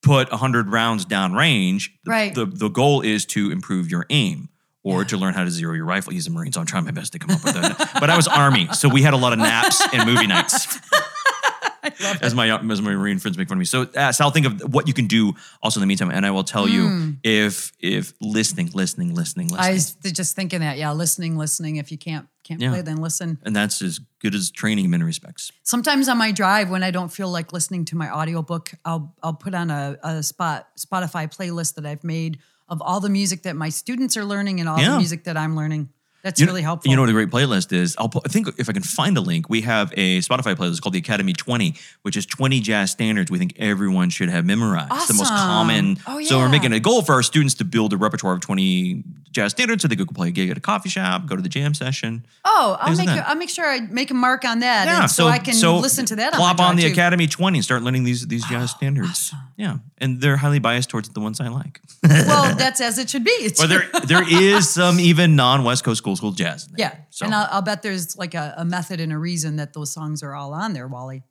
put 0.03 0.29
100 0.29 0.69
rounds 0.69 1.05
down 1.05 1.33
range. 1.33 1.97
The- 2.03 2.11
Right. 2.11 2.35
The, 2.35 2.45
the 2.45 2.69
goal 2.69 3.01
is 3.01 3.25
to 3.27 3.49
improve 3.51 3.89
your 3.89 4.05
aim. 4.11 4.49
Or 4.87 5.03
to 5.03 5.17
learn 5.17 5.33
how 5.33 5.43
to 5.43 5.49
zero 5.49 5.73
your 5.73 5.85
rifle. 5.85 6.13
He's 6.13 6.27
a 6.27 6.29
Marine, 6.29 6.51
so 6.51 6.59
I'm 6.59 6.67
trying 6.67 6.85
my 6.85 6.91
best 6.91 7.11
to 7.13 7.17
come 7.17 7.31
up 7.35 7.43
with 7.43 7.55
that. 7.55 7.89
but 7.99 8.11
I 8.11 8.15
was 8.15 8.27
Army, 8.27 8.67
so 8.71 8.87
we 8.87 9.01
had 9.01 9.15
a 9.15 9.17
lot 9.17 9.33
of 9.33 9.39
naps 9.39 9.81
and 9.91 10.05
movie 10.07 10.27
nights. 10.27 10.77
as 12.21 12.35
my 12.35 12.55
as 12.55 12.81
my 12.83 12.93
Marine 12.93 13.17
friends 13.17 13.35
make 13.35 13.47
fun 13.47 13.57
of 13.57 13.59
me. 13.59 13.65
So, 13.65 13.83
uh, 13.95 14.11
Sal, 14.11 14.29
think 14.29 14.45
of 14.45 14.73
what 14.75 14.87
you 14.87 14.93
can 14.93 15.07
do 15.07 15.33
also 15.63 15.79
in 15.79 15.81
the 15.81 15.87
meantime, 15.87 16.11
and 16.11 16.23
I 16.23 16.29
will 16.29 16.43
tell 16.43 16.67
you 16.69 17.15
if 17.23 17.71
if 17.79 18.13
listening, 18.21 18.69
listening, 18.75 19.15
listening, 19.15 19.47
listening, 19.47 19.49
Hmm. 19.49 19.55
I 19.59 19.71
was 19.73 19.93
just 19.95 20.35
thinking 20.35 20.59
that. 20.59 20.77
Yeah, 20.77 20.91
listening, 20.91 21.35
listening. 21.35 21.77
If 21.77 21.91
you 21.91 21.97
can't 21.97 22.27
can't 22.47 22.61
Yeah. 22.61 22.69
play, 22.69 22.81
then 22.81 22.97
listen. 22.97 23.39
and 23.43 23.55
that's 23.55 23.81
as 23.81 23.99
good 24.21 24.33
as 24.35 24.51
training 24.51 24.85
in 24.85 24.91
many 24.91 25.03
respects. 25.03 25.51
Sometimes 25.63 26.07
on 26.07 26.17
my 26.17 26.31
drive, 26.31 26.69
when 26.69 26.83
I 26.83 26.91
don't 26.91 27.11
feel 27.11 27.29
like 27.29 27.51
listening 27.51 27.85
to 27.85 27.95
my 27.97 28.09
audiobook, 28.09 28.71
I'll 28.85 29.13
I'll 29.23 29.33
put 29.33 29.53
on 29.53 29.69
a, 29.71 29.97
a 30.03 30.23
spot 30.23 30.67
Spotify 30.79 31.27
playlist 31.35 31.75
that 31.75 31.85
I've 31.85 32.03
made 32.03 32.39
of 32.67 32.81
all 32.81 32.99
the 32.99 33.09
music 33.09 33.43
that 33.43 33.55
my 33.55 33.69
students 33.69 34.17
are 34.17 34.25
learning 34.25 34.59
and 34.59 34.67
all 34.69 34.79
Yeah. 34.79 34.91
the 34.91 34.97
music 34.97 35.23
that 35.25 35.37
I'm 35.37 35.55
learning. 35.55 35.89
That's 36.25 36.39
You 36.39 36.47
know- 36.47 36.53
really 36.53 36.63
helpful. 36.63 36.89
You 36.89 36.95
know 36.95 37.03
what 37.03 37.09
a 37.09 37.13
great 37.13 37.29
playlist 37.29 37.71
is? 37.71 37.95
I'll 37.99 38.09
put, 38.09 38.23
I 38.25 38.29
think 38.29 38.47
if 38.57 38.67
I 38.67 38.73
can 38.73 38.81
find 38.81 39.15
a 39.15 39.21
link, 39.21 39.47
we 39.47 39.61
have 39.61 39.93
a 39.95 40.21
Spotify 40.21 40.55
playlist 40.55 40.81
called 40.81 40.93
the 40.93 40.97
Academy 40.99 41.33
20, 41.33 41.75
which 42.01 42.17
is 42.17 42.25
20 42.25 42.61
jazz 42.61 42.89
standards 42.89 43.29
we 43.29 43.37
think 43.37 43.53
everyone 43.59 44.09
should 44.09 44.29
have 44.29 44.43
memorized. 44.43 44.91
Awesome. 44.91 45.17
The 45.17 45.21
most 45.21 45.29
common. 45.29 45.99
Oh, 46.07 46.17
yeah. 46.17 46.27
So 46.27 46.39
we're 46.39 46.49
making 46.49 46.73
a 46.73 46.79
goal 46.79 47.03
for 47.03 47.13
our 47.13 47.21
students 47.21 47.53
to 47.55 47.63
build 47.63 47.93
a 47.93 47.97
repertoire 47.97 48.33
of 48.33 48.39
20 48.41 49.03
jazz 49.31 49.51
standards, 49.51 49.83
so 49.83 49.87
they 49.87 49.95
could 49.97 50.09
play 50.15 50.29
a 50.29 50.31
gig 50.31 50.49
at 50.49 50.57
a 50.57 50.61
coffee 50.61 50.89
shop, 50.89 51.27
go 51.27 51.35
to 51.35 51.41
the 51.43 51.49
jam 51.49 51.73
session. 51.75 52.25
Oh, 52.43 52.75
I'll 52.79 52.95
make 52.95 53.05
like 53.05 53.19
a. 53.19 53.29
I'll 53.29 53.35
make 53.35 53.49
sure 53.49 53.65
I 53.69 53.81
make 53.81 54.09
a 54.09 54.13
mark 54.13 54.45
on 54.45 54.59
that, 54.61 54.85
Yeah, 54.87 55.01
and 55.01 55.11
so, 55.11 55.27
I 55.27 55.39
can 55.39 55.53
listen 55.81 56.05
to 56.07 56.15
that. 56.15 56.33
Plop 56.33 56.59
on, 56.59 56.69
on 56.71 56.75
the 56.77 56.83
too. 56.83 56.91
Academy 56.91 57.27
20 57.27 57.57
and 57.59 57.63
start 57.65 57.83
learning 57.83 58.05
these 58.05 58.25
these 58.27 58.45
jazz 58.45 58.71
standards. 58.71 59.09
Awesome. 59.09 59.39
Yeah, 59.57 59.77
and 59.99 60.21
they're 60.21 60.37
highly 60.37 60.59
biased 60.59 60.89
towards 60.89 61.09
the 61.09 61.19
ones 61.19 61.39
I 61.41 61.49
like. 61.49 61.81
Well, 62.03 62.55
that's 62.57 62.79
as 62.81 62.97
it 62.97 63.09
should 63.09 63.25
be. 63.25 63.31
It's 63.31 63.59
but 63.61 63.67
there 63.67 63.83
there 64.05 64.23
is 64.27 64.69
some 64.69 64.99
even 65.01 65.35
non 65.35 65.63
West 65.65 65.83
Coast 65.83 66.01
school 66.15 66.31
school 66.31 66.45
jazz. 66.45 66.69
Yeah, 66.77 66.95
so 67.09 67.25
and 67.25 67.35
I'll, 67.35 67.47
I'll 67.51 67.61
bet 67.61 67.81
there's 67.81 68.17
like 68.17 68.33
a, 68.33 68.53
a 68.57 68.65
method 68.65 68.99
and 68.99 69.11
a 69.11 69.17
reason 69.17 69.57
that 69.57 69.73
those 69.73 69.93
songs 69.93 70.23
are 70.23 70.33
all 70.33 70.53
on 70.53 70.73
there, 70.73 70.87
Wally. 70.87 71.23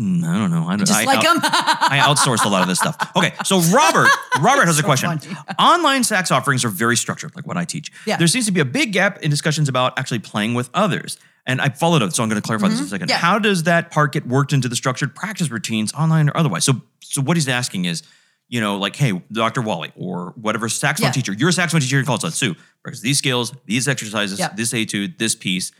Mm, 0.00 0.24
I 0.24 0.38
don't 0.38 0.50
know. 0.50 0.66
I, 0.66 0.76
Just 0.76 0.92
I, 0.92 1.04
like 1.04 1.22
them. 1.22 1.36
I 1.40 2.00
outsourced 2.02 2.44
a 2.44 2.48
lot 2.48 2.62
of 2.62 2.68
this 2.68 2.80
stuff. 2.80 2.96
Okay, 3.14 3.32
so 3.44 3.60
Robert, 3.60 4.08
Robert 4.40 4.66
has 4.66 4.78
a 4.78 4.82
question. 4.82 5.18
funny. 5.18 5.36
Online 5.58 6.02
sax 6.02 6.32
offerings 6.32 6.64
are 6.64 6.68
very 6.68 6.96
structured, 6.96 7.34
like 7.36 7.46
what 7.46 7.56
I 7.56 7.64
teach. 7.64 7.92
Yeah. 8.04 8.16
There 8.16 8.26
seems 8.26 8.46
to 8.46 8.52
be 8.52 8.58
a 8.58 8.64
big 8.64 8.92
gap 8.92 9.22
in 9.22 9.30
discussions 9.30 9.68
about 9.68 9.96
actually 9.96 10.18
playing 10.18 10.54
with 10.54 10.68
others. 10.74 11.16
And 11.46 11.60
I 11.60 11.68
followed 11.68 12.02
up, 12.02 12.12
so 12.12 12.22
I'm 12.22 12.28
going 12.28 12.40
to 12.40 12.44
clarify 12.44 12.68
this 12.68 12.80
in 12.80 12.86
a 12.86 12.88
second. 12.88 13.06
Mm-hmm. 13.06 13.10
Yeah. 13.10 13.18
How 13.18 13.38
does 13.38 13.64
that 13.64 13.92
part 13.92 14.12
get 14.12 14.26
worked 14.26 14.52
into 14.52 14.68
the 14.68 14.76
structured 14.76 15.14
practice 15.14 15.50
routines, 15.50 15.92
online 15.92 16.28
or 16.28 16.36
otherwise? 16.36 16.64
So, 16.64 16.82
so 17.00 17.22
what 17.22 17.36
he's 17.36 17.48
asking 17.48 17.84
is, 17.84 18.02
you 18.48 18.60
know, 18.60 18.76
like, 18.76 18.94
hey, 18.96 19.22
Dr. 19.32 19.62
Wally 19.62 19.92
or 19.96 20.32
whatever 20.36 20.68
saxophone 20.68 21.08
Yeah. 21.08 21.12
teacher, 21.12 21.32
you're 21.32 21.48
a 21.48 21.52
saxophone 21.52 21.80
teacher 21.80 21.98
in 21.98 22.04
college, 22.06 22.32
Sue, 22.34 22.54
because 22.84 23.00
these 23.00 23.18
skills, 23.18 23.52
these 23.66 23.88
exercises, 23.88 24.38
Yeah. 24.38 24.48
this 24.54 24.72
etude, 24.72 25.18
this 25.18 25.34
piece, 25.34 25.72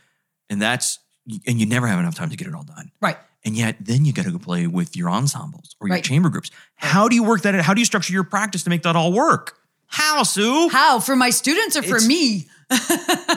and 0.51 0.61
that's, 0.61 0.99
and 1.47 1.61
you 1.61 1.67
never 1.67 1.87
have 1.87 1.99
enough 1.99 2.15
time 2.15 2.31
to 2.31 2.37
get 2.37 2.47
it 2.49 2.55
all 2.55 2.65
done. 2.65 2.91
right. 3.01 3.19
And 3.47 3.55
yet, 3.55 3.77
then 3.79 4.07
you 4.07 4.15
got 4.15 4.25
to 4.25 4.31
go 4.31 4.39
play 4.39 4.67
with 4.67 4.97
your 4.97 5.11
ensembles 5.11 5.77
or 5.79 5.87
your 5.89 5.97
Right. 5.97 6.05
chamber 6.05 6.31
groups. 6.31 6.51
How 6.77 7.09
do 7.09 7.15
you 7.15 7.23
work 7.23 7.43
that? 7.43 7.55
How 7.61 7.75
do 7.75 7.81
you 7.83 7.85
structure 7.85 8.11
your 8.15 8.25
practice 8.25 8.63
to 8.63 8.71
make 8.71 8.83
that 8.85 8.97
all 8.97 9.13
work? 9.13 9.59
How, 9.87 10.23
Sue? 10.23 10.71
How 10.71 10.99
for 10.99 11.15
my 11.15 11.29
students 11.29 11.77
or 11.77 11.83
for 11.83 12.01
me? 12.01 12.49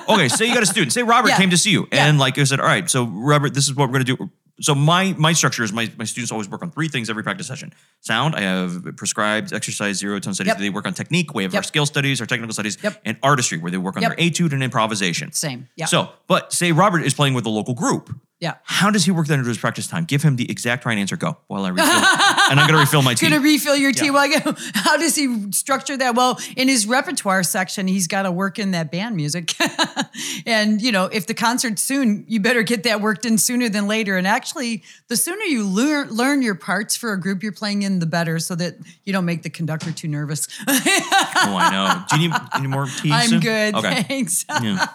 okay, 0.10 0.30
say 0.30 0.46
you 0.48 0.54
got 0.54 0.63
a 0.63 0.66
student. 0.66 0.94
Say 0.94 1.04
Robert 1.04 1.28
Yeah. 1.30 1.38
came 1.38 1.50
to 1.50 1.58
see 1.58 1.72
you, 1.72 1.88
Yeah. 1.92 2.06
and 2.08 2.20
like 2.20 2.38
I 2.38 2.46
said, 2.46 2.62
all 2.62 2.66
right, 2.66 2.90
so 2.90 3.04
Robert, 3.04 3.54
this 3.54 3.66
is 3.68 3.76
what 3.76 3.90
we're 3.90 4.00
going 4.02 4.06
to 4.06 4.16
do. 4.16 4.32
So 4.60 4.74
my 4.74 5.13
my 5.17 5.34
structure 5.34 5.63
is 5.63 5.72
my 5.72 5.91
my 5.98 6.06
students 6.06 6.32
always 6.32 6.50
work 6.50 6.63
on 6.63 6.72
three 6.72 6.88
things 6.88 7.10
every 7.10 7.24
practice 7.24 7.46
session. 7.48 7.74
Sound, 8.02 8.36
I 8.36 8.41
have 8.41 8.96
prescribed 8.96 9.54
exercise 9.54 9.98
zero 9.98 10.20
tone 10.20 10.34
studies. 10.34 10.52
Yep. 10.52 10.58
They 10.60 10.70
work 10.70 10.88
on 10.88 10.93
technique. 10.93 11.34
We 11.36 11.43
have 11.43 11.54
our 11.54 11.58
Yep. 11.58 11.65
skill 11.65 11.86
studies, 11.86 12.20
our 12.22 12.28
technical 12.28 12.54
studies, 12.54 12.78
Yep. 12.82 13.02
and 13.06 13.17
artistry, 13.22 13.60
where 13.60 13.72
they 13.72 13.78
work 13.78 13.98
on 13.98 14.02
their 14.02 14.15
etude 14.17 14.54
and 14.54 14.63
improvisation. 14.63 15.32
Same. 15.32 15.67
Yeah. 15.76 15.86
So, 15.86 16.10
but 16.28 16.54
say 16.54 16.72
Robert 16.72 17.04
is 17.04 17.13
playing 17.13 17.36
with 17.36 17.46
a 17.46 17.50
local 17.50 17.74
group. 17.76 18.20
Yeah. 18.39 18.56
How 18.63 18.91
does 18.91 19.06
he 19.06 19.12
work 19.12 19.26
that 19.28 19.34
into 19.36 19.47
his 19.47 19.58
practice 19.58 19.88
time? 19.88 20.06
Give 20.06 20.21
him 20.21 20.36
the 20.36 20.50
exact 20.50 20.86
right 20.86 20.97
answer. 20.97 21.17
Go 21.17 21.38
while 21.47 21.65
I 21.65 21.69
refill, 21.69 21.88
and 21.88 22.60
I'm 22.60 22.67
going 22.67 22.73
to 22.73 22.78
refill 22.78 23.02
my 23.02 23.13
tea. 23.15 23.30
Gonna 23.30 23.41
refill 23.41 23.76
your 23.76 23.91
tea. 23.91 24.06
Yeah. 24.06 24.12
While 24.12 24.23
I 24.23 24.39
go. 24.39 24.54
How 24.76 24.95
does 24.95 25.15
he 25.15 25.52
structure 25.52 25.97
that? 25.97 26.13
Well, 26.13 26.39
in 26.56 26.67
his 26.67 26.86
repertoire 26.86 27.41
section, 27.41 27.88
he's 27.88 28.06
got 28.08 28.23
to 28.23 28.32
work 28.32 28.60
in 28.60 28.71
that 28.71 28.91
band 28.91 29.15
music, 29.15 29.56
and 30.45 30.80
you 30.80 30.91
know, 30.91 31.06
if 31.06 31.26
the 31.26 31.34
concert's 31.34 31.82
soon, 31.82 32.26
you 32.28 32.39
better 32.39 32.62
get 32.62 32.84
that 32.84 33.02
worked 33.02 33.26
in 33.26 33.39
sooner 33.39 33.69
than 33.69 33.88
later. 33.88 34.17
And 34.17 34.28
actually, 34.28 34.84
the 35.08 35.17
sooner 35.17 35.43
you 35.43 35.67
learn 35.67 36.10
learn 36.10 36.43
your 36.43 36.56
parts 36.56 36.95
for 36.95 37.13
a 37.13 37.19
group 37.19 37.41
you're 37.41 37.52
playing 37.52 37.82
in, 37.82 37.97
the 37.97 38.06
better, 38.06 38.38
so 38.38 38.54
that 38.54 38.76
you 39.04 39.13
don't 39.13 39.26
make 39.26 39.41
the 39.41 39.50
conductor 39.50 39.91
too 39.91 40.08
nervous. 40.08 40.47
Oh, 40.67 41.58
I 41.58 41.69
know. 41.71 42.04
Do 42.10 42.21
you 42.21 42.30
need 42.30 42.38
any 42.54 42.67
more 42.67 42.86
tea? 42.86 43.12
I'm 43.12 43.30
Sue? 43.30 43.39
good. 43.39 43.76
Okay. 43.76 44.04
Thanks. 44.04 44.45
Yeah. 44.62 44.86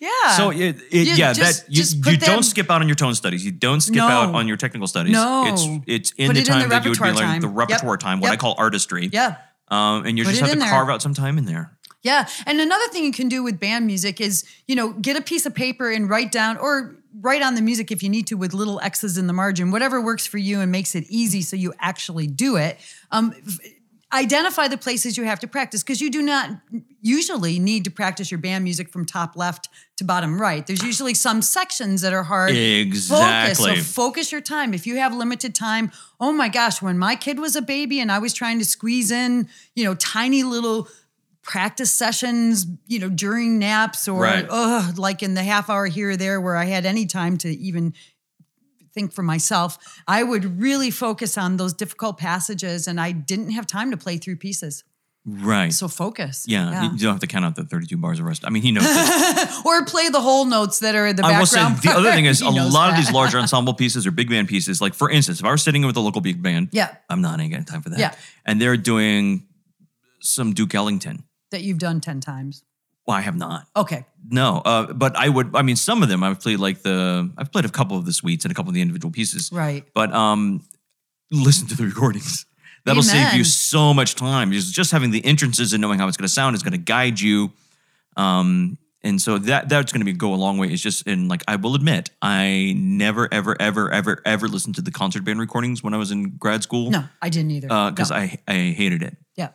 Yeah. 0.00 0.36
So 0.36 0.50
it, 0.50 0.76
it, 0.90 1.06
You 1.08 1.14
yeah, 1.14 1.32
just- 1.32 1.66
that 1.66 1.72
you, 1.74 1.82
you 1.82 2.16
that- 2.18 2.26
don't 2.26 2.42
skip 2.42 2.70
out 2.70 2.80
on 2.80 2.88
your 2.88 2.94
tone 2.94 3.14
studies. 3.14 3.44
You 3.44 3.52
don't 3.52 3.80
skip 3.80 3.96
No. 3.96 4.06
out 4.08 4.34
on 4.34 4.46
your 4.48 4.56
technical 4.56 4.86
studies. 4.86 5.12
No. 5.12 5.44
it's 5.46 5.66
it's 5.86 6.10
in 6.18 6.28
Put 6.28 6.34
the 6.34 6.40
it 6.40 6.46
in 6.48 6.52
time 6.52 6.62
the 6.62 6.68
that 6.68 6.84
you 6.84 6.90
would 6.90 6.98
be 6.98 7.04
learning 7.12 7.40
the 7.40 7.46
time. 7.48 7.54
repertoire 7.56 7.94
Yep. 7.94 8.00
time, 8.00 8.20
what 8.20 8.30
I 8.30 8.36
call 8.36 8.54
artistry. 8.58 9.08
yeah. 9.12 9.36
Um, 9.68 10.04
and 10.06 10.18
you 10.18 10.24
just 10.24 10.40
have 10.40 10.50
to 10.52 10.58
there. 10.58 10.68
carve 10.68 10.90
out 10.90 11.00
some 11.02 11.14
time 11.14 11.38
in 11.38 11.46
there. 11.46 11.72
Yeah. 12.02 12.28
And 12.46 12.60
another 12.60 12.86
thing 12.88 13.02
you 13.04 13.12
can 13.12 13.28
do 13.28 13.42
with 13.42 13.58
band 13.58 13.86
music 13.86 14.20
is, 14.20 14.44
you 14.68 14.74
know, 14.76 14.92
get 14.92 15.16
a 15.16 15.22
piece 15.22 15.46
of 15.46 15.54
paper 15.54 15.90
and 15.90 16.08
write 16.10 16.30
down 16.30 16.58
or 16.58 16.96
write 17.20 17.40
on 17.42 17.54
the 17.54 17.62
music 17.62 17.90
if 17.90 18.02
you 18.02 18.10
need 18.10 18.26
to 18.26 18.34
with 18.36 18.52
little 18.52 18.78
X's 18.80 19.16
in 19.16 19.26
the 19.26 19.32
margin, 19.32 19.70
whatever 19.70 20.02
works 20.02 20.26
for 20.26 20.36
you 20.36 20.60
and 20.60 20.70
makes 20.70 20.94
it 20.94 21.04
easy 21.08 21.40
so 21.40 21.56
you 21.56 21.72
actually 21.80 22.26
do 22.26 22.56
it. 22.56 22.78
Um, 23.10 23.32
identify 24.12 24.68
the 24.68 24.76
places 24.76 25.16
you 25.16 25.24
have 25.24 25.40
to 25.40 25.48
practice 25.48 25.82
because 25.82 26.00
you 26.00 26.10
do 26.10 26.22
not 26.22 26.50
usually 27.04 27.58
need 27.58 27.84
to 27.84 27.90
practice 27.90 28.30
your 28.30 28.38
band 28.38 28.64
music 28.64 28.88
from 28.88 29.04
top 29.04 29.36
left 29.36 29.68
to 29.98 30.04
bottom 30.04 30.40
right. 30.40 30.66
There's 30.66 30.82
usually 30.82 31.12
some 31.12 31.42
sections 31.42 32.00
that 32.00 32.14
are 32.14 32.22
hard. 32.22 32.56
Exactly. 32.56 33.54
Focus. 33.54 33.86
So 33.86 33.92
focus 34.02 34.32
your 34.32 34.40
time. 34.40 34.72
If 34.72 34.86
you 34.86 34.96
have 34.96 35.14
limited 35.14 35.54
time, 35.54 35.92
oh 36.18 36.32
my 36.32 36.48
gosh, 36.48 36.80
when 36.80 36.98
my 36.98 37.14
kid 37.14 37.38
was 37.38 37.56
a 37.56 37.62
baby 37.62 38.00
and 38.00 38.10
I 38.10 38.18
was 38.18 38.32
trying 38.32 38.58
to 38.58 38.64
squeeze 38.64 39.10
in, 39.10 39.48
you 39.76 39.84
know, 39.84 39.94
tiny 39.94 40.42
little 40.44 40.88
practice 41.42 41.92
sessions, 41.92 42.66
you 42.86 42.98
know, 42.98 43.10
during 43.10 43.58
naps 43.58 44.08
or 44.08 44.22
Right. 44.22 44.46
ugh, 44.48 44.98
like 44.98 45.22
in 45.22 45.34
the 45.34 45.42
half 45.42 45.68
hour 45.68 45.84
here 45.86 46.10
or 46.12 46.16
there 46.16 46.40
where 46.40 46.56
I 46.56 46.64
had 46.64 46.86
any 46.86 47.04
time 47.04 47.36
to 47.38 47.48
even 47.50 47.92
think 48.94 49.12
for 49.12 49.22
myself, 49.22 49.76
I 50.08 50.22
would 50.22 50.58
really 50.58 50.90
focus 50.90 51.36
on 51.36 51.58
those 51.58 51.74
difficult 51.74 52.16
passages 52.16 52.88
and 52.88 52.98
I 52.98 53.12
didn't 53.12 53.50
have 53.50 53.66
time 53.66 53.90
to 53.90 53.98
play 53.98 54.16
through 54.16 54.36
pieces. 54.36 54.84
Right. 55.26 55.72
So 55.72 55.88
focus. 55.88 56.44
yeah, 56.46 56.92
you 56.92 56.98
don't 56.98 57.12
have 57.12 57.20
to 57.20 57.26
count 57.26 57.46
out 57.46 57.56
the 57.56 57.64
32 57.64 57.96
bars 57.96 58.20
of 58.20 58.26
rest. 58.26 58.44
I 58.46 58.50
mean, 58.50 58.62
he 58.62 58.72
knows. 58.72 58.84
Or 59.64 59.82
play 59.86 60.10
the 60.10 60.20
whole 60.20 60.44
notes 60.44 60.80
that 60.80 60.94
are 60.94 61.06
in 61.06 61.16
the 61.16 61.24
I 61.24 61.38
will 61.38 61.46
background. 61.46 61.78
say 61.78 61.88
the 61.90 61.96
other 61.96 62.12
thing 62.12 62.26
is 62.26 62.40
a 62.42 62.50
lot 62.50 62.90
of 62.90 62.96
these 62.96 63.10
larger 63.10 63.38
ensemble 63.44 63.72
pieces 63.72 64.06
or 64.06 64.10
big 64.10 64.28
band 64.28 64.48
pieces. 64.48 64.82
Like 64.82 64.92
for 64.92 65.08
instance, 65.10 65.40
if 65.40 65.46
I 65.46 65.50
was 65.50 65.62
sitting 65.62 65.86
with 65.86 65.96
a 65.96 66.00
local 66.00 66.20
big 66.20 66.42
band, 66.42 66.68
Yeah. 66.72 66.94
I'm 67.08 67.22
not 67.22 67.40
ain't 67.40 67.52
got 67.54 67.66
time 67.66 67.80
for 67.80 67.88
that. 67.90 67.98
Yeah. 67.98 68.14
and 68.44 68.60
they're 68.60 68.76
doing 68.76 69.46
some 70.20 70.52
Duke 70.52 70.74
Ellington. 70.74 71.24
that 71.50 71.62
you've 71.62 71.78
done 71.78 72.00
10 72.02 72.20
times. 72.20 72.62
Well, 73.06 73.16
I 73.16 73.20
have 73.22 73.36
not. 73.36 73.66
Okay. 73.76 74.04
No, 74.28 74.58
uh, 74.64 74.92
but 74.92 75.14
I 75.16 75.28
would. 75.28 75.54
I 75.54 75.60
mean, 75.62 75.76
some 75.76 76.02
of 76.02 76.08
them 76.08 76.22
I've 76.24 76.40
played 76.40 76.58
like 76.58 76.80
the. 76.82 77.30
I've 77.36 77.52
played 77.52 77.66
a 77.66 77.68
couple 77.68 77.98
of 77.98 78.06
the 78.06 78.12
suites 78.14 78.46
and 78.46 78.52
a 78.52 78.54
couple 78.54 78.70
of 78.70 78.74
the 78.74 78.80
individual 78.80 79.12
pieces. 79.12 79.50
Right. 79.52 79.84
But 79.94 80.10
um, 80.14 80.62
listen 81.30 81.66
to 81.68 81.76
the 81.76 81.84
recordings. 81.84 82.46
That'll 82.84 83.02
save 83.02 83.32
you 83.34 83.44
so 83.44 83.94
much 83.94 84.14
time. 84.14 84.52
Just 84.52 84.92
having 84.92 85.10
the 85.10 85.24
entrances 85.24 85.72
and 85.72 85.80
knowing 85.80 85.98
how 85.98 86.06
it's 86.08 86.16
going 86.16 86.26
to 86.28 86.32
sound 86.32 86.54
is 86.54 86.62
going 86.62 86.72
to 86.72 86.78
guide 86.78 87.18
you. 87.20 87.52
Um, 88.16 88.78
and 89.02 89.20
so 89.20 89.38
that 89.38 89.68
that's 89.68 89.92
going 89.92 90.00
to 90.00 90.04
be 90.04 90.12
go 90.12 90.32
a 90.32 90.36
long 90.36 90.56
way. 90.58 90.68
It's 90.68 90.82
just 90.82 91.06
and 91.06 91.28
like 91.28 91.42
I 91.46 91.56
will 91.56 91.74
admit, 91.74 92.10
I 92.22 92.74
never 92.76 93.28
ever 93.32 93.56
ever 93.60 93.90
ever 93.90 94.22
ever 94.24 94.48
listened 94.48 94.76
to 94.76 94.82
the 94.82 94.90
concert 94.90 95.24
band 95.24 95.40
recordings 95.40 95.82
when 95.82 95.92
I 95.92 95.98
was 95.98 96.10
in 96.10 96.36
grad 96.36 96.62
school. 96.62 96.90
No, 96.90 97.04
I 97.20 97.28
didn't 97.28 97.50
either. 97.50 97.68
because 97.90 98.10
No. 98.10 98.16
I 98.16 98.38
I 98.48 98.54
hated 98.76 99.02
it. 99.02 99.16
yeah. 99.36 99.50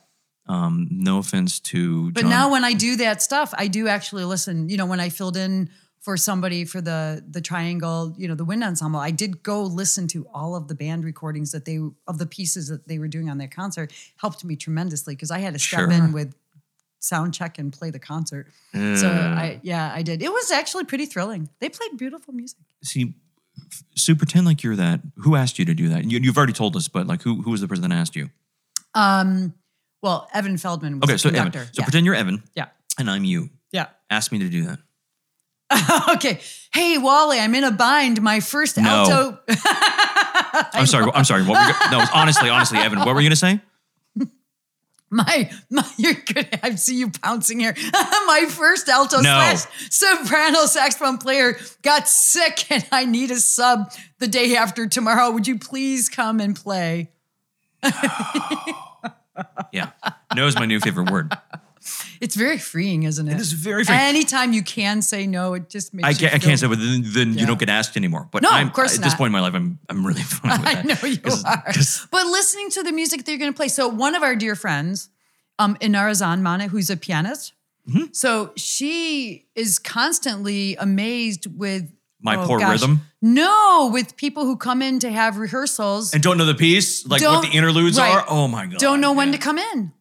Um, 0.47 0.87
no 0.91 1.17
offense 1.19 1.59
to. 1.61 2.11
But 2.11 2.21
John. 2.21 2.29
now 2.29 2.51
when 2.51 2.63
I 2.63 2.73
do 2.73 2.95
that 2.97 3.21
stuff, 3.21 3.53
I 3.57 3.67
do 3.67 3.87
actually 3.87 4.23
listen. 4.25 4.69
You 4.69 4.77
know, 4.77 4.85
when 4.85 4.99
I 4.99 5.09
filled 5.09 5.37
in 5.37 5.69
for 6.01 6.15
somebody 6.17 6.63
for 6.65 6.79
the 6.81 7.23
the 7.29 7.41
triangle, 7.41 8.15
you 8.17 8.27
know, 8.27 8.35
the 8.35 8.45
wind 8.45 8.63
ensemble, 8.63 8.99
I 8.99 9.11
did 9.11 9.43
go 9.43 9.63
listen 9.63 10.07
to 10.09 10.27
all 10.33 10.55
of 10.55 10.67
the 10.67 10.75
band 10.75 11.03
recordings 11.03 11.51
that 11.51 11.65
they 11.65 11.79
of 12.07 12.17
the 12.17 12.25
pieces 12.25 12.67
that 12.69 12.87
they 12.87 12.99
were 12.99 13.07
doing 13.07 13.29
on 13.29 13.37
their 13.37 13.47
concert. 13.49 13.91
Helped 14.17 14.43
me 14.45 14.55
tremendously 14.55 15.15
because 15.15 15.31
I 15.31 15.39
had 15.39 15.53
to 15.53 15.59
step 15.59 15.79
Sure. 15.81 15.91
in 15.91 16.11
with 16.13 16.35
sound 17.01 17.33
check 17.33 17.57
and 17.59 17.71
play 17.71 17.89
the 17.91 17.99
concert. 17.99 18.47
So 18.73 19.07
I 19.09 19.59
yeah, 19.63 19.91
I 19.93 20.01
did. 20.01 20.21
It 20.21 20.31
was 20.31 20.51
actually 20.51 20.85
pretty 20.85 21.05
thrilling. 21.05 21.49
They 21.59 21.69
played 21.69 21.97
beautiful 21.97 22.33
music. 22.33 22.59
see, 22.83 23.13
so 23.95 24.15
pretend 24.15 24.45
like 24.45 24.63
you're 24.63 24.75
that. 24.77 25.01
Who 25.17 25.35
asked 25.35 25.59
you 25.59 25.65
to 25.65 25.73
do 25.73 25.89
that? 25.89 26.09
You, 26.09 26.19
you've 26.19 26.37
already 26.37 26.53
told 26.53 26.75
us, 26.77 26.87
but 26.87 27.07
like, 27.07 27.21
who 27.23 27.41
who 27.41 27.51
was 27.51 27.61
the 27.61 27.67
person 27.67 27.87
that 27.89 27.93
asked 27.95 28.15
you? 28.15 28.29
Um, 28.95 29.53
well, 30.01 30.27
Evan 30.33 30.57
Feldman 30.57 30.99
was 30.99 31.09
Okay, 31.09 31.13
the 31.13 31.19
so 31.19 31.29
Evan, 31.29 31.51
so 31.51 31.65
yeah. 31.73 31.83
pretend 31.83 32.05
you're 32.05 32.15
Evan, 32.15 32.41
yeah. 32.55 32.67
and 32.97 33.09
I'm 33.11 33.23
you. 33.25 33.49
Yeah. 33.71 33.87
Ask 34.09 34.31
me 34.31 34.39
to 34.39 34.49
do 34.49 34.63
that. 34.65 34.79
okay. 36.15 36.39
Hey, 36.73 36.97
Wally, 36.97 37.39
I'm 37.39 37.53
in 37.55 37.63
a 37.63 37.71
bind. 37.71 38.21
My 38.21 38.39
first 38.39 38.77
No. 38.77 38.89
alto. 38.89 39.39
I'm 40.73 40.85
sorry. 40.85 41.11
I'm 41.13 41.25
sorry. 41.25 41.43
What 41.43 41.57
were 41.59 41.73
you, 41.73 41.91
no, 41.99 42.05
honestly, 42.13 42.49
honestly, 42.49 42.79
Evan, 42.79 42.99
what 42.99 43.13
were 43.15 43.21
you 43.21 43.27
gonna 43.29 43.35
say? 43.35 43.59
My, 45.11 45.49
my, 45.71 45.83
you're 45.97 46.13
good. 46.13 46.47
I 46.61 46.75
see 46.75 46.99
you 46.99 47.09
pouncing 47.09 47.59
here. 47.59 47.73
my 47.93 48.45
first 48.47 48.87
alto 48.89 49.17
No. 49.17 49.23
slash 49.23 49.65
soprano 49.89 50.65
saxophone 50.67 51.17
player 51.17 51.57
got 51.81 52.07
sick, 52.07 52.69
and 52.71 52.85
I 52.91 53.05
need 53.05 53.31
a 53.31 53.37
sub 53.39 53.91
the 54.19 54.27
day 54.27 54.55
after 54.55 54.85
tomorrow. 54.87 55.31
Would 55.31 55.47
you 55.47 55.57
please 55.57 56.09
come 56.09 56.39
and 56.39 56.55
play? 56.55 57.09
Yeah, 59.71 59.91
no 60.35 60.45
is 60.47 60.55
my 60.55 60.65
new 60.67 60.79
favorite 60.79 61.09
word. 61.09 61.35
It's 62.21 62.35
very 62.35 62.57
freeing, 62.57 63.03
isn't 63.03 63.27
it? 63.27 63.33
It 63.33 63.39
is 63.39 63.53
very 63.53 63.83
freeing. 63.85 63.99
Anytime 63.99 64.51
you 64.53 64.61
can 64.63 65.01
say 65.01 65.25
no, 65.25 65.53
it 65.53 65.69
just 65.69 65.93
makes 65.93 66.07
I 66.07 66.13
can't, 66.13 66.33
I 66.33 66.39
can't 66.39 66.59
say, 66.59 66.67
but 66.67 66.77
then, 66.79 67.01
then 67.05 67.33
Yeah. 67.33 67.41
you 67.41 67.45
don't 67.47 67.59
get 67.59 67.69
asked 67.69 67.95
anymore. 67.95 68.27
But 68.31 68.41
No, 68.43 68.49
of 68.49 68.55
I'm, 68.55 68.69
course 68.71 68.95
at 68.97 69.03
this 69.03 69.15
point 69.15 69.27
in 69.27 69.31
my 69.33 69.39
life, 69.41 69.53
I'm 69.53 69.79
I'm 69.89 70.05
really 70.05 70.21
fine 70.39 70.59
with 70.61 70.67
I 70.67 70.81
know 70.83 71.07
you 71.07 71.17
'Cause- 71.17 71.43
are. 71.45 71.63
'cause- 71.73 72.07
But 72.11 72.25
listening 72.27 72.69
to 72.71 72.83
the 72.83 72.91
music 72.91 73.23
that 73.25 73.31
you're 73.31 73.39
going 73.39 73.53
to 73.53 73.57
play. 73.57 73.69
So 73.69 73.87
one 73.87 74.15
of 74.15 74.23
our 74.23 74.35
dear 74.35 74.55
friends, 74.55 75.09
um, 75.57 75.75
Inara 75.81 76.69
who's 76.69 76.89
a 76.89 76.97
pianist. 76.97 77.53
Mm-hmm. 77.87 78.05
So 78.11 78.51
she 78.55 79.47
is 79.55 79.79
constantly 79.79 80.75
amazed 80.75 81.47
with 81.57 81.89
My 82.21 82.35
oh, 82.35 82.45
poor 82.45 82.59
gosh. 82.59 82.73
rhythm? 82.81 83.01
No, 83.21 83.89
with 83.91 84.15
people 84.17 84.45
who 84.45 84.57
come 84.57 84.81
in 84.81 84.99
to 84.99 85.09
have 85.11 85.37
rehearsals, 85.37 86.13
and 86.13 86.21
don't 86.21 86.37
know 86.37 86.45
the 86.45 86.53
piece, 86.55 87.05
like 87.07 87.21
what 87.21 87.41
the 87.41 87.57
interludes 87.57 87.97
right. 87.97 88.11
are. 88.11 88.25
Oh 88.27 88.47
my 88.47 88.65
god! 88.67 88.79
don't 88.79 89.01
know 89.01 89.13
when 89.13 89.31
to 89.31 89.37
come 89.37 89.57
in. 89.57 89.91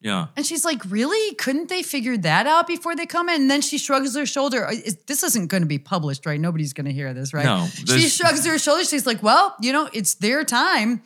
Yeah. 0.00 0.26
And 0.36 0.46
she's 0.46 0.64
like, 0.64 0.80
Really? 0.88 1.34
Couldn't 1.36 1.68
they 1.68 1.82
figure 1.82 2.16
that 2.18 2.46
out 2.46 2.66
before 2.66 2.94
they 2.94 3.06
come 3.06 3.28
in? 3.28 3.42
And 3.42 3.50
then 3.50 3.60
she 3.60 3.78
shrugs 3.78 4.14
her 4.16 4.26
shoulder. 4.26 4.66
Uh, 4.66 4.74
This 5.06 5.22
isn't 5.24 5.48
going 5.48 5.62
to 5.62 5.66
be 5.68 5.78
published, 5.78 6.24
right? 6.26 6.40
Nobody's 6.40 6.72
going 6.72 6.86
to 6.86 6.92
hear 6.92 7.12
this, 7.14 7.34
right? 7.34 7.44
No, 7.44 7.66
She 7.66 8.08
shrugs 8.08 8.46
her 8.46 8.58
shoulder. 8.58 8.84
She's 8.84 9.06
like, 9.06 9.22
Well, 9.22 9.56
you 9.60 9.72
know, 9.72 9.88
it's 9.92 10.14
their 10.14 10.44
time 10.44 11.02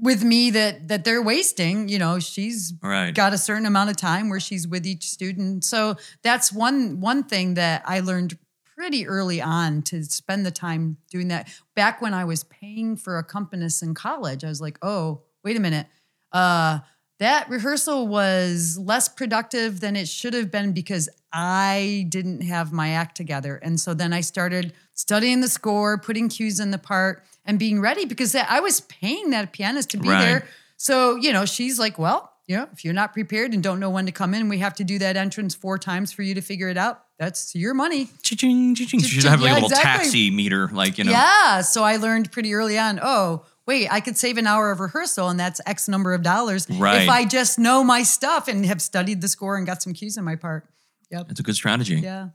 with 0.00 0.24
me 0.24 0.50
that 0.52 0.88
that 0.88 1.04
they're 1.04 1.22
wasting. 1.22 1.88
You 1.88 1.98
know, 1.98 2.18
she's 2.18 2.72
Right. 2.82 3.14
got 3.14 3.32
a 3.34 3.38
certain 3.38 3.66
amount 3.66 3.90
of 3.90 3.96
time 3.96 4.28
where 4.30 4.40
she's 4.40 4.66
with 4.66 4.86
each 4.86 5.08
student. 5.10 5.64
So 5.64 5.96
that's 6.22 6.50
one 6.52 7.00
one 7.00 7.24
thing 7.24 7.54
that 7.54 7.82
I 7.86 8.00
learned 8.00 8.38
pretty 8.76 9.06
early 9.06 9.40
on 9.40 9.82
to 9.82 10.02
spend 10.02 10.44
the 10.44 10.50
time 10.50 10.96
doing 11.10 11.28
that. 11.28 11.48
Back 11.76 12.02
when 12.02 12.12
I 12.14 12.24
was 12.24 12.42
paying 12.44 12.96
for 12.96 13.18
accompanist 13.18 13.82
in 13.84 13.94
college, 13.94 14.42
I 14.44 14.48
was 14.48 14.60
like, 14.60 14.78
oh, 14.82 15.22
wait 15.44 15.56
a 15.56 15.60
minute. 15.60 15.86
Uh, 16.32 16.80
that 17.24 17.48
rehearsal 17.48 18.06
was 18.06 18.78
less 18.78 19.08
productive 19.08 19.80
than 19.80 19.96
it 19.96 20.06
should 20.06 20.34
have 20.34 20.50
been 20.50 20.72
because 20.72 21.08
I 21.32 22.06
didn't 22.10 22.42
have 22.42 22.70
my 22.70 22.90
act 22.90 23.16
together. 23.16 23.56
And 23.62 23.80
so 23.80 23.94
then 23.94 24.12
I 24.12 24.20
started 24.20 24.74
studying 24.92 25.40
the 25.40 25.48
score, 25.48 25.96
putting 25.98 26.28
cues 26.28 26.60
in 26.60 26.70
the 26.70 26.78
part, 26.78 27.24
and 27.46 27.58
being 27.58 27.80
ready 27.80 28.04
because 28.04 28.34
I 28.34 28.60
was 28.60 28.82
paying 28.82 29.30
that 29.30 29.52
pianist 29.52 29.90
to 29.90 29.96
be 29.96 30.08
Right. 30.08 30.20
there. 30.24 30.46
So, 30.76 31.16
you 31.16 31.32
know, 31.32 31.46
she's 31.46 31.78
like, 31.78 31.98
well, 31.98 32.30
you 32.46 32.56
know, 32.58 32.68
if 32.74 32.84
you're 32.84 32.92
not 32.92 33.14
prepared 33.14 33.54
and 33.54 33.62
don't 33.62 33.80
know 33.80 33.88
when 33.88 34.04
to 34.04 34.12
come 34.12 34.34
in, 34.34 34.50
we 34.50 34.58
have 34.58 34.74
to 34.74 34.84
do 34.84 34.98
that 34.98 35.16
entrance 35.16 35.54
four 35.54 35.78
times 35.78 36.12
for 36.12 36.22
you 36.22 36.34
to 36.34 36.42
figure 36.42 36.68
it 36.68 36.76
out. 36.76 37.04
That's 37.18 37.54
your 37.54 37.72
money. 37.72 38.10
Ching, 38.22 38.74
ching. 38.74 39.00
She 39.00 39.00
should 39.00 39.24
have 39.24 39.40
like 39.40 39.48
yeah, 39.48 39.54
a 39.54 39.60
little 39.62 39.70
exactly. 39.70 40.04
taxi 40.04 40.30
meter, 40.30 40.68
like, 40.68 40.98
you 40.98 41.04
know. 41.04 41.12
Yeah. 41.12 41.62
So 41.62 41.84
I 41.84 41.96
learned 41.96 42.30
pretty 42.32 42.52
early 42.52 42.78
on, 42.78 43.00
oh, 43.02 43.46
wait, 43.66 43.88
I 43.90 44.00
could 44.00 44.16
save 44.16 44.36
an 44.38 44.46
hour 44.46 44.70
of 44.70 44.80
rehearsal 44.80 45.28
and 45.28 45.38
that's 45.40 45.60
X 45.66 45.88
number 45.88 46.12
of 46.14 46.22
dollars 46.22 46.66
Right. 46.70 47.02
if 47.02 47.08
I 47.08 47.24
just 47.24 47.58
know 47.58 47.82
my 47.84 48.02
stuff 48.02 48.48
and 48.48 48.64
have 48.66 48.82
studied 48.82 49.20
the 49.20 49.28
score 49.28 49.56
and 49.56 49.66
got 49.66 49.82
some 49.82 49.92
cues 49.92 50.16
in 50.16 50.24
my 50.24 50.36
part. 50.36 50.68
Yep. 51.10 51.26
It's 51.30 51.40
a 51.40 51.42
good 51.42 51.54
strategy. 51.54 51.96
Yeah. 51.96 52.28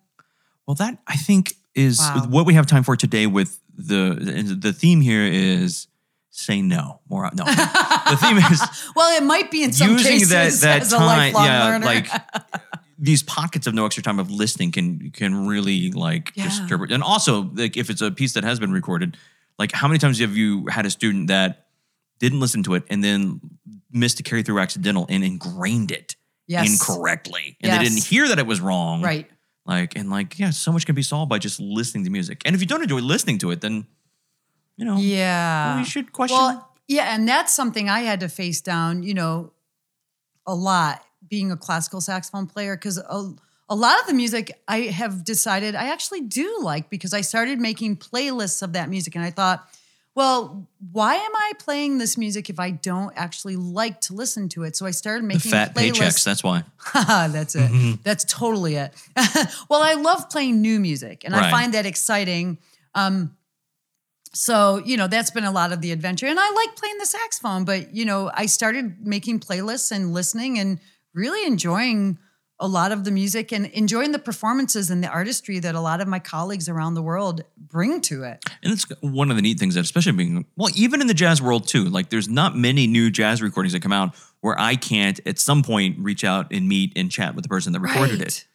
Well, 0.67 0.75
that 0.75 0.97
I 1.07 1.15
think 1.17 1.53
is 1.75 1.99
Wow. 1.99 2.25
what 2.29 2.45
we 2.45 2.53
have 2.55 2.65
time 2.67 2.83
for 2.83 2.95
today. 2.95 3.27
With 3.27 3.59
the 3.77 4.55
the 4.59 4.73
theme 4.73 5.01
here 5.01 5.23
is 5.25 5.87
say 6.31 6.61
no 6.61 6.99
more. 7.09 7.29
No, 7.33 7.43
the 7.45 8.17
theme 8.21 8.37
is 8.51 8.61
Well, 8.95 9.15
it 9.17 9.23
might 9.23 9.51
be 9.51 9.63
in 9.63 9.71
some 9.73 9.91
using 9.91 10.13
cases 10.13 10.29
that 10.61 10.81
that 10.81 10.89
time. 10.97 11.05
lifelong 11.07 11.45
Yeah, 11.45 11.65
learner. 11.65 11.85
like 11.85 12.07
these 12.99 13.23
pockets 13.23 13.65
of 13.67 13.73
no 13.73 13.85
extra 13.85 14.03
time 14.03 14.19
of 14.19 14.29
listening 14.29 14.71
can 14.71 15.11
can 15.11 15.47
really 15.47 15.91
like 15.91 16.31
Yeah. 16.35 16.45
disturb. 16.45 16.91
And 16.91 17.01
also, 17.03 17.49
like 17.53 17.77
if 17.77 17.89
it's 17.89 18.01
a 18.01 18.11
piece 18.11 18.33
that 18.33 18.43
has 18.43 18.59
been 18.59 18.71
recorded, 18.71 19.17
like 19.59 19.71
how 19.71 19.87
many 19.87 19.99
times 19.99 20.17
have 20.19 20.35
you 20.35 20.65
had 20.67 20.85
a 20.87 20.89
student 20.89 21.27
that 21.27 21.67
didn't 22.19 22.39
listen 22.39 22.63
to 22.63 22.73
it 22.73 22.83
and 22.89 23.03
then 23.03 23.39
missed 23.91 24.19
a 24.19 24.23
carry 24.23 24.41
through 24.41 24.59
accidental 24.59 25.05
and 25.09 25.23
ingrained 25.23 25.91
it 25.91 26.15
Yes. 26.47 26.67
incorrectly, 26.71 27.57
and 27.61 27.71
they 27.71 27.77
didn't 27.83 28.03
hear 28.03 28.27
that 28.29 28.39
it 28.39 28.47
was 28.47 28.59
wrong, 28.59 29.03
right. 29.03 29.29
like, 29.67 29.95
and 29.95 30.09
like, 30.09 30.39
yeah, 30.39 30.49
so 30.49 30.71
much 30.71 30.87
can 30.87 30.95
be 30.95 31.03
solved 31.03 31.29
by 31.29 31.37
just 31.37 31.59
listening 31.59 32.05
to 32.05 32.09
music. 32.09 32.41
And 32.43 32.55
if 32.55 32.61
you 32.61 32.65
don't 32.65 32.81
enjoy 32.81 33.01
listening 33.01 33.37
to 33.39 33.51
it, 33.51 33.61
then, 33.61 33.85
you 34.75 34.83
know, 34.83 34.97
Yeah. 34.97 35.77
you 35.77 35.85
should 35.85 36.11
question. 36.11 36.35
Well, 36.37 36.67
yeah, 36.87 37.13
and 37.13 37.27
that's 37.29 37.53
something 37.53 37.87
I 37.87 37.99
had 37.99 38.21
to 38.21 38.29
face 38.29 38.61
down, 38.61 39.03
you 39.03 39.13
know, 39.13 39.51
a 40.47 40.55
lot 40.55 41.03
being 41.27 41.51
a 41.51 41.57
classical 41.57 42.01
saxophone 42.01 42.47
player 42.47 42.75
because 42.75 42.99
a, 43.69 43.75
lot 43.75 43.99
of 43.99 44.07
the 44.07 44.13
music 44.13 44.59
I 44.67 44.81
have 44.81 45.23
decided 45.23 45.75
I 45.75 45.91
actually 45.91 46.21
do 46.21 46.59
like 46.61 46.89
because 46.89 47.13
I 47.13 47.21
started 47.21 47.59
making 47.59 47.97
playlists 47.97 48.61
of 48.61 48.73
that 48.73 48.89
music 48.89 49.15
and 49.15 49.23
I 49.23 49.31
thought, 49.31 49.67
well, 50.15 50.67
why 50.91 51.15
am 51.15 51.35
I 51.35 51.53
playing 51.59 51.97
this 51.97 52.17
music 52.17 52.49
if 52.49 52.59
I 52.59 52.71
don't 52.71 53.13
actually 53.15 53.55
like 53.55 54.01
to 54.01 54.13
listen 54.13 54.49
to 54.49 54.63
it? 54.63 54.75
So 54.75 54.85
I 54.85 54.91
started 54.91 55.23
the 55.23 55.27
making 55.27 55.51
fat 55.51 55.73
playlists. 55.73 55.91
paychecks, 55.91 56.23
that's 56.25 56.43
why. 56.43 56.63
That's 56.93 57.55
it. 57.55 57.71
Mm-hmm. 57.71 58.01
That's 58.03 58.25
totally 58.25 58.75
it. 58.75 58.93
well, 59.69 59.81
I 59.81 59.93
love 59.93 60.29
playing 60.29 60.61
new 60.61 60.79
music 60.79 61.23
and 61.23 61.35
I 61.35 61.49
find 61.51 61.73
that 61.73 61.85
exciting. 61.85 62.57
Um, 62.95 63.35
so, 64.33 64.81
you 64.85 64.97
know, 64.97 65.07
that's 65.07 65.31
been 65.31 65.43
a 65.43 65.51
lot 65.51 65.71
of 65.71 65.81
the 65.81 65.91
adventure. 65.91 66.27
And 66.27 66.39
I 66.39 66.51
like 66.51 66.75
playing 66.75 66.97
the 66.99 67.05
saxophone, 67.05 67.65
but, 67.65 67.95
you 67.95 68.05
know, 68.05 68.29
I 68.33 68.45
started 68.45 69.05
making 69.05 69.39
playlists 69.39 69.91
and 69.91 70.13
listening 70.13 70.59
and 70.59 70.79
really 71.13 71.45
enjoying 71.47 72.17
a 72.59 72.67
lot 72.67 72.91
of 72.91 73.03
the 73.03 73.11
music 73.11 73.51
and 73.53 73.67
enjoying 73.67 74.11
the 74.11 74.19
performances 74.19 74.89
and 74.89 75.03
the 75.03 75.07
artistry 75.07 75.59
that 75.59 75.75
a 75.75 75.79
lot 75.79 76.01
of 76.01 76.07
my 76.07 76.19
colleagues 76.19 76.67
around 76.67 76.93
the 76.93 77.01
world 77.01 77.43
bring 77.57 78.01
to 78.01 78.23
it. 78.23 78.43
And 78.61 78.73
it's 78.73 78.85
one 79.01 79.29
of 79.29 79.37
the 79.37 79.41
neat 79.41 79.59
things 79.59 79.75
that, 79.75 79.81
especially 79.81 80.11
being, 80.11 80.45
well, 80.57 80.69
even 80.75 81.01
in 81.01 81.07
the 81.07 81.13
jazz 81.13 81.41
world 81.41 81.67
too, 81.67 81.85
like 81.85 82.09
there's 82.09 82.27
not 82.27 82.57
many 82.57 82.87
new 82.87 83.09
jazz 83.09 83.41
recordings 83.41 83.73
that 83.73 83.81
come 83.81 83.93
out 83.93 84.13
where 84.41 84.59
I 84.59 84.75
can't 84.75 85.19
at 85.25 85.39
some 85.39 85.63
point 85.63 85.97
reach 85.99 86.23
out 86.23 86.51
and 86.51 86.67
meet 86.67 86.93
and 86.95 87.09
chat 87.09 87.35
with 87.35 87.43
the 87.43 87.49
person 87.49 87.73
that 87.73 87.79
recorded 87.79 88.21
it. 88.21 88.45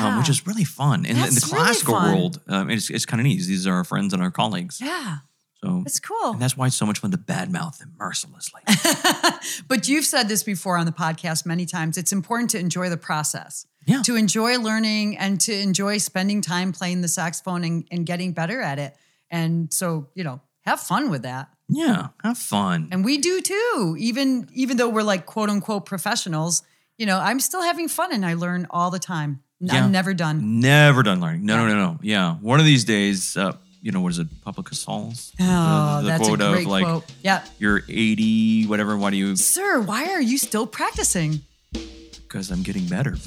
Um, 0.00 0.16
which 0.16 0.30
is 0.30 0.46
really 0.46 0.64
fun. 0.64 1.00
And 1.04 1.08
in 1.08 1.16
the 1.16 1.20
That's 1.24 1.52
really 1.52 1.64
classical 1.64 1.94
world, 1.94 2.40
um, 2.48 2.70
it's, 2.70 2.88
it's 2.88 3.04
kind 3.04 3.20
of 3.20 3.26
neat. 3.26 3.42
These 3.42 3.66
are 3.66 3.74
our 3.74 3.84
friends 3.84 4.14
and 4.14 4.22
our 4.22 4.30
colleagues. 4.30 4.80
Yeah, 4.80 5.18
So 5.64 5.82
it's 5.86 6.00
cool. 6.00 6.32
and 6.32 6.40
that's 6.40 6.56
why 6.56 6.66
it's 6.66 6.76
so 6.76 6.86
much 6.86 6.98
fun 6.98 7.12
to 7.12 7.18
badmouth 7.18 7.78
them 7.78 7.94
mercilessly. 7.98 8.62
But 9.68 9.88
you've 9.88 10.04
said 10.04 10.28
this 10.28 10.42
before 10.42 10.76
on 10.76 10.86
the 10.86 10.92
podcast 10.92 11.46
many 11.46 11.66
times. 11.66 11.96
It's 11.98 12.12
important 12.12 12.50
to 12.50 12.58
enjoy 12.58 12.88
the 12.88 12.96
process. 12.96 13.66
Yeah. 13.86 14.02
To 14.02 14.14
enjoy 14.16 14.58
learning 14.58 15.16
and 15.18 15.40
to 15.42 15.52
enjoy 15.52 15.98
spending 15.98 16.40
time 16.40 16.72
playing 16.72 17.00
the 17.00 17.08
saxophone 17.08 17.64
and, 17.64 17.84
and 17.90 18.06
getting 18.06 18.32
better 18.32 18.60
at 18.60 18.78
it. 18.78 18.94
And 19.30 19.72
so, 19.72 20.08
you 20.14 20.22
know, 20.24 20.40
have 20.62 20.78
fun 20.80 21.10
with 21.10 21.22
that. 21.22 21.48
yeah, 21.68 22.08
have 22.22 22.38
fun. 22.38 22.88
And 22.92 23.04
we 23.04 23.18
do 23.18 23.40
too. 23.40 23.96
Even 23.98 24.48
even 24.52 24.76
though 24.76 24.88
we're 24.88 25.02
like 25.02 25.26
quote 25.26 25.50
unquote 25.50 25.86
professionals, 25.86 26.62
you 26.98 27.06
know, 27.06 27.18
I'm 27.18 27.40
still 27.40 27.62
having 27.62 27.88
fun 27.88 28.12
and 28.12 28.24
I 28.24 28.34
learn 28.34 28.66
all 28.70 28.90
the 28.90 28.98
time. 29.00 29.42
Yeah. 29.58 29.84
I'm 29.84 29.90
never 29.92 30.12
done. 30.14 30.60
Never 30.60 31.02
done 31.02 31.20
learning. 31.20 31.44
No, 31.46 31.56
no, 31.56 31.66
no, 31.72 31.74
no. 31.74 31.98
Yeah. 32.02 32.34
One 32.34 32.58
of 32.60 32.66
these 32.66 32.84
days, 32.84 33.36
uh, 33.36 33.52
you 33.82 33.90
know, 33.90 34.00
what 34.00 34.12
is 34.12 34.20
it? 34.20 34.28
Pablo 34.42 34.62
Casals? 34.62 35.32
Oh, 35.40 36.02
that's 36.04 36.28
a 36.28 36.36
great 36.36 36.60
of 36.60 36.66
like, 36.66 36.84
quote. 36.84 37.04
Yeah. 37.22 37.44
you're 37.58 37.82
80, 37.88 38.66
whatever. 38.66 38.96
Why 38.96 39.10
do 39.10 39.16
you? 39.16 39.34
Sir, 39.36 39.80
why 39.80 40.10
are 40.12 40.22
you 40.22 40.38
still 40.38 40.66
practicing? 40.66 41.40
Because 41.72 42.50
I'm 42.50 42.62
getting 42.62 42.86
better. 42.86 43.16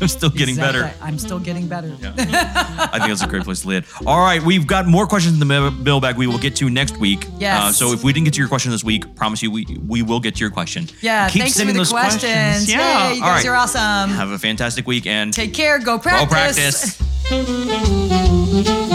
I'm 0.00 0.08
still 0.08 0.30
getting 0.30 0.56
better. 0.56 0.92
I'm 1.00 1.16
still 1.16 1.38
getting 1.38 1.68
better. 1.68 1.96
I 2.02 2.98
think 2.98 3.04
that's 3.06 3.22
a 3.22 3.28
great 3.28 3.44
place 3.44 3.60
to 3.62 3.68
lead. 3.68 3.84
All 4.04 4.18
right, 4.18 4.42
we've 4.42 4.66
got 4.66 4.86
more 4.88 5.06
questions 5.06 5.34
in 5.34 5.38
the 5.38 5.46
mail- 5.46 5.70
mailbag 5.70 6.16
we 6.16 6.26
will 6.26 6.38
get 6.38 6.56
to 6.56 6.68
next 6.68 6.96
week. 6.96 7.28
Yes. 7.38 7.62
Uh, 7.62 7.72
so 7.72 7.92
if 7.92 8.02
we 8.02 8.12
didn't 8.12 8.24
get 8.24 8.34
to 8.34 8.40
your 8.40 8.48
question 8.48 8.72
this 8.72 8.82
week, 8.82 9.14
promise 9.14 9.42
you 9.42 9.52
we 9.52 9.64
we 9.86 10.02
will 10.02 10.18
get 10.18 10.34
to 10.34 10.40
your 10.40 10.50
question. 10.50 10.88
Yeah, 11.02 11.28
Keep 11.28 11.42
thanks 11.42 11.54
for 11.54 11.58
sending 11.58 11.74
the 11.74 11.80
those 11.80 11.90
questions. 11.90 12.68
Yeah. 12.68 13.10
Yay, 13.10 13.16
you 13.16 13.22
All 13.22 13.28
guys 13.28 13.44
right. 13.44 13.52
are 13.52 13.54
awesome. 13.54 14.10
Have 14.10 14.30
a 14.32 14.38
fantastic 14.40 14.88
week 14.88 15.06
and 15.06 15.32
Take 15.32 15.54
care. 15.54 15.78
Go 15.78 15.98
go 15.98 16.26
practice. 16.26 16.98
practice. 16.98 18.88